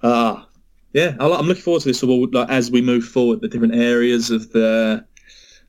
Ah, 0.01 0.47
yeah, 0.93 1.15
I, 1.19 1.29
I'm 1.29 1.47
looking 1.47 1.63
forward 1.63 1.81
to 1.81 1.89
this 1.89 2.03
award. 2.03 2.33
Like 2.33 2.49
as 2.49 2.71
we 2.71 2.81
move 2.81 3.05
forward, 3.05 3.41
the 3.41 3.47
different 3.47 3.75
areas 3.75 4.31
of 4.31 4.51
the 4.51 5.05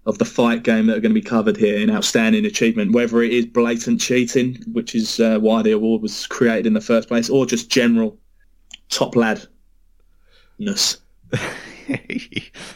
of 0.06 0.18
the 0.18 0.24
fight 0.24 0.62
game 0.62 0.87
that 0.87 0.96
are 0.96 1.00
going 1.00 1.14
to 1.14 1.20
be 1.20 1.26
covered 1.26 1.56
here 1.56 1.78
in 1.78 1.90
outstanding 1.90 2.46
achievement, 2.46 2.92
whether 2.92 3.22
it 3.22 3.33
is 3.33 3.44
blatant 3.46 4.00
cheating, 4.00 4.56
which 4.72 4.94
is 4.94 5.20
uh, 5.20 5.38
why 5.38 5.61
the 5.62 5.72
award 5.72 6.00
was 6.00 6.26
created 6.26 6.66
in 6.66 6.72
the 6.72 6.80
first 6.80 7.06
place, 7.06 7.28
or 7.28 7.44
just 7.44 7.70
general 7.70 8.18
top 8.88 9.14
ladness, 9.14 9.48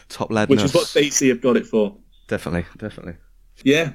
Top 0.09 0.31
lad. 0.31 0.49
which 0.49 0.61
is 0.61 0.73
what 0.73 0.85
DC 0.85 1.27
have 1.29 1.41
got 1.41 1.57
it 1.57 1.65
for. 1.65 1.95
Definitely, 2.27 2.65
definitely. 2.77 3.15
Yeah, 3.63 3.93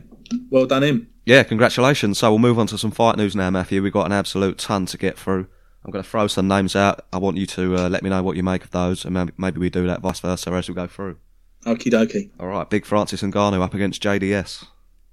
well 0.50 0.66
done 0.66 0.82
him. 0.82 1.08
Yeah, 1.26 1.42
congratulations. 1.42 2.18
So 2.18 2.30
we'll 2.30 2.38
move 2.38 2.58
on 2.58 2.66
to 2.68 2.78
some 2.78 2.90
fight 2.90 3.16
news 3.16 3.36
now, 3.36 3.50
Matthew. 3.50 3.82
We've 3.82 3.92
got 3.92 4.06
an 4.06 4.12
absolute 4.12 4.58
ton 4.58 4.86
to 4.86 4.98
get 4.98 5.18
through. 5.18 5.46
I'm 5.84 5.90
going 5.90 6.02
to 6.02 6.08
throw 6.08 6.26
some 6.26 6.46
names 6.46 6.76
out. 6.76 7.06
I 7.12 7.18
want 7.18 7.38
you 7.38 7.46
to 7.46 7.76
uh, 7.76 7.88
let 7.88 8.02
me 8.02 8.10
know 8.10 8.22
what 8.22 8.36
you 8.36 8.42
make 8.42 8.64
of 8.64 8.70
those, 8.70 9.04
and 9.04 9.32
maybe, 9.38 9.58
we 9.58 9.70
do 9.70 9.86
that 9.86 10.00
vice 10.00 10.20
versa 10.20 10.50
as 10.52 10.68
we 10.68 10.74
go 10.74 10.86
through. 10.86 11.16
Okie 11.64 11.90
dokie. 11.90 12.30
All 12.38 12.48
right, 12.48 12.68
Big 12.68 12.84
Francis 12.84 13.22
and 13.22 13.32
Ngannou 13.32 13.62
up 13.62 13.74
against 13.74 14.02
JDS. 14.02 14.66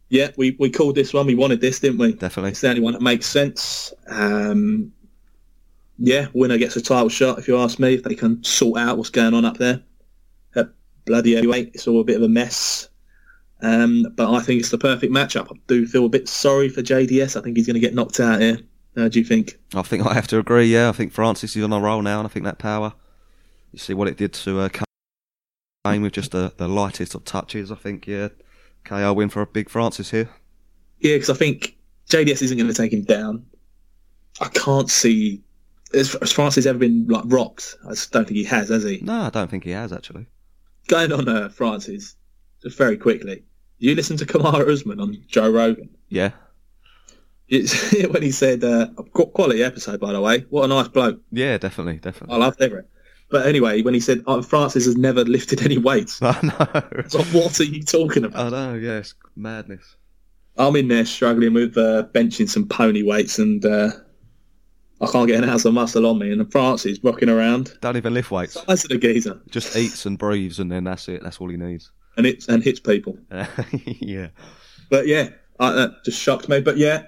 Yeah, 0.10 0.32
we, 0.38 0.56
we 0.60 0.70
called 0.70 0.96
this 0.96 1.14
one. 1.14 1.26
We 1.26 1.36
wanted 1.36 1.62
this, 1.62 1.80
didn't 1.80 2.00
we? 2.00 2.14
Definitely. 2.14 2.52
It's 2.52 2.62
the 2.62 2.70
only 2.70 2.82
one 2.82 2.94
that 2.94 3.02
makes 3.02 3.26
sense. 3.26 3.94
Um, 4.08 4.94
yeah, 5.98 6.28
winner 6.34 6.58
gets 6.58 6.76
a 6.76 6.82
title 6.82 7.10
shot. 7.10 7.40
If 7.40 7.48
you 7.48 7.58
ask 7.58 7.80
me, 7.80 7.96
if 7.96 8.04
they 8.04 8.16
can 8.16 8.44
sort 8.44 8.80
out 8.80 8.98
what's 8.98 9.10
going 9.10 9.34
on 9.34 9.46
up 9.46 9.58
there 9.58 9.82
at 10.56 10.70
bloody 11.06 11.36
heavyweight, 11.36 11.72
it's 11.74 11.88
all 11.88 12.00
a 12.00 12.06
bit 12.06 12.18
of 12.18 12.24
a 12.24 12.30
mess. 12.30 12.90
Um, 13.62 14.06
but 14.16 14.32
I 14.32 14.42
think 14.42 14.60
it's 14.62 14.70
the 14.70 14.78
perfect 14.78 15.12
matchup. 15.12 15.52
I 15.52 15.60
do 15.68 15.88
feel 15.88 16.06
a 16.06 16.10
bit 16.10 16.30
sorry 16.30 16.70
for 16.70 16.82
JDS. 16.82 17.36
I 17.36 17.42
think 17.42 17.58
he's 17.58 17.68
going 17.68 17.74
to 17.74 17.80
get 17.80 17.96
knocked 17.96 18.20
out 18.20 18.40
here. 18.40 18.60
How 18.98 19.08
do 19.08 19.20
you 19.20 19.26
think? 19.26 19.60
I 19.76 19.84
think 19.84 20.06
I 20.06 20.16
have 20.16 20.28
to 20.30 20.40
agree. 20.40 20.66
Yeah, 20.66 20.90
I 20.90 20.92
think 20.92 21.12
Francis 21.12 21.56
is 21.56 21.64
on 21.64 21.72
a 21.72 21.80
roll 21.80 22.02
now, 22.02 22.20
and 22.20 22.28
I 22.28 22.30
think 22.30 22.46
that 22.46 22.58
power. 22.58 22.94
You 23.72 23.80
see 23.80 23.94
what 23.94 24.08
it 24.08 24.18
did 24.18 24.34
to 24.34 24.62
uh, 24.62 24.70
Kane 25.86 26.02
with 26.02 26.14
just 26.14 26.32
the, 26.32 26.52
the 26.58 26.68
lightest 26.68 27.14
of 27.14 27.24
touches. 27.24 27.72
I 27.72 27.76
think 27.76 28.08
yeah, 28.08 28.30
KO 28.86 29.14
win 29.14 29.30
for 29.30 29.42
a 29.42 29.46
big 29.46 29.70
Francis 29.70 30.10
here. 30.10 30.30
Yeah, 31.00 31.16
because 31.16 31.30
I 31.30 31.36
think 31.36 31.78
JDS 32.10 32.42
isn't 32.42 32.58
going 32.58 32.70
to 32.70 32.74
take 32.74 32.92
him 32.92 33.04
down. 33.04 33.46
I 34.42 34.48
can't 34.48 34.90
see. 34.90 35.44
Has, 35.94 36.14
has 36.14 36.32
Francis 36.32 36.66
ever 36.66 36.80
been 36.80 37.08
like 37.08 37.24
rocked? 37.28 37.78
I 37.86 37.90
just 37.90 38.12
don't 38.12 38.26
think 38.26 38.38
he 38.38 38.44
has, 38.46 38.70
has 38.70 38.84
he? 38.84 39.00
No, 39.02 39.22
I 39.22 39.30
don't 39.30 39.50
think 39.50 39.64
he 39.64 39.72
has 39.72 39.94
actually. 39.94 40.26
going 40.88 41.12
on 41.12 41.30
uh, 41.30 41.50
Francis, 41.50 42.16
just 42.64 42.78
very 42.78 42.98
quickly, 42.98 43.44
you 43.78 43.94
listen 43.94 44.18
to 44.18 44.26
Kamaru 44.26 44.68
Usman 44.70 45.00
on 45.00 45.24
Joe 45.28 45.52
Rogan. 45.52 45.90
Yeah, 46.10 46.32
It's 47.50 47.94
when 48.10 48.24
he 48.24 48.32
said, 48.32 48.64
uh, 48.64 48.88
quality 49.14 49.64
episode, 49.64 50.00
by 50.00 50.14
the 50.14 50.22
way. 50.22 50.46
What 50.50 50.66
a 50.66 50.68
nice 50.68 50.88
bloke. 50.88 51.22
yeah, 51.32 51.58
definitely, 51.58 51.98
definitely. 51.98 52.36
I 52.36 52.40
loved 52.40 52.62
it. 52.62 52.90
But 53.30 53.46
anyway, 53.46 53.82
when 53.82 53.94
he 53.94 54.00
said, 54.00 54.24
oh, 54.26 54.42
Francis 54.42 54.86
has 54.86 54.96
never 54.96 55.24
lifted 55.26 55.62
any 55.62 55.78
weights. 55.78 56.20
I 56.22 56.40
know. 56.42 57.04
So 57.08 57.24
what 57.38 57.60
are 57.60 57.64
you 57.64 57.84
talking 57.84 58.24
about? 58.24 58.54
I 58.54 58.72
know. 58.72 58.74
Yes, 58.76 59.16
madness. 59.36 59.96
I'm 60.58 60.76
in 60.76 60.88
there 60.88 61.06
struggling 61.06 61.54
with 61.54 61.78
uh, 61.78 62.08
benching 62.14 62.50
some 62.50 62.68
pony 62.68 63.04
weights 63.04 63.38
and 63.38 63.64
uh, 63.64 63.92
I 65.00 65.08
can't 65.08 65.28
get 65.28 65.44
an 65.44 65.50
ounce 65.50 65.66
of 65.66 65.74
muscle 65.74 66.06
on 66.08 66.20
me. 66.20 66.32
And 66.32 66.52
Francis 66.52 67.00
rocking 67.04 67.30
around. 67.30 67.78
Don't 67.82 67.98
even 67.98 68.14
lift 68.14 68.32
weights. 68.32 68.54
Size 68.54 68.86
of 68.86 68.90
the 68.90 68.98
geezer. 68.98 69.40
Just 69.50 69.76
eats 69.76 70.06
and 70.06 70.18
breathes, 70.18 70.60
and 70.60 70.72
then 70.72 70.86
that's 70.86 71.08
it. 71.08 71.22
That's 71.22 71.40
all 71.40 71.50
he 71.50 71.58
needs. 71.58 71.92
And, 72.16 72.26
it's, 72.26 72.48
and 72.48 72.64
hits 72.64 72.80
people. 72.80 73.18
yeah. 73.84 74.30
But 74.90 75.06
yeah, 75.06 75.30
I, 75.60 75.72
that 75.74 76.04
just 76.04 76.20
shocked 76.20 76.50
me. 76.50 76.62
But 76.62 76.78
yeah, 76.78 77.04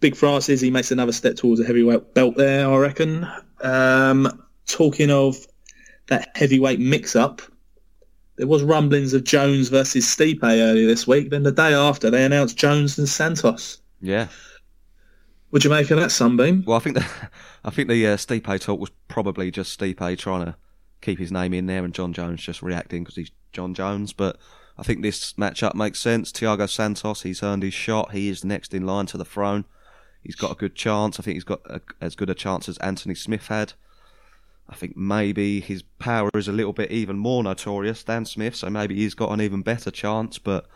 Big 0.00 0.14
Francis, 0.14 0.60
he 0.60 0.70
makes 0.70 0.90
another 0.90 1.12
step 1.12 1.36
towards 1.36 1.60
a 1.60 1.64
heavyweight 1.64 2.14
belt 2.14 2.36
there, 2.36 2.68
I 2.68 2.76
reckon. 2.76 3.26
Um, 3.62 4.44
talking 4.66 5.10
of 5.10 5.46
that 6.06 6.30
heavyweight 6.34 6.78
mix-up, 6.78 7.42
there 8.36 8.46
was 8.46 8.62
rumblings 8.62 9.12
of 9.14 9.24
Jones 9.24 9.68
versus 9.68 10.04
Stipe 10.04 10.42
earlier 10.42 10.86
this 10.86 11.06
week. 11.06 11.30
Then 11.30 11.42
the 11.42 11.52
day 11.52 11.74
after, 11.74 12.10
they 12.10 12.24
announced 12.24 12.56
Jones 12.56 12.96
and 12.96 13.08
Santos. 13.08 13.80
Yeah. 14.00 14.28
Would 15.50 15.64
you 15.64 15.70
make 15.70 15.90
of 15.90 15.98
that, 15.98 16.12
Sunbeam? 16.12 16.62
Well, 16.66 16.76
I 16.76 16.80
think 16.80 16.96
the 16.96 17.06
I 17.64 17.70
think 17.70 17.88
the 17.88 18.06
uh, 18.06 18.16
Stipe 18.16 18.60
talk 18.60 18.78
was 18.78 18.90
probably 19.08 19.50
just 19.50 19.78
Stipe 19.78 20.18
trying 20.18 20.44
to 20.44 20.56
keep 21.00 21.18
his 21.18 21.32
name 21.32 21.52
in 21.52 21.66
there, 21.66 21.84
and 21.84 21.94
Jon 21.94 22.12
Jones 22.12 22.42
just 22.42 22.62
reacting 22.62 23.02
because 23.02 23.16
he's 23.16 23.32
Jon 23.52 23.74
Jones. 23.74 24.12
But 24.12 24.36
I 24.76 24.82
think 24.82 25.02
this 25.02 25.32
matchup 25.32 25.74
makes 25.74 25.98
sense. 25.98 26.30
Thiago 26.30 26.68
Santos, 26.68 27.22
he's 27.22 27.42
earned 27.42 27.62
his 27.64 27.74
shot. 27.74 28.12
He 28.12 28.28
is 28.28 28.44
next 28.44 28.72
in 28.72 28.86
line 28.86 29.06
to 29.06 29.18
the 29.18 29.24
throne. 29.24 29.64
He's 30.22 30.36
got 30.36 30.52
a 30.52 30.56
good 30.56 30.74
chance. 30.74 31.18
I 31.18 31.22
think 31.22 31.34
he's 31.34 31.44
got 31.44 31.60
a, 31.66 31.80
as 32.00 32.14
good 32.14 32.30
a 32.30 32.34
chance 32.34 32.68
as 32.68 32.78
Anthony 32.78 33.14
Smith 33.14 33.46
had. 33.48 33.72
I 34.68 34.74
think 34.74 34.96
maybe 34.96 35.60
his 35.60 35.82
power 35.98 36.30
is 36.34 36.48
a 36.48 36.52
little 36.52 36.74
bit 36.74 36.90
even 36.90 37.16
more 37.18 37.42
notorious 37.42 38.02
than 38.02 38.26
Smith, 38.26 38.54
so 38.54 38.68
maybe 38.68 38.94
he's 38.96 39.14
got 39.14 39.30
an 39.32 39.40
even 39.40 39.62
better 39.62 39.90
chance. 39.90 40.38
But 40.38 40.66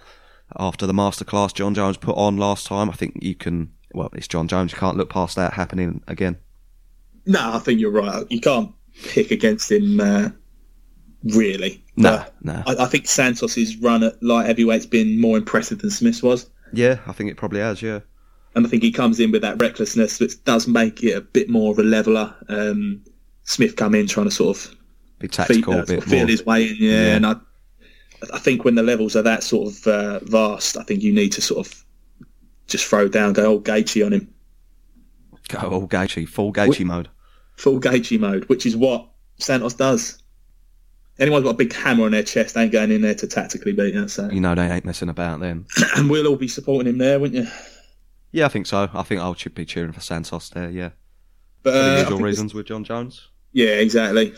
after 0.58 0.86
the 0.86 0.94
masterclass 0.94 1.52
Jon 1.52 1.74
Jones 1.74 1.98
put 1.98 2.16
on 2.16 2.38
last 2.38 2.66
time, 2.66 2.88
I 2.88 2.94
think 2.94 3.18
you 3.20 3.34
can. 3.34 3.72
Well, 3.94 4.08
it's 4.14 4.28
Jon 4.28 4.48
Jones. 4.48 4.72
You 4.72 4.78
can't 4.78 4.96
look 4.96 5.10
past 5.10 5.36
that 5.36 5.52
happening 5.52 6.02
again. 6.08 6.38
No, 7.26 7.52
I 7.52 7.58
think 7.58 7.80
you're 7.80 7.90
right. 7.90 8.24
You 8.30 8.40
can't 8.40 8.72
pick 9.04 9.30
against 9.30 9.70
him, 9.70 10.00
uh, 10.00 10.30
really. 11.24 11.84
No, 11.96 12.16
But 12.18 12.34
no. 12.42 12.62
I, 12.66 12.84
I 12.84 12.86
think 12.86 13.06
Santos's 13.06 13.76
run 13.76 14.02
at 14.02 14.22
light 14.22 14.46
heavyweight's 14.46 14.86
been 14.86 15.20
more 15.20 15.36
impressive 15.36 15.80
than 15.80 15.90
Smith's 15.90 16.22
was. 16.22 16.48
Yeah, 16.72 17.00
I 17.06 17.12
think 17.12 17.30
it 17.30 17.36
probably 17.36 17.60
has. 17.60 17.82
Yeah, 17.82 18.00
and 18.54 18.66
I 18.66 18.68
think 18.68 18.82
he 18.82 18.92
comes 18.92 19.18
in 19.20 19.30
with 19.32 19.42
that 19.42 19.60
recklessness, 19.60 20.20
which 20.20 20.42
does 20.44 20.66
make 20.68 21.02
it 21.02 21.16
a 21.16 21.20
bit 21.20 21.48
more 21.48 21.72
of 21.72 21.78
a 21.78 21.82
leveler. 21.82 22.34
Um, 22.48 23.02
Smith 23.44 23.76
come 23.76 23.94
in 23.94 24.06
trying 24.06 24.26
to 24.26 24.30
sort 24.30 24.56
of 24.56 24.76
be 25.18 25.26
feed, 25.28 25.32
tactical 25.32 25.74
uh, 25.74 25.82
a 25.82 25.86
bit 25.86 26.04
feel 26.04 26.18
more. 26.20 26.26
his 26.28 26.44
way 26.46 26.68
in, 26.68 26.76
yeah. 26.78 26.90
Yeah. 26.90 27.16
And 27.16 27.26
I, 27.26 27.34
I 28.32 28.38
think 28.38 28.64
when 28.64 28.74
the 28.76 28.82
levels 28.82 29.16
are 29.16 29.22
that 29.22 29.42
sort 29.42 29.72
of 29.72 29.86
uh, 29.86 30.18
vast, 30.24 30.76
I 30.76 30.82
think 30.84 31.02
you 31.02 31.12
need 31.12 31.30
to 31.32 31.40
sort 31.40 31.66
of 31.66 31.84
just 32.68 32.86
throw 32.86 33.08
down, 33.08 33.32
go 33.32 33.46
old 33.46 33.64
Gaethje 33.64 34.04
on 34.06 34.12
him, 34.12 34.28
Go 35.48 35.58
all 35.68 35.88
Gaethje, 35.88 36.28
full 36.28 36.52
Gaethje 36.52 36.84
mode. 36.84 37.08
full 37.56 37.80
Gaethje 37.80 38.18
mode, 38.20 38.48
which 38.48 38.64
is 38.64 38.76
what 38.76 39.08
Santos 39.38 39.74
does. 39.74 40.18
Anyone's 41.18 41.44
got 41.44 41.50
a 41.50 41.54
big 41.54 41.72
hammer 41.74 42.04
on 42.04 42.12
their 42.12 42.22
chest 42.22 42.56
ain't 42.56 42.72
going 42.72 42.90
in 42.90 43.02
there 43.02 43.14
to 43.16 43.26
tactically 43.26 43.72
beat 43.72 43.92
you. 43.94 44.08
So, 44.08 44.30
You 44.30 44.40
know 44.40 44.54
they 44.54 44.66
ain't 44.70 44.84
messing 44.84 45.08
about 45.10 45.40
then. 45.40 45.66
and 45.96 46.08
we'll 46.10 46.26
all 46.26 46.36
be 46.36 46.48
supporting 46.48 46.88
him 46.90 46.98
there, 46.98 47.18
wouldn't 47.20 47.44
you? 47.44 47.50
Yeah, 48.32 48.46
I 48.46 48.48
think 48.48 48.66
so. 48.66 48.88
I 48.92 49.02
think 49.02 49.20
I'll 49.20 49.36
be 49.54 49.64
cheering 49.66 49.92
for 49.92 50.00
Santos 50.00 50.48
there. 50.48 50.70
Yeah, 50.70 50.90
But 51.62 51.74
for 51.74 51.78
uh, 51.78 51.94
the 51.94 52.00
usual 52.00 52.18
reasons 52.18 52.54
with 52.54 52.66
Jon 52.66 52.82
Jones. 52.82 53.28
Yeah, 53.52 53.74
exactly. 53.74 54.34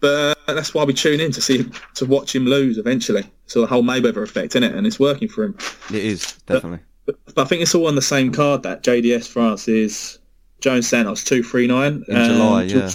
But 0.00 0.38
uh, 0.46 0.54
that's 0.54 0.74
why 0.74 0.84
we 0.84 0.92
tune 0.92 1.20
in 1.20 1.32
to 1.32 1.40
see 1.40 1.68
to 1.94 2.06
watch 2.06 2.34
him 2.34 2.44
lose 2.44 2.78
eventually. 2.78 3.24
So 3.46 3.62
the 3.62 3.66
whole 3.66 3.82
Mayweather 3.82 4.22
effect 4.22 4.56
in 4.56 4.62
it, 4.62 4.74
and 4.74 4.86
it's 4.86 5.00
working 5.00 5.28
for 5.28 5.44
him. 5.44 5.58
It 5.88 6.04
is 6.04 6.34
definitely. 6.46 6.80
But, 7.06 7.16
but 7.34 7.38
I 7.38 7.44
think 7.46 7.62
it's 7.62 7.74
all 7.74 7.86
on 7.86 7.94
the 7.94 8.02
same 8.02 8.30
card. 8.30 8.62
That 8.62 8.82
JDS 8.82 9.26
Francis 9.26 10.18
Jones 10.60 10.86
Santos 10.86 11.24
two 11.24 11.42
three 11.42 11.66
nine 11.66 12.04
In 12.08 12.24
July, 12.24 12.64
yeah. 12.64 12.90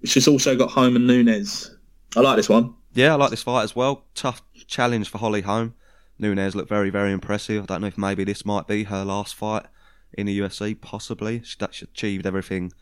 Which 0.00 0.14
has 0.14 0.28
also 0.28 0.56
got 0.56 0.70
Holm 0.70 0.94
and 0.94 1.08
Nunes. 1.08 1.76
I 2.16 2.20
like 2.20 2.36
this 2.36 2.48
one. 2.48 2.74
Yeah, 2.94 3.12
I 3.12 3.16
like 3.16 3.30
this 3.30 3.42
fight 3.42 3.64
as 3.64 3.74
well. 3.74 4.04
Tough 4.14 4.42
challenge 4.68 5.08
for 5.08 5.18
Holly 5.18 5.42
Holm. 5.42 5.74
Nunes 6.20 6.54
looked 6.54 6.68
very, 6.68 6.90
very 6.90 7.12
impressive. 7.12 7.64
I 7.64 7.66
don't 7.66 7.80
know 7.80 7.88
if 7.88 7.98
maybe 7.98 8.24
this 8.24 8.44
might 8.44 8.66
be 8.68 8.84
her 8.84 9.04
last 9.04 9.34
fight 9.34 9.66
in 10.12 10.26
the 10.26 10.40
UFC, 10.40 10.78
possibly. 10.80 11.42
She, 11.44 11.56
that 11.58 11.74
she 11.74 11.84
achieved 11.84 12.26
everything 12.26 12.72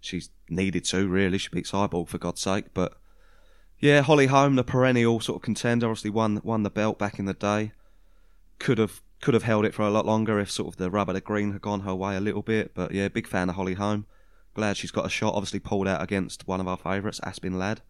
she's 0.00 0.30
needed 0.48 0.84
to, 0.86 1.08
really. 1.08 1.38
She 1.38 1.48
beat 1.50 1.66
Cyborg, 1.66 2.08
for 2.08 2.18
God's 2.18 2.40
sake. 2.40 2.66
But 2.74 2.94
Yeah, 3.78 4.02
Holly 4.02 4.26
Holm, 4.26 4.56
the 4.56 4.64
perennial 4.64 5.20
sort 5.20 5.36
of 5.36 5.42
contender, 5.42 5.86
obviously 5.86 6.10
won 6.10 6.40
won 6.42 6.62
the 6.62 6.70
belt 6.70 6.98
back 6.98 7.18
in 7.18 7.24
the 7.24 7.34
day. 7.34 7.72
Could 8.58 8.78
have 8.78 9.02
could 9.20 9.34
have 9.34 9.42
held 9.42 9.64
it 9.64 9.74
for 9.74 9.82
a 9.82 9.90
lot 9.90 10.04
longer 10.06 10.38
if 10.38 10.50
sort 10.50 10.68
of 10.68 10.76
the 10.76 10.90
rubber 10.90 11.14
the 11.14 11.20
green 11.20 11.52
had 11.52 11.62
gone 11.62 11.80
her 11.80 11.94
way 11.94 12.16
a 12.16 12.20
little 12.20 12.42
bit. 12.42 12.74
But 12.74 12.92
yeah, 12.92 13.08
big 13.08 13.26
fan 13.26 13.48
of 13.48 13.54
Holly 13.56 13.74
Holm. 13.74 14.06
Glad 14.54 14.76
she's 14.76 14.90
got 14.90 15.06
a 15.06 15.10
shot. 15.10 15.34
Obviously 15.34 15.60
pulled 15.60 15.88
out 15.88 16.02
against 16.02 16.46
one 16.46 16.60
of 16.60 16.68
our 16.68 16.76
favourites, 16.76 17.20
Aspen 17.24 17.58
Ladd. 17.58 17.80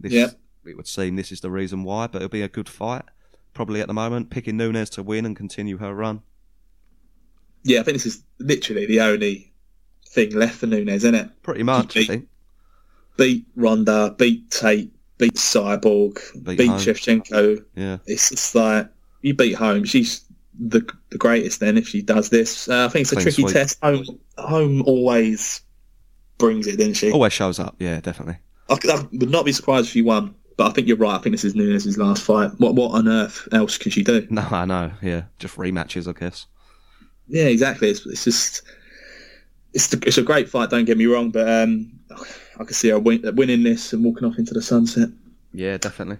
This, 0.00 0.12
Yep. 0.12 0.32
It 0.64 0.76
would 0.76 0.88
seem 0.88 1.16
this 1.16 1.32
is 1.32 1.40
the 1.40 1.50
reason 1.50 1.84
why, 1.84 2.08
but 2.08 2.16
it'll 2.16 2.28
be 2.28 2.42
a 2.42 2.48
good 2.48 2.68
fight. 2.68 3.04
Probably 3.54 3.80
at 3.80 3.86
the 3.86 3.94
moment, 3.94 4.30
picking 4.30 4.56
Nunes 4.56 4.90
to 4.90 5.02
win 5.02 5.24
and 5.24 5.36
continue 5.36 5.78
her 5.78 5.94
run. 5.94 6.22
Yeah, 7.64 7.80
I 7.80 7.82
think 7.82 7.96
this 7.96 8.06
is 8.06 8.22
literally 8.38 8.86
the 8.86 9.00
only 9.00 9.52
thing 10.06 10.34
left 10.34 10.56
for 10.56 10.66
Nunes, 10.66 10.88
isn't 11.04 11.14
it? 11.14 11.30
Pretty 11.42 11.62
much, 11.62 11.96
I 11.96 12.00
Beat- 12.00 12.06
think. 12.08 12.28
Beat 13.16 13.46
Ronda, 13.56 14.14
beat 14.16 14.48
Tate, 14.50 14.92
beat 15.18 15.34
Cyborg, 15.34 16.20
Beat 16.44 16.58
beat, 16.58 16.70
Shevchenko. 16.70 17.64
Yeah. 17.74 17.98
It's 18.06 18.30
just 18.30 18.54
like 18.54 18.88
you 19.22 19.34
beat 19.34 19.54
Holm. 19.54 19.84
She's 19.84 20.24
the 20.58 20.88
the 21.10 21.18
greatest. 21.18 21.58
Then 21.60 21.76
if 21.76 21.88
she 21.88 22.00
does 22.00 22.30
this, 22.30 22.68
uh, 22.68 22.84
I 22.84 22.88
think 22.88 23.02
it's 23.02 23.12
a 23.12 23.16
Clean 23.16 23.24
tricky 23.24 23.42
sweep. 23.42 23.52
test. 23.54 23.78
Holm 23.82 24.04
Holm 24.38 24.82
always 24.82 25.62
brings 26.38 26.68
it, 26.68 26.76
didn't 26.76 26.94
she? 26.94 27.10
Always 27.10 27.32
shows 27.32 27.58
up. 27.58 27.74
Yeah, 27.80 28.00
definitely. 28.00 28.36
I, 28.70 28.78
I 28.88 29.04
would 29.12 29.30
not 29.30 29.44
be 29.44 29.52
surprised 29.52 29.86
if 29.86 29.92
she 29.92 30.02
won. 30.02 30.34
But 30.56 30.68
I 30.68 30.70
think 30.72 30.88
you're 30.88 30.96
right. 30.96 31.14
I 31.14 31.18
think 31.18 31.34
this 31.34 31.44
is 31.44 31.54
Nunes' 31.54 31.98
last 31.98 32.22
fight. 32.22 32.50
What 32.58 32.74
what 32.76 32.92
on 32.92 33.08
earth 33.08 33.48
else 33.52 33.78
can 33.78 33.90
she 33.90 34.02
do? 34.04 34.26
No, 34.30 34.42
I 34.42 34.64
know. 34.64 34.92
Yeah, 35.02 35.22
just 35.40 35.56
rematches, 35.56 36.08
I 36.08 36.18
guess. 36.18 36.46
Yeah, 37.28 37.44
exactly. 37.44 37.90
It's, 37.90 38.04
it's 38.06 38.24
just 38.24 38.62
it's 39.74 39.88
the, 39.88 40.02
it's 40.06 40.18
a 40.18 40.22
great 40.22 40.48
fight. 40.48 40.70
Don't 40.70 40.84
get 40.84 40.98
me 40.98 41.06
wrong, 41.06 41.30
but 41.30 41.48
um, 41.48 41.90
I 42.58 42.64
can 42.64 42.72
see 42.74 42.88
her 42.88 42.98
win, 42.98 43.22
winning 43.36 43.62
this 43.62 43.92
and 43.92 44.04
walking 44.04 44.26
off 44.26 44.38
into 44.38 44.54
the 44.54 44.62
sunset. 44.62 45.08
Yeah, 45.52 45.76
definitely. 45.78 46.18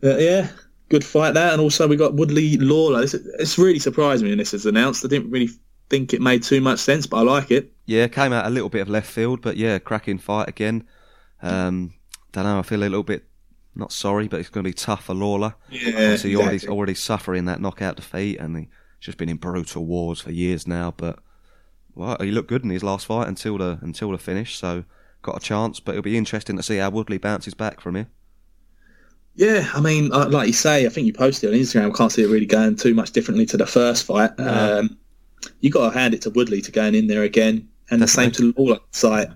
But 0.00 0.20
yeah, 0.20 0.48
good 0.88 1.04
fight 1.04 1.34
there. 1.34 1.52
And 1.52 1.60
also 1.60 1.86
we 1.86 1.96
got 1.96 2.14
Woodley 2.14 2.56
Lawler. 2.56 3.02
It's, 3.02 3.14
it's 3.14 3.58
really 3.58 3.78
surprised 3.78 4.22
me 4.22 4.30
when 4.30 4.38
this 4.38 4.54
is 4.54 4.66
announced. 4.66 5.04
I 5.04 5.08
didn't 5.08 5.30
really 5.30 5.50
think 5.88 6.14
it 6.14 6.20
made 6.20 6.42
too 6.42 6.60
much 6.60 6.78
sense, 6.78 7.06
but 7.06 7.18
I 7.18 7.22
like 7.22 7.50
it. 7.50 7.72
Yeah, 7.86 8.06
came 8.08 8.32
out 8.32 8.46
a 8.46 8.50
little 8.50 8.68
bit 8.68 8.82
of 8.82 8.88
left 8.88 9.10
field, 9.10 9.42
but 9.42 9.56
yeah, 9.56 9.78
cracking 9.78 10.18
fight 10.18 10.48
again. 10.48 10.84
Um, 11.42 11.94
don't 12.32 12.44
know. 12.44 12.58
I 12.58 12.62
feel 12.62 12.80
a 12.80 12.84
little 12.84 13.02
bit 13.02 13.24
not 13.74 13.92
sorry, 13.92 14.28
but 14.28 14.40
it's 14.40 14.48
going 14.48 14.64
to 14.64 14.68
be 14.68 14.74
tough 14.74 15.04
for 15.04 15.14
Lawler. 15.14 15.54
Yeah, 15.70 15.88
Obviously, 15.88 16.36
already 16.36 16.54
exactly. 16.56 16.76
already 16.76 16.94
suffering 16.94 17.44
that 17.46 17.60
knockout 17.60 17.96
defeat, 17.96 18.38
and 18.38 18.56
he's 18.56 18.68
just 19.00 19.18
been 19.18 19.28
in 19.28 19.36
brutal 19.36 19.86
wars 19.86 20.20
for 20.20 20.30
years 20.30 20.66
now. 20.66 20.94
But 20.96 21.18
well, 21.94 22.16
he 22.20 22.30
looked 22.30 22.48
good 22.48 22.62
in 22.62 22.70
his 22.70 22.84
last 22.84 23.06
fight 23.06 23.28
until 23.28 23.58
the 23.58 23.78
until 23.82 24.12
the 24.12 24.18
finish, 24.18 24.56
so 24.56 24.84
got 25.22 25.36
a 25.36 25.40
chance. 25.40 25.80
But 25.80 25.92
it'll 25.92 26.02
be 26.02 26.16
interesting 26.16 26.56
to 26.56 26.62
see 26.62 26.76
how 26.76 26.90
Woodley 26.90 27.18
bounces 27.18 27.54
back 27.54 27.80
from 27.80 27.96
here. 27.96 28.08
Yeah, 29.36 29.68
I 29.74 29.80
mean, 29.80 30.12
uh, 30.12 30.28
like 30.28 30.48
you 30.48 30.52
say, 30.52 30.86
I 30.86 30.88
think 30.88 31.06
you 31.06 31.12
posted 31.12 31.50
on 31.50 31.58
Instagram. 31.58 31.92
I 31.92 31.96
can't 31.96 32.12
see 32.12 32.22
it 32.22 32.28
really 32.28 32.46
going 32.46 32.76
too 32.76 32.94
much 32.94 33.12
differently 33.12 33.46
to 33.46 33.56
the 33.56 33.66
first 33.66 34.04
fight. 34.04 34.36
No. 34.38 34.80
Um, 34.80 34.98
you 35.60 35.70
got 35.70 35.90
to 35.90 35.98
hand 35.98 36.14
it 36.14 36.22
to 36.22 36.30
Woodley 36.30 36.60
to 36.60 36.70
going 36.70 36.94
in 36.94 37.06
there 37.06 37.22
again, 37.22 37.68
and 37.90 38.02
the 38.02 38.08
same 38.08 38.30
to 38.32 38.52
Lawler. 38.56 38.78
Like, 39.02 39.30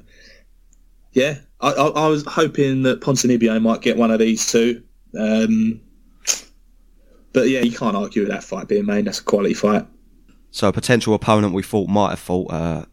yeah, 1.13 1.39
I, 1.61 1.71
I, 1.73 1.87
I 1.89 2.09
was 2.09 2.25
hoping 2.27 2.83
that 2.83 3.01
Ponzinibbio 3.01 3.63
might 3.63 3.81
get 3.81 3.97
one 3.97 4.11
of 4.11 4.19
these 4.19 4.51
two. 4.51 4.83
Um, 5.19 5.81
but 7.35 7.49
yeah, 7.49 7.61
you 7.61 7.77
can't 7.77 7.97
argue 7.97 8.23
with 8.23 8.31
that 8.31 8.45
fight 8.45 8.69
being 8.69 8.87
made. 8.87 9.05
That's 9.05 9.19
a 9.19 9.25
quality 9.25 9.53
fight. 9.53 9.87
So 10.51 10.69
a 10.69 10.73
potential 10.73 11.15
opponent 11.15 11.53
we 11.53 11.65
thought 11.65 11.89
might 11.89 12.11
have 12.11 12.21
fought, 12.21 12.51
uh, 12.53 12.85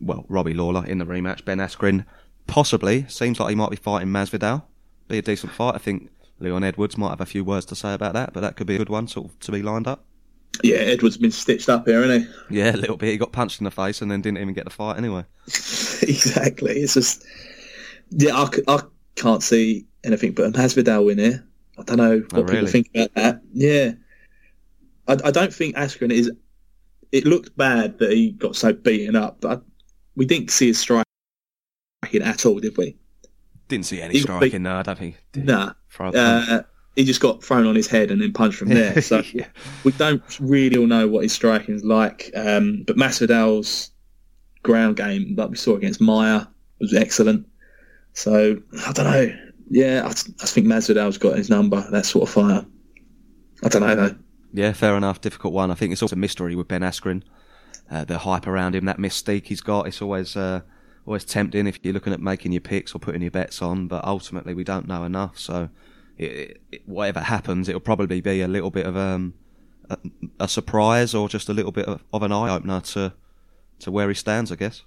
well, 0.00 0.26
Robbie 0.28 0.54
Lawler 0.54 0.84
in 0.84 0.98
the 0.98 1.06
rematch, 1.06 1.44
Ben 1.44 1.58
Askren. 1.58 2.04
Possibly. 2.48 3.06
Seems 3.08 3.38
like 3.38 3.50
he 3.50 3.54
might 3.54 3.70
be 3.70 3.76
fighting 3.76 4.08
Masvidal. 4.08 4.64
Be 5.06 5.18
a 5.18 5.22
decent 5.22 5.52
fight. 5.52 5.76
I 5.76 5.78
think 5.78 6.10
Leon 6.40 6.64
Edwards 6.64 6.98
might 6.98 7.10
have 7.10 7.20
a 7.20 7.26
few 7.26 7.44
words 7.44 7.64
to 7.66 7.76
say 7.76 7.94
about 7.94 8.14
that, 8.14 8.32
but 8.32 8.40
that 8.40 8.56
could 8.56 8.66
be 8.66 8.74
a 8.74 8.78
good 8.78 8.88
one 8.88 9.06
sort 9.06 9.26
of 9.30 9.38
to 9.40 9.52
be 9.52 9.62
lined 9.62 9.86
up. 9.86 10.04
Yeah, 10.64 10.78
Edwards 10.78 11.16
been 11.16 11.30
stitched 11.30 11.68
up 11.68 11.86
here, 11.86 12.02
hasn't 12.02 12.28
he? 12.48 12.56
Yeah, 12.58 12.74
a 12.74 12.76
little 12.76 12.96
bit. 12.96 13.10
He 13.10 13.18
got 13.18 13.32
punched 13.32 13.60
in 13.60 13.64
the 13.64 13.70
face 13.70 14.02
and 14.02 14.10
then 14.10 14.22
didn't 14.22 14.38
even 14.38 14.54
get 14.54 14.64
the 14.64 14.70
fight 14.70 14.96
anyway. 14.96 15.24
exactly. 15.46 16.72
It's 16.72 16.94
just, 16.94 17.24
yeah, 18.10 18.48
I 18.66 18.82
can't 19.14 19.42
see 19.42 19.86
anything 20.02 20.32
but 20.32 20.46
a 20.46 20.50
Masvidal 20.50 21.04
win 21.04 21.18
here. 21.18 21.44
I 21.78 21.82
don't 21.84 21.96
know 21.98 22.18
what 22.30 22.34
Oh, 22.34 22.42
really? 22.42 22.54
people 22.56 22.66
think 22.68 22.90
about 22.94 23.14
that. 23.14 23.40
Yeah, 23.52 23.92
I, 25.06 25.12
I 25.24 25.30
don't 25.30 25.52
think 25.54 25.76
Askren 25.76 26.12
is. 26.12 26.30
It 27.12 27.24
looked 27.24 27.56
bad 27.56 27.98
that 27.98 28.12
he 28.12 28.32
got 28.32 28.54
so 28.56 28.72
beaten 28.72 29.16
up, 29.16 29.40
but 29.40 29.58
I, 29.58 29.62
we 30.16 30.26
didn't 30.26 30.50
see 30.50 30.66
his 30.68 30.78
striking 30.78 31.04
at 32.22 32.44
all, 32.46 32.58
did 32.60 32.76
we? 32.76 32.96
Didn't 33.68 33.86
see 33.86 34.00
any 34.02 34.14
He 34.14 34.20
striking. 34.20 34.62
No, 34.62 34.76
I 34.76 34.82
don't 34.82 34.98
think. 34.98 35.16
he. 35.34 35.40
Nah. 35.42 35.72
Throw 35.90 36.08
a 36.08 36.12
punch. 36.12 36.48
Uh, 36.50 36.62
he 36.96 37.04
just 37.04 37.20
got 37.20 37.42
thrown 37.44 37.66
on 37.66 37.74
his 37.76 37.86
head 37.86 38.10
and 38.10 38.20
then 38.20 38.32
punched 38.32 38.58
from 38.58 38.68
there. 38.68 39.00
So 39.00 39.22
Yeah. 39.32 39.46
we 39.84 39.92
don't 39.92 40.22
really 40.40 40.76
all 40.76 40.86
know 40.86 41.06
what 41.06 41.22
his 41.22 41.32
striking 41.32 41.74
is 41.74 41.84
like. 41.84 42.30
Um, 42.34 42.82
but 42.86 42.96
Masvidal's 42.96 43.90
ground 44.62 44.96
game, 44.96 45.34
like 45.36 45.50
we 45.50 45.56
saw 45.56 45.76
against 45.76 46.00
Maia, 46.00 46.46
was 46.80 46.92
excellent. 46.94 47.46
So 48.14 48.56
I 48.86 48.92
don't 48.92 49.04
know. 49.04 49.38
Yeah, 49.70 50.02
I, 50.04 50.08
I 50.08 50.46
think 50.46 50.66
Masvidal's 50.66 51.18
got 51.18 51.36
his 51.36 51.50
number. 51.50 51.86
That 51.90 52.06
sort 52.06 52.28
of 52.28 52.34
fighter. 52.34 52.66
I 53.62 53.68
don't 53.68 53.82
know 53.82 53.94
though. 53.94 54.16
Yeah, 54.52 54.72
fair 54.72 54.96
enough. 54.96 55.20
Difficult 55.20 55.52
one. 55.52 55.70
I 55.70 55.74
think 55.74 55.92
it's 55.92 56.02
also 56.02 56.16
a 56.16 56.18
mystery 56.18 56.56
with 56.56 56.68
Ben 56.68 56.80
Askren. 56.80 57.22
Uh, 57.90 58.04
the 58.04 58.18
hype 58.18 58.46
around 58.46 58.74
him, 58.74 58.84
that 58.84 58.98
mystique 58.98 59.46
he's 59.46 59.60
got, 59.60 59.86
it's 59.86 60.02
always 60.02 60.36
uh, 60.36 60.60
always 61.06 61.24
tempting 61.24 61.66
if 61.66 61.78
you're 61.82 61.94
looking 61.94 62.12
at 62.12 62.20
making 62.20 62.52
your 62.52 62.60
picks 62.60 62.94
or 62.94 62.98
putting 62.98 63.22
your 63.22 63.30
bets 63.30 63.62
on. 63.62 63.88
But 63.88 64.04
ultimately, 64.04 64.54
we 64.54 64.64
don't 64.64 64.86
know 64.86 65.04
enough. 65.04 65.38
So, 65.38 65.70
it, 66.18 66.60
it, 66.70 66.82
whatever 66.86 67.20
happens, 67.20 67.68
it'll 67.68 67.80
probably 67.80 68.20
be 68.20 68.42
a 68.42 68.48
little 68.48 68.70
bit 68.70 68.86
of 68.86 68.96
um, 68.96 69.34
a, 69.88 69.96
a 70.40 70.48
surprise 70.48 71.14
or 71.14 71.28
just 71.28 71.48
a 71.48 71.54
little 71.54 71.72
bit 71.72 71.86
of, 71.86 72.04
of 72.12 72.22
an 72.22 72.32
eye 72.32 72.54
opener 72.54 72.80
to 72.80 73.14
to 73.80 73.90
where 73.90 74.08
he 74.08 74.14
stands, 74.14 74.52
I 74.52 74.56
guess. 74.56 74.82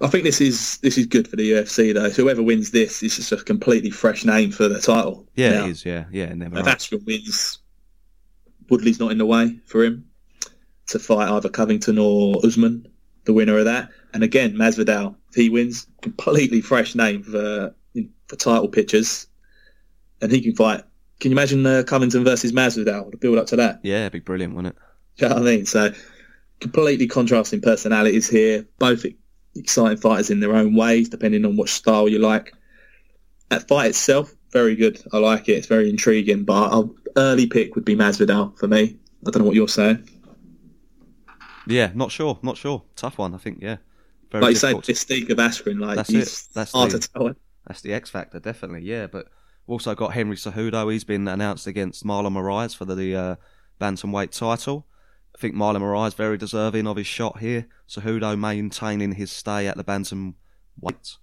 I 0.00 0.08
think 0.08 0.24
this 0.24 0.40
is 0.40 0.78
this 0.78 0.98
is 0.98 1.06
good 1.06 1.28
for 1.28 1.36
the 1.36 1.52
UFC 1.52 1.94
though. 1.94 2.08
So 2.08 2.22
whoever 2.22 2.42
wins 2.42 2.70
this 2.72 3.02
is 3.02 3.16
just 3.16 3.32
a 3.32 3.36
completely 3.36 3.90
fresh 3.90 4.24
name 4.24 4.50
for 4.50 4.68
the 4.68 4.80
title. 4.80 5.26
Yeah, 5.34 5.52
Now, 5.52 5.66
it 5.66 5.70
is. 5.70 5.84
Yeah, 5.84 6.04
yeah, 6.10 6.32
never. 6.34 6.58
If. 6.58 6.66
Askren 6.66 7.04
wins, 7.06 7.58
Woodley's 8.68 8.98
not 9.00 9.12
in 9.12 9.18
the 9.18 9.26
way 9.26 9.58
for 9.66 9.84
him 9.84 10.04
to 10.88 10.98
fight 10.98 11.28
either 11.28 11.48
Covington 11.48 11.98
or 11.98 12.44
Usman, 12.44 12.86
the 13.24 13.32
winner 13.32 13.58
of 13.58 13.64
that. 13.66 13.88
And 14.12 14.22
again, 14.22 14.54
Masvidal, 14.54 15.14
if 15.30 15.36
he 15.36 15.48
wins, 15.48 15.86
completely 16.02 16.60
fresh 16.60 16.94
name 16.94 17.22
for 17.22 17.74
for 18.26 18.36
title 18.36 18.68
pictures, 18.68 19.26
and 20.20 20.32
he 20.32 20.40
can 20.40 20.54
fight. 20.54 20.82
Can 21.20 21.30
you 21.30 21.36
imagine 21.36 21.64
uh, 21.64 21.84
Covington 21.86 22.24
versus 22.24 22.52
Masvidal? 22.52 23.10
The 23.12 23.16
build 23.16 23.38
up 23.38 23.46
to 23.48 23.56
that. 23.56 23.80
Yeah, 23.84 24.00
it'd 24.00 24.12
be 24.12 24.18
brilliant, 24.18 24.54
wouldn't 24.54 24.74
it? 24.74 24.80
Do 25.18 25.24
you 25.24 25.28
know 25.28 25.34
what 25.36 25.48
I 25.48 25.56
mean? 25.56 25.66
So 25.66 25.92
completely 26.60 27.06
contrasting 27.06 27.60
personalities 27.60 28.28
here. 28.28 28.66
Both 28.78 29.04
exciting 29.54 29.98
fighters 29.98 30.30
in 30.30 30.40
their 30.40 30.54
own 30.54 30.74
ways, 30.74 31.08
depending 31.08 31.44
on 31.44 31.56
what 31.56 31.68
style 31.68 32.08
you 32.08 32.18
like. 32.18 32.52
That 33.50 33.68
fight 33.68 33.90
itself, 33.90 34.32
very 34.50 34.76
good. 34.76 35.02
I 35.12 35.18
like 35.18 35.48
it. 35.48 35.52
It's 35.52 35.66
very 35.66 35.90
intriguing. 35.90 36.44
But 36.44 36.72
our 36.72 36.88
early 37.16 37.46
pick 37.46 37.74
would 37.74 37.84
be 37.84 37.94
Masvidal 37.96 38.58
for 38.58 38.66
me. 38.68 38.96
I 39.26 39.30
don't 39.30 39.42
know 39.42 39.46
what 39.46 39.54
you're 39.54 39.68
saying. 39.68 40.08
Yeah, 41.66 41.90
not 41.94 42.10
sure, 42.10 42.38
not 42.42 42.56
sure. 42.56 42.82
Tough 42.96 43.18
one, 43.18 43.34
I 43.34 43.38
think. 43.38 43.58
Yeah, 43.60 43.76
very 44.30 44.42
Like 44.42 44.50
you 44.52 44.56
say, 44.56 44.72
to- 44.72 44.78
mystique 44.80 45.30
of 45.30 45.38
Askren, 45.38 45.78
like 45.78 45.96
That's 45.96 46.10
it. 46.10 46.48
That's 46.54 46.72
hard 46.72 46.90
the- 46.90 46.98
to 46.98 47.08
tell. 47.12 47.34
That's 47.66 47.82
the 47.82 47.92
X 47.92 48.10
factor, 48.10 48.40
definitely. 48.40 48.82
Yeah, 48.82 49.06
but 49.06 49.26
we've 49.66 49.74
also 49.74 49.94
got 49.94 50.12
Henry 50.14 50.36
Cejudo. 50.36 50.90
He's 50.92 51.04
been 51.04 51.28
announced 51.28 51.68
against 51.68 52.04
Marlon 52.04 52.32
Moraes 52.32 52.76
for 52.76 52.84
the 52.84 53.14
uh, 53.14 53.36
bantamweight 53.80 54.36
title. 54.36 54.86
I 55.42 55.46
think 55.46 55.56
Marlon 55.56 55.80
Moraes 55.80 56.14
very 56.14 56.38
deserving 56.38 56.86
of 56.86 56.96
his 56.96 57.08
shot 57.08 57.40
here. 57.40 57.66
Cejudo 57.88 58.38
maintaining 58.38 59.10
his 59.10 59.32
stay 59.32 59.66
at 59.66 59.76
the 59.76 59.82
bantamweight, 59.82 61.16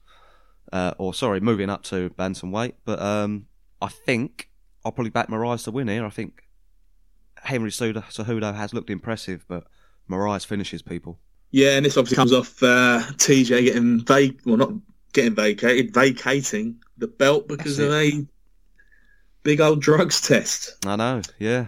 uh, 0.74 0.94
or 0.98 1.14
sorry, 1.14 1.40
moving 1.40 1.70
up 1.70 1.84
to 1.84 2.10
bantam 2.10 2.52
weight. 2.52 2.76
But 2.84 3.02
um, 3.02 3.46
I 3.82 3.88
think 3.88 4.50
I'll 4.84 4.92
probably 4.92 5.12
back 5.12 5.30
Moraes 5.30 5.64
to 5.64 5.72
win 5.72 5.88
here. 5.88 6.06
I 6.06 6.10
think 6.10 6.50
Henry 7.44 7.70
Cejudo, 7.70 8.54
has 8.54 8.74
looked 8.74 8.90
impressive, 8.90 9.46
but 9.48 9.64
Moraes 10.10 10.46
finishes 10.46 10.82
people. 10.82 11.18
Yeah, 11.52 11.78
and 11.78 11.86
this 11.86 11.96
obviously 11.96 12.18
comes 12.18 12.34
off 12.34 12.62
uh, 12.62 13.02
TJ 13.14 13.64
getting 13.64 14.06
vac 14.06 14.46
well, 14.46 14.58
not 14.58 14.74
getting 15.14 15.34
vacated, 15.34 15.94
vacating 15.94 16.82
the 16.98 17.08
belt 17.08 17.48
because 17.48 17.78
That's 17.78 17.88
of 17.88 18.20
a 18.20 18.28
big 19.44 19.62
old 19.62 19.82
drugs 19.82 20.20
test. 20.20 20.76
I 20.86 20.98
know. 20.98 21.22
Yeah. 21.40 21.68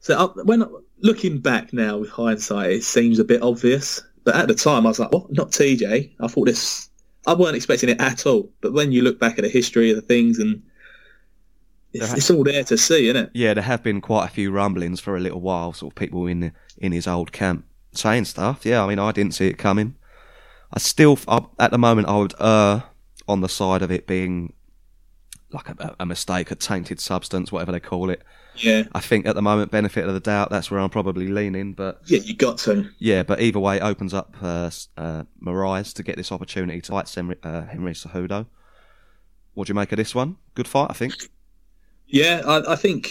So 0.00 0.16
uh, 0.18 0.28
when 0.44 0.64
looking 1.00 1.38
back 1.38 1.72
now 1.72 1.98
with 1.98 2.10
hindsight, 2.10 2.70
it 2.70 2.84
seems 2.84 3.18
a 3.18 3.24
bit 3.24 3.42
obvious. 3.42 4.02
But 4.24 4.36
at 4.36 4.48
the 4.48 4.54
time, 4.54 4.86
I 4.86 4.90
was 4.90 4.98
like, 4.98 5.12
"What? 5.12 5.32
Not 5.32 5.50
TJ?" 5.50 6.14
I 6.20 6.28
thought 6.28 6.46
this. 6.46 6.90
I 7.26 7.34
weren't 7.34 7.56
expecting 7.56 7.88
it 7.88 8.00
at 8.00 8.26
all. 8.26 8.50
But 8.60 8.72
when 8.72 8.92
you 8.92 9.02
look 9.02 9.18
back 9.18 9.38
at 9.38 9.42
the 9.42 9.48
history 9.48 9.90
of 9.90 9.96
the 9.96 10.02
things, 10.02 10.38
and 10.38 10.62
it's, 11.92 12.08
ha- 12.08 12.14
it's 12.16 12.30
all 12.30 12.44
there 12.44 12.64
to 12.64 12.76
see, 12.76 13.08
isn't 13.08 13.24
it? 13.24 13.30
Yeah, 13.34 13.54
there 13.54 13.64
have 13.64 13.82
been 13.82 14.00
quite 14.00 14.26
a 14.26 14.30
few 14.30 14.50
rumblings 14.50 15.00
for 15.00 15.16
a 15.16 15.20
little 15.20 15.40
while, 15.40 15.72
sort 15.72 15.92
of 15.92 15.96
people 15.96 16.26
in 16.26 16.52
in 16.78 16.92
his 16.92 17.06
old 17.06 17.32
camp 17.32 17.64
saying 17.92 18.26
stuff. 18.26 18.64
Yeah, 18.64 18.84
I 18.84 18.88
mean, 18.88 18.98
I 18.98 19.12
didn't 19.12 19.34
see 19.34 19.48
it 19.48 19.58
coming. 19.58 19.96
I 20.72 20.78
still, 20.78 21.18
I, 21.26 21.40
at 21.58 21.70
the 21.70 21.78
moment, 21.78 22.08
I 22.08 22.18
would 22.18 22.34
err 22.40 22.84
on 23.26 23.40
the 23.40 23.48
side 23.48 23.82
of 23.82 23.90
it 23.90 24.06
being 24.06 24.52
like 25.50 25.68
a, 25.68 25.96
a 25.98 26.06
mistake, 26.06 26.50
a 26.50 26.54
tainted 26.54 27.00
substance, 27.00 27.50
whatever 27.50 27.72
they 27.72 27.80
call 27.80 28.10
it. 28.10 28.22
Yeah, 28.58 28.84
I 28.92 29.00
think 29.00 29.26
at 29.26 29.34
the 29.34 29.42
moment, 29.42 29.70
benefit 29.70 30.06
of 30.06 30.14
the 30.14 30.20
doubt, 30.20 30.50
that's 30.50 30.70
where 30.70 30.80
I'm 30.80 30.90
probably 30.90 31.28
leaning. 31.28 31.74
But 31.74 32.00
yeah, 32.06 32.20
you 32.20 32.34
got 32.34 32.58
to. 32.58 32.88
yeah, 32.98 33.22
but 33.22 33.40
either 33.40 33.58
way, 33.58 33.76
it 33.76 33.82
opens 33.82 34.14
up 34.14 34.36
uh, 34.42 34.70
uh, 34.96 35.24
Moraes 35.42 35.92
to 35.94 36.02
get 36.02 36.16
this 36.16 36.32
opportunity 36.32 36.80
to 36.80 36.92
fight 36.92 37.12
Henry, 37.12 37.36
uh, 37.42 37.62
Henry 37.62 37.92
Cejudo. 37.92 38.46
What 39.54 39.66
do 39.66 39.70
you 39.72 39.74
make 39.74 39.92
of 39.92 39.96
this 39.96 40.14
one? 40.14 40.36
Good 40.54 40.68
fight, 40.68 40.88
I 40.90 40.94
think. 40.94 41.14
Yeah, 42.06 42.42
I, 42.46 42.72
I 42.72 42.76
think 42.76 43.10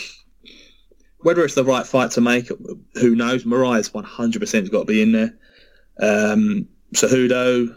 whether 1.20 1.44
it's 1.44 1.56
the 1.56 1.64
right 1.64 1.86
fight 1.86 2.12
to 2.12 2.22
make, 2.22 2.50
who 2.94 3.16
knows? 3.16 3.44
Moraes 3.44 3.92
100% 3.92 4.40
has 4.40 4.70
got 4.70 4.80
to 4.80 4.86
be 4.86 5.02
in 5.02 5.12
there. 5.12 5.34
Um, 6.00 6.68
Cejudo, 6.94 7.76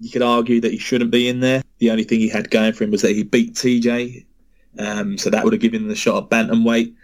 you 0.00 0.10
could 0.10 0.22
argue 0.22 0.60
that 0.60 0.72
he 0.72 0.78
shouldn't 0.78 1.10
be 1.10 1.28
in 1.28 1.40
there. 1.40 1.62
The 1.78 1.90
only 1.90 2.04
thing 2.04 2.20
he 2.20 2.28
had 2.28 2.50
going 2.50 2.72
for 2.72 2.84
him 2.84 2.90
was 2.90 3.02
that 3.02 3.14
he 3.14 3.22
beat 3.22 3.54
TJ, 3.54 4.24
um, 4.78 5.18
so 5.18 5.30
that 5.30 5.44
would 5.44 5.52
have 5.52 5.62
given 5.62 5.82
him 5.82 5.88
the 5.88 5.94
shot 5.94 6.24
at 6.24 6.30
bantamweight. 6.30 6.94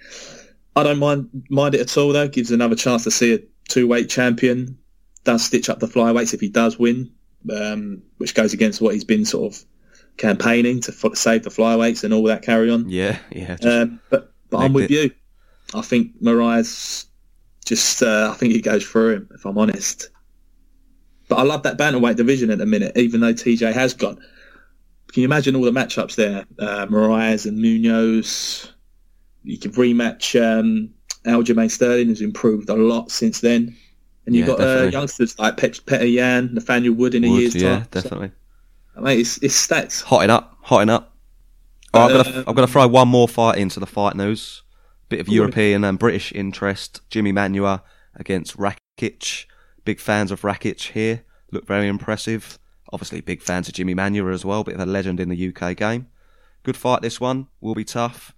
I 0.76 0.82
don't 0.82 0.98
mind 0.98 1.28
mind 1.50 1.74
it 1.74 1.80
at 1.80 1.96
all 1.96 2.12
though. 2.12 2.28
Gives 2.28 2.50
another 2.50 2.76
chance 2.76 3.04
to 3.04 3.10
see 3.10 3.34
a 3.34 3.38
two 3.68 3.86
weight 3.86 4.08
champion. 4.08 4.78
Does 5.24 5.44
stitch 5.44 5.68
up 5.68 5.80
the 5.80 5.86
flyweights 5.86 6.32
if 6.32 6.40
he 6.40 6.48
does 6.48 6.78
win, 6.78 7.10
um, 7.54 8.02
which 8.18 8.34
goes 8.34 8.52
against 8.52 8.80
what 8.80 8.94
he's 8.94 9.04
been 9.04 9.24
sort 9.24 9.52
of 9.52 9.64
campaigning 10.16 10.80
to 10.80 10.92
f- 10.92 11.16
save 11.16 11.42
the 11.42 11.50
flyweights 11.50 12.04
and 12.04 12.14
all 12.14 12.22
that 12.24 12.42
carry 12.42 12.70
on. 12.70 12.88
Yeah, 12.88 13.18
yeah. 13.30 13.56
Um, 13.62 14.00
but 14.10 14.32
but 14.48 14.58
I'm 14.58 14.72
with 14.72 14.84
it. 14.84 14.90
you. 14.90 15.10
I 15.74 15.82
think 15.82 16.20
Moraes 16.22 17.06
just. 17.64 18.02
Uh, 18.02 18.30
I 18.32 18.36
think 18.36 18.54
it 18.54 18.62
goes 18.62 18.84
through 18.84 19.14
him. 19.14 19.28
If 19.34 19.44
I'm 19.44 19.58
honest. 19.58 20.08
But 21.28 21.36
I 21.38 21.42
love 21.42 21.62
that 21.62 21.78
bantamweight 21.78 22.16
division 22.16 22.50
at 22.50 22.58
the 22.58 22.66
minute, 22.66 22.96
even 22.96 23.20
though 23.20 23.32
TJ 23.32 23.72
has 23.72 23.94
gone. 23.94 24.18
Can 25.12 25.22
you 25.22 25.24
imagine 25.28 25.56
all 25.56 25.62
the 25.62 25.70
matchups 25.72 26.14
there? 26.14 26.46
Uh, 26.58 26.86
Moraes 26.86 27.46
and 27.46 27.58
Munoz. 27.58 28.72
You 29.42 29.58
could 29.58 29.72
rematch 29.72 30.40
um, 30.40 30.90
Aljamain 31.24 31.70
Sterling, 31.70 32.08
who's 32.08 32.20
improved 32.20 32.68
a 32.68 32.74
lot 32.74 33.10
since 33.10 33.40
then. 33.40 33.76
And 34.26 34.36
you've 34.36 34.46
Yeah, 34.48 34.56
got 34.56 34.60
uh, 34.60 34.82
youngsters 34.92 35.38
like 35.38 35.56
Pet- 35.56 35.80
Petr 35.86 36.12
Yan, 36.12 36.54
Nathaniel 36.54 36.94
Wood 36.94 37.14
in 37.14 37.24
a 37.24 37.30
Wood, 37.30 37.40
year's 37.40 37.54
yeah, 37.56 37.78
time. 37.80 37.86
definitely. 37.90 38.32
So, 38.94 39.00
mate, 39.00 39.18
it's, 39.20 39.38
it's 39.42 39.66
stats. 39.66 40.02
Hotting 40.02 40.30
up, 40.30 40.56
hotting 40.60 40.90
up. 40.90 41.16
Oh, 41.94 42.02
I'm 42.06 42.16
Uh, 42.16 42.22
gonna, 42.22 42.44
I'm 42.46 42.54
gonna 42.54 42.66
throw 42.68 42.86
one 42.86 43.08
more 43.08 43.26
fight 43.26 43.58
into 43.58 43.80
the 43.80 43.86
fight 43.86 44.14
news. 44.14 44.62
Bit 45.08 45.20
of. 45.20 45.28
European 45.28 45.82
and 45.82 45.98
British 45.98 46.30
interest. 46.32 47.00
Jimi 47.10 47.32
Manuwa 47.32 47.82
against 48.14 48.56
Rakic. 48.56 49.46
Big 49.84 49.98
fans 49.98 50.30
of 50.30 50.42
Rakic 50.42 50.92
here. 50.92 51.24
Look 51.50 51.66
very 51.66 51.88
impressive. 51.88 52.59
Obviously, 52.92 53.20
big 53.20 53.42
fans 53.42 53.68
of 53.68 53.74
Jimi 53.74 53.94
Manuwa 53.94 54.32
as 54.32 54.44
well. 54.44 54.64
Bit 54.64 54.74
of 54.74 54.80
a 54.80 54.86
legend 54.86 55.20
in 55.20 55.28
the 55.28 55.54
UK 55.54 55.76
game. 55.76 56.08
Good 56.62 56.76
fight. 56.76 57.02
This 57.02 57.20
one 57.20 57.46
will 57.60 57.74
be 57.74 57.84
tough. 57.84 58.34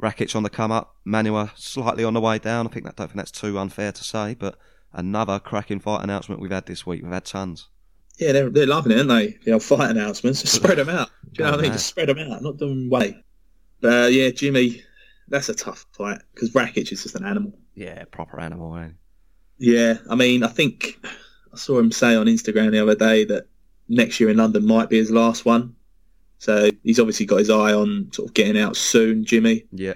Rakic 0.00 0.34
on 0.34 0.42
the 0.42 0.50
come 0.50 0.72
up. 0.72 0.96
Manuwa 1.06 1.56
slightly 1.56 2.04
on 2.04 2.14
the 2.14 2.20
way 2.20 2.38
down. 2.38 2.66
I 2.66 2.70
think 2.70 2.84
that 2.84 2.96
don't 2.96 3.08
think 3.08 3.16
that's 3.16 3.30
too 3.30 3.58
unfair 3.58 3.92
to 3.92 4.04
say, 4.04 4.34
but 4.34 4.58
another 4.92 5.38
cracking 5.38 5.80
fight 5.80 6.02
announcement 6.02 6.40
we've 6.40 6.50
had 6.50 6.66
this 6.66 6.84
week. 6.84 7.02
We've 7.02 7.12
had 7.12 7.24
tons. 7.24 7.68
Yeah, 8.18 8.32
they're, 8.32 8.50
they're 8.50 8.66
loving 8.66 8.92
it, 8.92 8.98
aren't 8.98 9.08
they? 9.08 9.38
The 9.44 9.52
old 9.52 9.62
fight 9.62 9.90
announcements. 9.90 10.42
Just 10.42 10.54
spread 10.54 10.78
them 10.78 10.88
out. 10.88 11.08
Do 11.32 11.42
you 11.42 11.44
know 11.44 11.50
what 11.52 11.60
I 11.60 11.62
mean? 11.62 11.70
mad. 11.70 11.76
Just 11.76 11.86
spread 11.86 12.08
them 12.08 12.18
out. 12.18 12.42
Not 12.42 12.58
doing 12.58 12.90
way. 12.90 13.22
But 13.80 14.04
uh, 14.04 14.06
yeah, 14.08 14.30
Jimmy, 14.30 14.82
that's 15.28 15.48
a 15.48 15.54
tough 15.54 15.86
fight 15.92 16.20
because 16.34 16.50
Rakic 16.50 16.92
is 16.92 17.02
just 17.02 17.16
an 17.16 17.24
animal. 17.24 17.52
Yeah, 17.74 18.04
proper 18.10 18.38
animal. 18.38 18.76
Eh? 18.76 18.88
Yeah, 19.58 19.94
I 20.08 20.14
mean, 20.14 20.44
I 20.44 20.48
think 20.48 20.98
I 21.52 21.56
saw 21.56 21.78
him 21.78 21.90
say 21.90 22.14
on 22.14 22.26
Instagram 22.26 22.70
the 22.70 22.82
other 22.82 22.94
day 22.94 23.24
that 23.24 23.46
next 23.92 24.18
year 24.18 24.30
in 24.30 24.38
London 24.38 24.66
might 24.66 24.88
be 24.88 24.98
his 24.98 25.10
last 25.10 25.44
one. 25.44 25.76
So 26.38 26.70
he's 26.82 26.98
obviously 26.98 27.26
got 27.26 27.38
his 27.38 27.50
eye 27.50 27.72
on 27.72 28.10
sort 28.12 28.28
of 28.28 28.34
getting 28.34 28.60
out 28.60 28.76
soon, 28.76 29.24
Jimmy. 29.24 29.64
Yeah. 29.70 29.94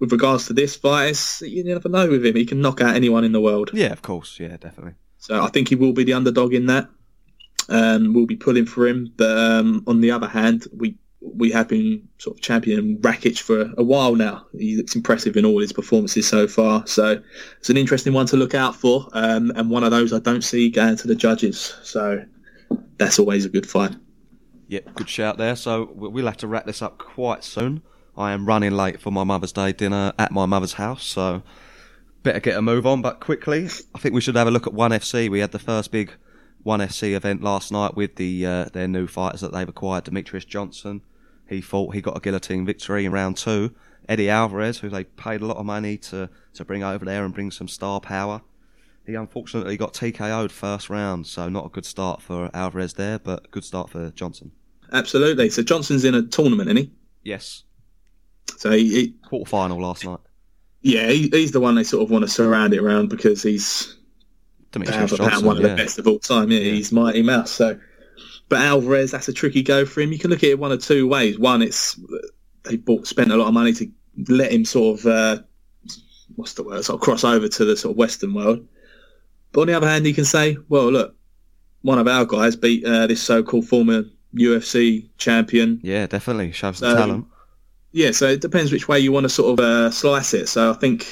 With 0.00 0.10
regards 0.10 0.46
to 0.46 0.52
this 0.52 0.74
fight, 0.74 1.40
you 1.42 1.62
never 1.62 1.88
know 1.88 2.08
with 2.08 2.26
him. 2.26 2.34
He 2.34 2.44
can 2.44 2.60
knock 2.60 2.80
out 2.80 2.96
anyone 2.96 3.22
in 3.22 3.30
the 3.30 3.40
world. 3.40 3.70
Yeah, 3.72 3.92
of 3.92 4.02
course. 4.02 4.40
Yeah, 4.40 4.56
definitely. 4.56 4.94
So 5.18 5.40
I 5.40 5.48
think 5.48 5.68
he 5.68 5.76
will 5.76 5.92
be 5.92 6.02
the 6.02 6.14
underdog 6.14 6.52
in 6.52 6.66
that. 6.66 6.88
Um, 7.68 8.12
we'll 8.12 8.26
be 8.26 8.34
pulling 8.34 8.66
for 8.66 8.88
him. 8.88 9.12
But 9.16 9.38
um, 9.38 9.84
on 9.86 10.00
the 10.00 10.10
other 10.10 10.26
hand, 10.26 10.66
we 10.76 10.96
we 11.20 11.52
have 11.52 11.68
been 11.68 12.08
sort 12.18 12.36
of 12.36 12.42
championing 12.42 12.98
Rakic 12.98 13.38
for 13.38 13.72
a 13.78 13.84
while 13.84 14.16
now. 14.16 14.44
He 14.58 14.76
looks 14.76 14.96
impressive 14.96 15.36
in 15.36 15.44
all 15.44 15.60
his 15.60 15.72
performances 15.72 16.26
so 16.26 16.48
far. 16.48 16.84
So 16.88 17.22
it's 17.60 17.70
an 17.70 17.76
interesting 17.76 18.12
one 18.12 18.26
to 18.26 18.36
look 18.36 18.54
out 18.54 18.74
for, 18.74 19.06
um, 19.12 19.52
and 19.54 19.70
one 19.70 19.84
of 19.84 19.92
those 19.92 20.12
I 20.12 20.18
don't 20.18 20.42
see 20.42 20.68
going 20.68 20.96
to 20.96 21.06
the 21.06 21.14
judges. 21.14 21.76
So 21.84 22.24
that's 22.98 23.18
always 23.18 23.44
a 23.44 23.48
good 23.48 23.66
fight. 23.68 23.96
Yep, 24.68 24.94
good 24.94 25.08
shout 25.08 25.38
there. 25.38 25.56
So 25.56 25.90
we- 25.94 26.08
we'll 26.08 26.26
have 26.26 26.36
to 26.38 26.46
wrap 26.46 26.66
this 26.66 26.82
up 26.82 26.98
quite 26.98 27.44
soon. 27.44 27.82
I 28.16 28.32
am 28.32 28.46
running 28.46 28.72
late 28.72 29.00
for 29.00 29.10
my 29.10 29.24
Mother's 29.24 29.52
Day 29.52 29.72
dinner 29.72 30.12
at 30.18 30.32
my 30.32 30.44
mother's 30.46 30.74
house, 30.74 31.02
so 31.04 31.42
better 32.22 32.40
get 32.40 32.56
a 32.56 32.62
move 32.62 32.86
on. 32.86 33.00
But 33.02 33.20
quickly, 33.20 33.68
I 33.94 33.98
think 33.98 34.14
we 34.14 34.20
should 34.20 34.36
have 34.36 34.46
a 34.46 34.50
look 34.50 34.66
at 34.66 34.74
One 34.74 34.92
FC. 34.92 35.28
We 35.30 35.40
had 35.40 35.52
the 35.52 35.58
first 35.58 35.90
big 35.90 36.12
One 36.62 36.80
FC 36.80 37.14
event 37.14 37.42
last 37.42 37.72
night 37.72 37.96
with 37.96 38.16
the 38.16 38.46
uh, 38.46 38.64
their 38.72 38.86
new 38.86 39.06
fighters 39.06 39.40
that 39.40 39.52
they've 39.52 39.68
acquired. 39.68 40.04
Demetrious 40.04 40.46
Johnson, 40.46 41.02
he 41.48 41.60
fought, 41.60 41.94
he 41.94 42.00
got 42.00 42.16
a 42.16 42.20
guillotine 42.20 42.64
victory 42.66 43.04
in 43.04 43.12
round 43.12 43.36
two. 43.36 43.74
Eddie 44.08 44.28
Alvarez, 44.30 44.78
who 44.78 44.88
they 44.88 45.04
paid 45.04 45.40
a 45.40 45.46
lot 45.46 45.56
of 45.56 45.64
money 45.66 45.96
to 45.98 46.28
to 46.54 46.64
bring 46.64 46.82
over 46.82 47.04
there 47.04 47.24
and 47.24 47.32
bring 47.34 47.50
some 47.50 47.68
star 47.68 48.00
power. 48.00 48.42
He 49.06 49.14
unfortunately 49.14 49.76
got 49.76 49.94
TKO'd 49.94 50.52
first 50.52 50.88
round, 50.88 51.26
so 51.26 51.48
not 51.48 51.66
a 51.66 51.68
good 51.68 51.84
start 51.84 52.22
for 52.22 52.50
Alvarez 52.54 52.94
there, 52.94 53.18
but 53.18 53.50
good 53.50 53.64
start 53.64 53.90
for 53.90 54.10
Johnson. 54.10 54.52
Absolutely. 54.92 55.50
So 55.50 55.62
Johnson's 55.62 56.04
in 56.04 56.14
a 56.14 56.22
tournament, 56.22 56.68
isn't 56.68 56.76
he? 56.76 56.92
Yes, 57.24 57.64
So 58.56 58.70
he, 58.72 58.88
he 58.94 59.14
quarter 59.28 59.48
final 59.48 59.80
last 59.80 60.04
night. 60.04 60.18
yeah, 60.82 61.08
he, 61.08 61.28
he's 61.28 61.52
the 61.52 61.60
one 61.60 61.76
they 61.76 61.84
sort 61.84 62.02
of 62.02 62.10
want 62.10 62.24
to 62.24 62.28
surround 62.30 62.74
it 62.74 62.80
around 62.80 63.08
because 63.08 63.42
he's 63.42 63.96
Demetrious 64.72 64.90
pound 64.90 65.10
for 65.10 65.16
pound, 65.18 65.30
Johnson, 65.30 65.46
one 65.46 65.56
of 65.56 65.62
yeah. 65.62 65.68
the 65.70 65.76
best 65.76 65.98
of 65.98 66.06
all 66.06 66.18
time. 66.18 66.50
Yeah, 66.50 66.60
he's 66.60 66.90
mighty 66.92 67.22
mouse. 67.22 67.50
So, 67.50 67.78
but 68.48 68.60
Alvarez, 68.60 69.10
that's 69.12 69.28
a 69.28 69.32
tricky 69.32 69.62
go 69.62 69.84
for 69.84 70.00
him. 70.00 70.12
You 70.12 70.18
can 70.18 70.30
look 70.30 70.42
at 70.42 70.50
it 70.50 70.58
one 70.58 70.72
of 70.72 70.82
two 70.82 71.06
ways. 71.08 71.38
One, 71.38 71.62
it's 71.62 71.98
they 72.64 72.76
bought 72.76 73.06
spent 73.06 73.32
a 73.32 73.36
lot 73.36 73.48
of 73.48 73.54
money 73.54 73.72
to 73.74 73.90
let 74.28 74.52
him 74.52 74.64
sort 74.64 75.00
of 75.00 75.06
uh, 75.06 75.42
what's 76.36 76.54
the 76.54 76.64
word, 76.64 76.84
sort 76.84 76.96
of 76.96 77.04
cross 77.04 77.24
over 77.24 77.48
to 77.48 77.64
the 77.64 77.76
sort 77.76 77.92
of 77.92 77.98
Western 77.98 78.34
world. 78.34 78.66
But 79.52 79.62
on 79.62 79.66
the 79.68 79.74
other 79.74 79.88
hand, 79.88 80.06
you 80.06 80.14
can 80.14 80.24
say, 80.24 80.56
well, 80.68 80.90
look, 80.90 81.14
one 81.82 81.98
of 81.98 82.08
our 82.08 82.24
guys 82.24 82.56
beat 82.56 82.84
uh, 82.84 83.06
this 83.06 83.22
so-called 83.22 83.66
former 83.68 84.04
UFC 84.34 85.08
champion. 85.18 85.80
Yeah, 85.82 86.06
definitely 86.06 86.52
shows 86.52 86.80
the 86.80 86.90
So- 86.92 86.96
talent. 86.96 87.26
Yeah, 87.94 88.12
so 88.12 88.26
it 88.28 88.40
depends 88.40 88.72
which 88.72 88.88
way 88.88 88.98
you 88.98 89.12
want 89.12 89.24
to 89.24 89.28
sort 89.28 89.58
of 89.60 89.62
uh, 89.64 89.90
slice 89.90 90.32
it. 90.32 90.48
So 90.48 90.70
I 90.70 90.72
think, 90.74 91.06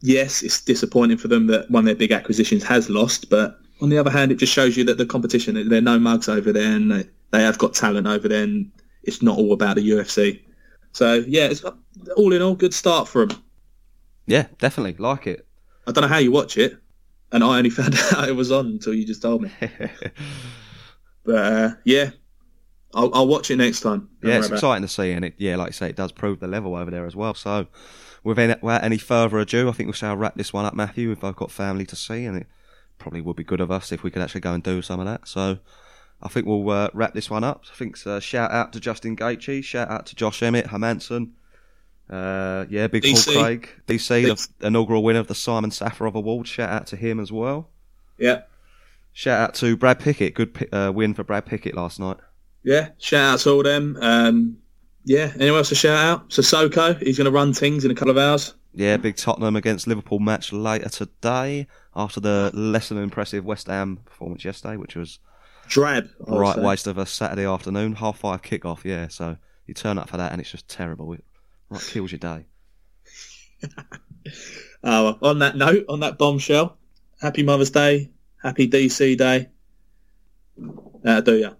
yes, 0.00 0.42
it's 0.42 0.60
disappointing 0.62 1.18
for 1.18 1.28
them 1.28 1.46
that 1.48 1.70
one 1.70 1.82
of 1.82 1.86
their 1.86 1.94
big 1.94 2.12
acquisitions 2.12 2.62
has 2.64 2.88
lost, 2.88 3.28
but 3.30 3.58
on 3.82 3.88
the 3.90 3.98
other 3.98 4.10
hand, 4.10 4.32
it 4.32 4.36
just 4.38 4.52
shows 4.52 4.76
you 4.76 4.84
that 4.84 4.96
the 4.98 5.04
competition, 5.06 5.68
there 5.68 5.78
are 5.78 5.82
no 5.82 5.98
mugs 5.98 6.28
over 6.28 6.52
there, 6.52 6.74
and 6.74 6.90
they, 6.90 7.04
they 7.32 7.42
have 7.42 7.58
got 7.58 7.74
talent 7.74 8.06
over 8.06 8.28
there, 8.28 8.44
and 8.44 8.70
it's 9.02 9.22
not 9.22 9.36
all 9.36 9.52
about 9.52 9.76
the 9.76 9.90
UFC. 9.90 10.40
So 10.92 11.14
yeah, 11.26 11.46
it's 11.46 11.64
all 12.16 12.32
in 12.32 12.40
all, 12.42 12.54
good 12.54 12.72
start 12.74 13.06
for 13.08 13.26
them. 13.26 13.42
Yeah, 14.26 14.46
definitely 14.58 14.94
like 14.98 15.26
it. 15.26 15.46
I 15.86 15.92
don't 15.92 16.02
know 16.02 16.08
how 16.08 16.18
you 16.18 16.30
watch 16.30 16.56
it, 16.56 16.78
and 17.32 17.42
I 17.42 17.58
only 17.58 17.70
found 17.70 17.94
out 18.12 18.28
it 18.28 18.36
was 18.36 18.52
on 18.52 18.66
until 18.66 18.94
you 18.94 19.06
just 19.06 19.22
told 19.22 19.42
me. 19.42 19.50
But 21.24 21.52
uh, 21.52 21.70
yeah, 21.84 22.10
I'll, 22.94 23.14
I'll 23.14 23.28
watch 23.28 23.50
it 23.50 23.56
next 23.56 23.80
time. 23.80 24.08
Yeah, 24.22 24.38
it's 24.38 24.48
it. 24.48 24.54
exciting 24.54 24.82
to 24.82 24.88
see, 24.88 25.12
and 25.12 25.24
it 25.24 25.34
yeah, 25.38 25.56
like 25.56 25.68
you 25.68 25.72
say, 25.72 25.88
it 25.88 25.96
does 25.96 26.12
prove 26.12 26.40
the 26.40 26.48
level 26.48 26.74
over 26.74 26.90
there 26.90 27.06
as 27.06 27.16
well. 27.16 27.34
So, 27.34 27.66
without 28.24 28.82
any 28.82 28.98
further 28.98 29.38
ado, 29.38 29.68
I 29.68 29.72
think 29.72 29.86
we 29.86 29.92
shall 29.92 30.16
wrap 30.16 30.34
this 30.34 30.52
one 30.52 30.64
up, 30.64 30.74
Matthew. 30.74 31.08
We've 31.08 31.20
both 31.20 31.36
got 31.36 31.50
family 31.50 31.86
to 31.86 31.96
see, 31.96 32.24
and 32.24 32.36
it 32.36 32.46
probably 32.98 33.20
would 33.20 33.36
be 33.36 33.44
good 33.44 33.60
of 33.60 33.70
us 33.70 33.92
if 33.92 34.02
we 34.02 34.10
could 34.10 34.22
actually 34.22 34.40
go 34.40 34.52
and 34.52 34.62
do 34.62 34.82
some 34.82 35.00
of 35.00 35.06
that. 35.06 35.28
So, 35.28 35.58
I 36.20 36.28
think 36.28 36.46
we'll 36.46 36.68
uh, 36.70 36.88
wrap 36.92 37.14
this 37.14 37.30
one 37.30 37.44
up. 37.44 37.64
I 37.72 37.76
think 37.76 38.04
uh, 38.06 38.20
shout 38.20 38.50
out 38.50 38.72
to 38.72 38.80
Justin 38.80 39.16
Gaethje, 39.16 39.62
shout 39.62 39.90
out 39.90 40.06
to 40.06 40.16
Josh 40.16 40.42
Emmett, 40.42 40.66
Hermansson. 40.66 41.30
Uh, 42.12 42.66
yeah, 42.68 42.86
big 42.88 43.02
DC. 43.02 43.32
Paul 43.32 43.42
Craig, 43.42 43.68
DC, 43.86 44.48
the 44.58 44.66
inaugural 44.66 45.02
winner 45.02 45.20
of 45.20 45.28
the 45.28 45.34
Simon 45.34 45.70
Safarov 45.70 46.14
Award. 46.14 46.46
Shout 46.46 46.68
out 46.68 46.86
to 46.88 46.96
him 46.96 47.18
as 47.18 47.32
well. 47.32 47.70
Yeah, 48.18 48.42
Shout 49.14 49.40
out 49.40 49.54
to 49.56 49.76
Brad 49.76 49.98
Pickett. 49.98 50.34
Good 50.34 50.68
uh, 50.72 50.92
win 50.94 51.14
for 51.14 51.24
Brad 51.24 51.46
Pickett 51.46 51.74
last 51.74 51.98
night. 52.00 52.18
yeah. 52.62 52.90
Shout 52.98 53.34
out 53.34 53.40
to 53.40 53.50
all 53.50 53.62
them. 53.62 53.96
Um, 54.00 54.58
yeah, 55.04 55.32
anyone 55.38 55.58
else 55.58 55.70
to 55.70 55.74
shout 55.74 55.98
out? 55.98 56.30
Sissoko, 56.30 57.00
he's 57.02 57.18
going 57.18 57.24
to 57.24 57.30
run 57.30 57.52
things 57.52 57.84
in 57.84 57.90
a 57.90 57.94
couple 57.94 58.10
of 58.10 58.18
hours. 58.18 58.54
Yeah, 58.74 58.96
big 58.96 59.16
Tottenham 59.16 59.56
against 59.56 59.86
Liverpool 59.86 60.18
match 60.18 60.52
later 60.52 60.88
today 60.88 61.66
after 61.94 62.20
the 62.20 62.50
less 62.54 62.88
than 62.88 62.98
impressive 62.98 63.44
West 63.44 63.66
Ham 63.66 63.98
performance 64.04 64.44
yesterday, 64.44 64.76
which 64.76 64.96
was 64.96 65.18
Drab. 65.68 66.08
I 66.26 66.30
a 66.30 66.32
would 66.32 66.40
right 66.40 66.58
waste 66.58 66.86
of 66.86 66.96
a 66.98 67.04
Saturday 67.04 67.44
afternoon, 67.44 67.96
half 67.96 68.18
five 68.18 68.42
kickoff. 68.42 68.84
Yeah, 68.84 69.08
so 69.08 69.36
you 69.66 69.74
turn 69.74 69.98
up 69.98 70.08
for 70.08 70.16
that 70.16 70.32
and 70.32 70.40
it's 70.40 70.50
just 70.50 70.68
terrible. 70.68 71.12
It 71.12 71.24
right 71.72 71.82
kills 71.82 72.12
your 72.12 72.18
day. 72.18 72.46
Well, 74.82 75.06
uh, 75.06 75.14
on 75.22 75.38
that 75.40 75.56
note, 75.56 75.84
on 75.88 76.00
that 76.00 76.18
bombshell, 76.18 76.76
happy 77.20 77.42
Mother's 77.42 77.70
Day, 77.70 78.10
happy 78.42 78.68
DC 78.68 79.16
Day. 79.16 79.48
That'll 81.02 81.22
do 81.22 81.38
ya. 81.38 81.50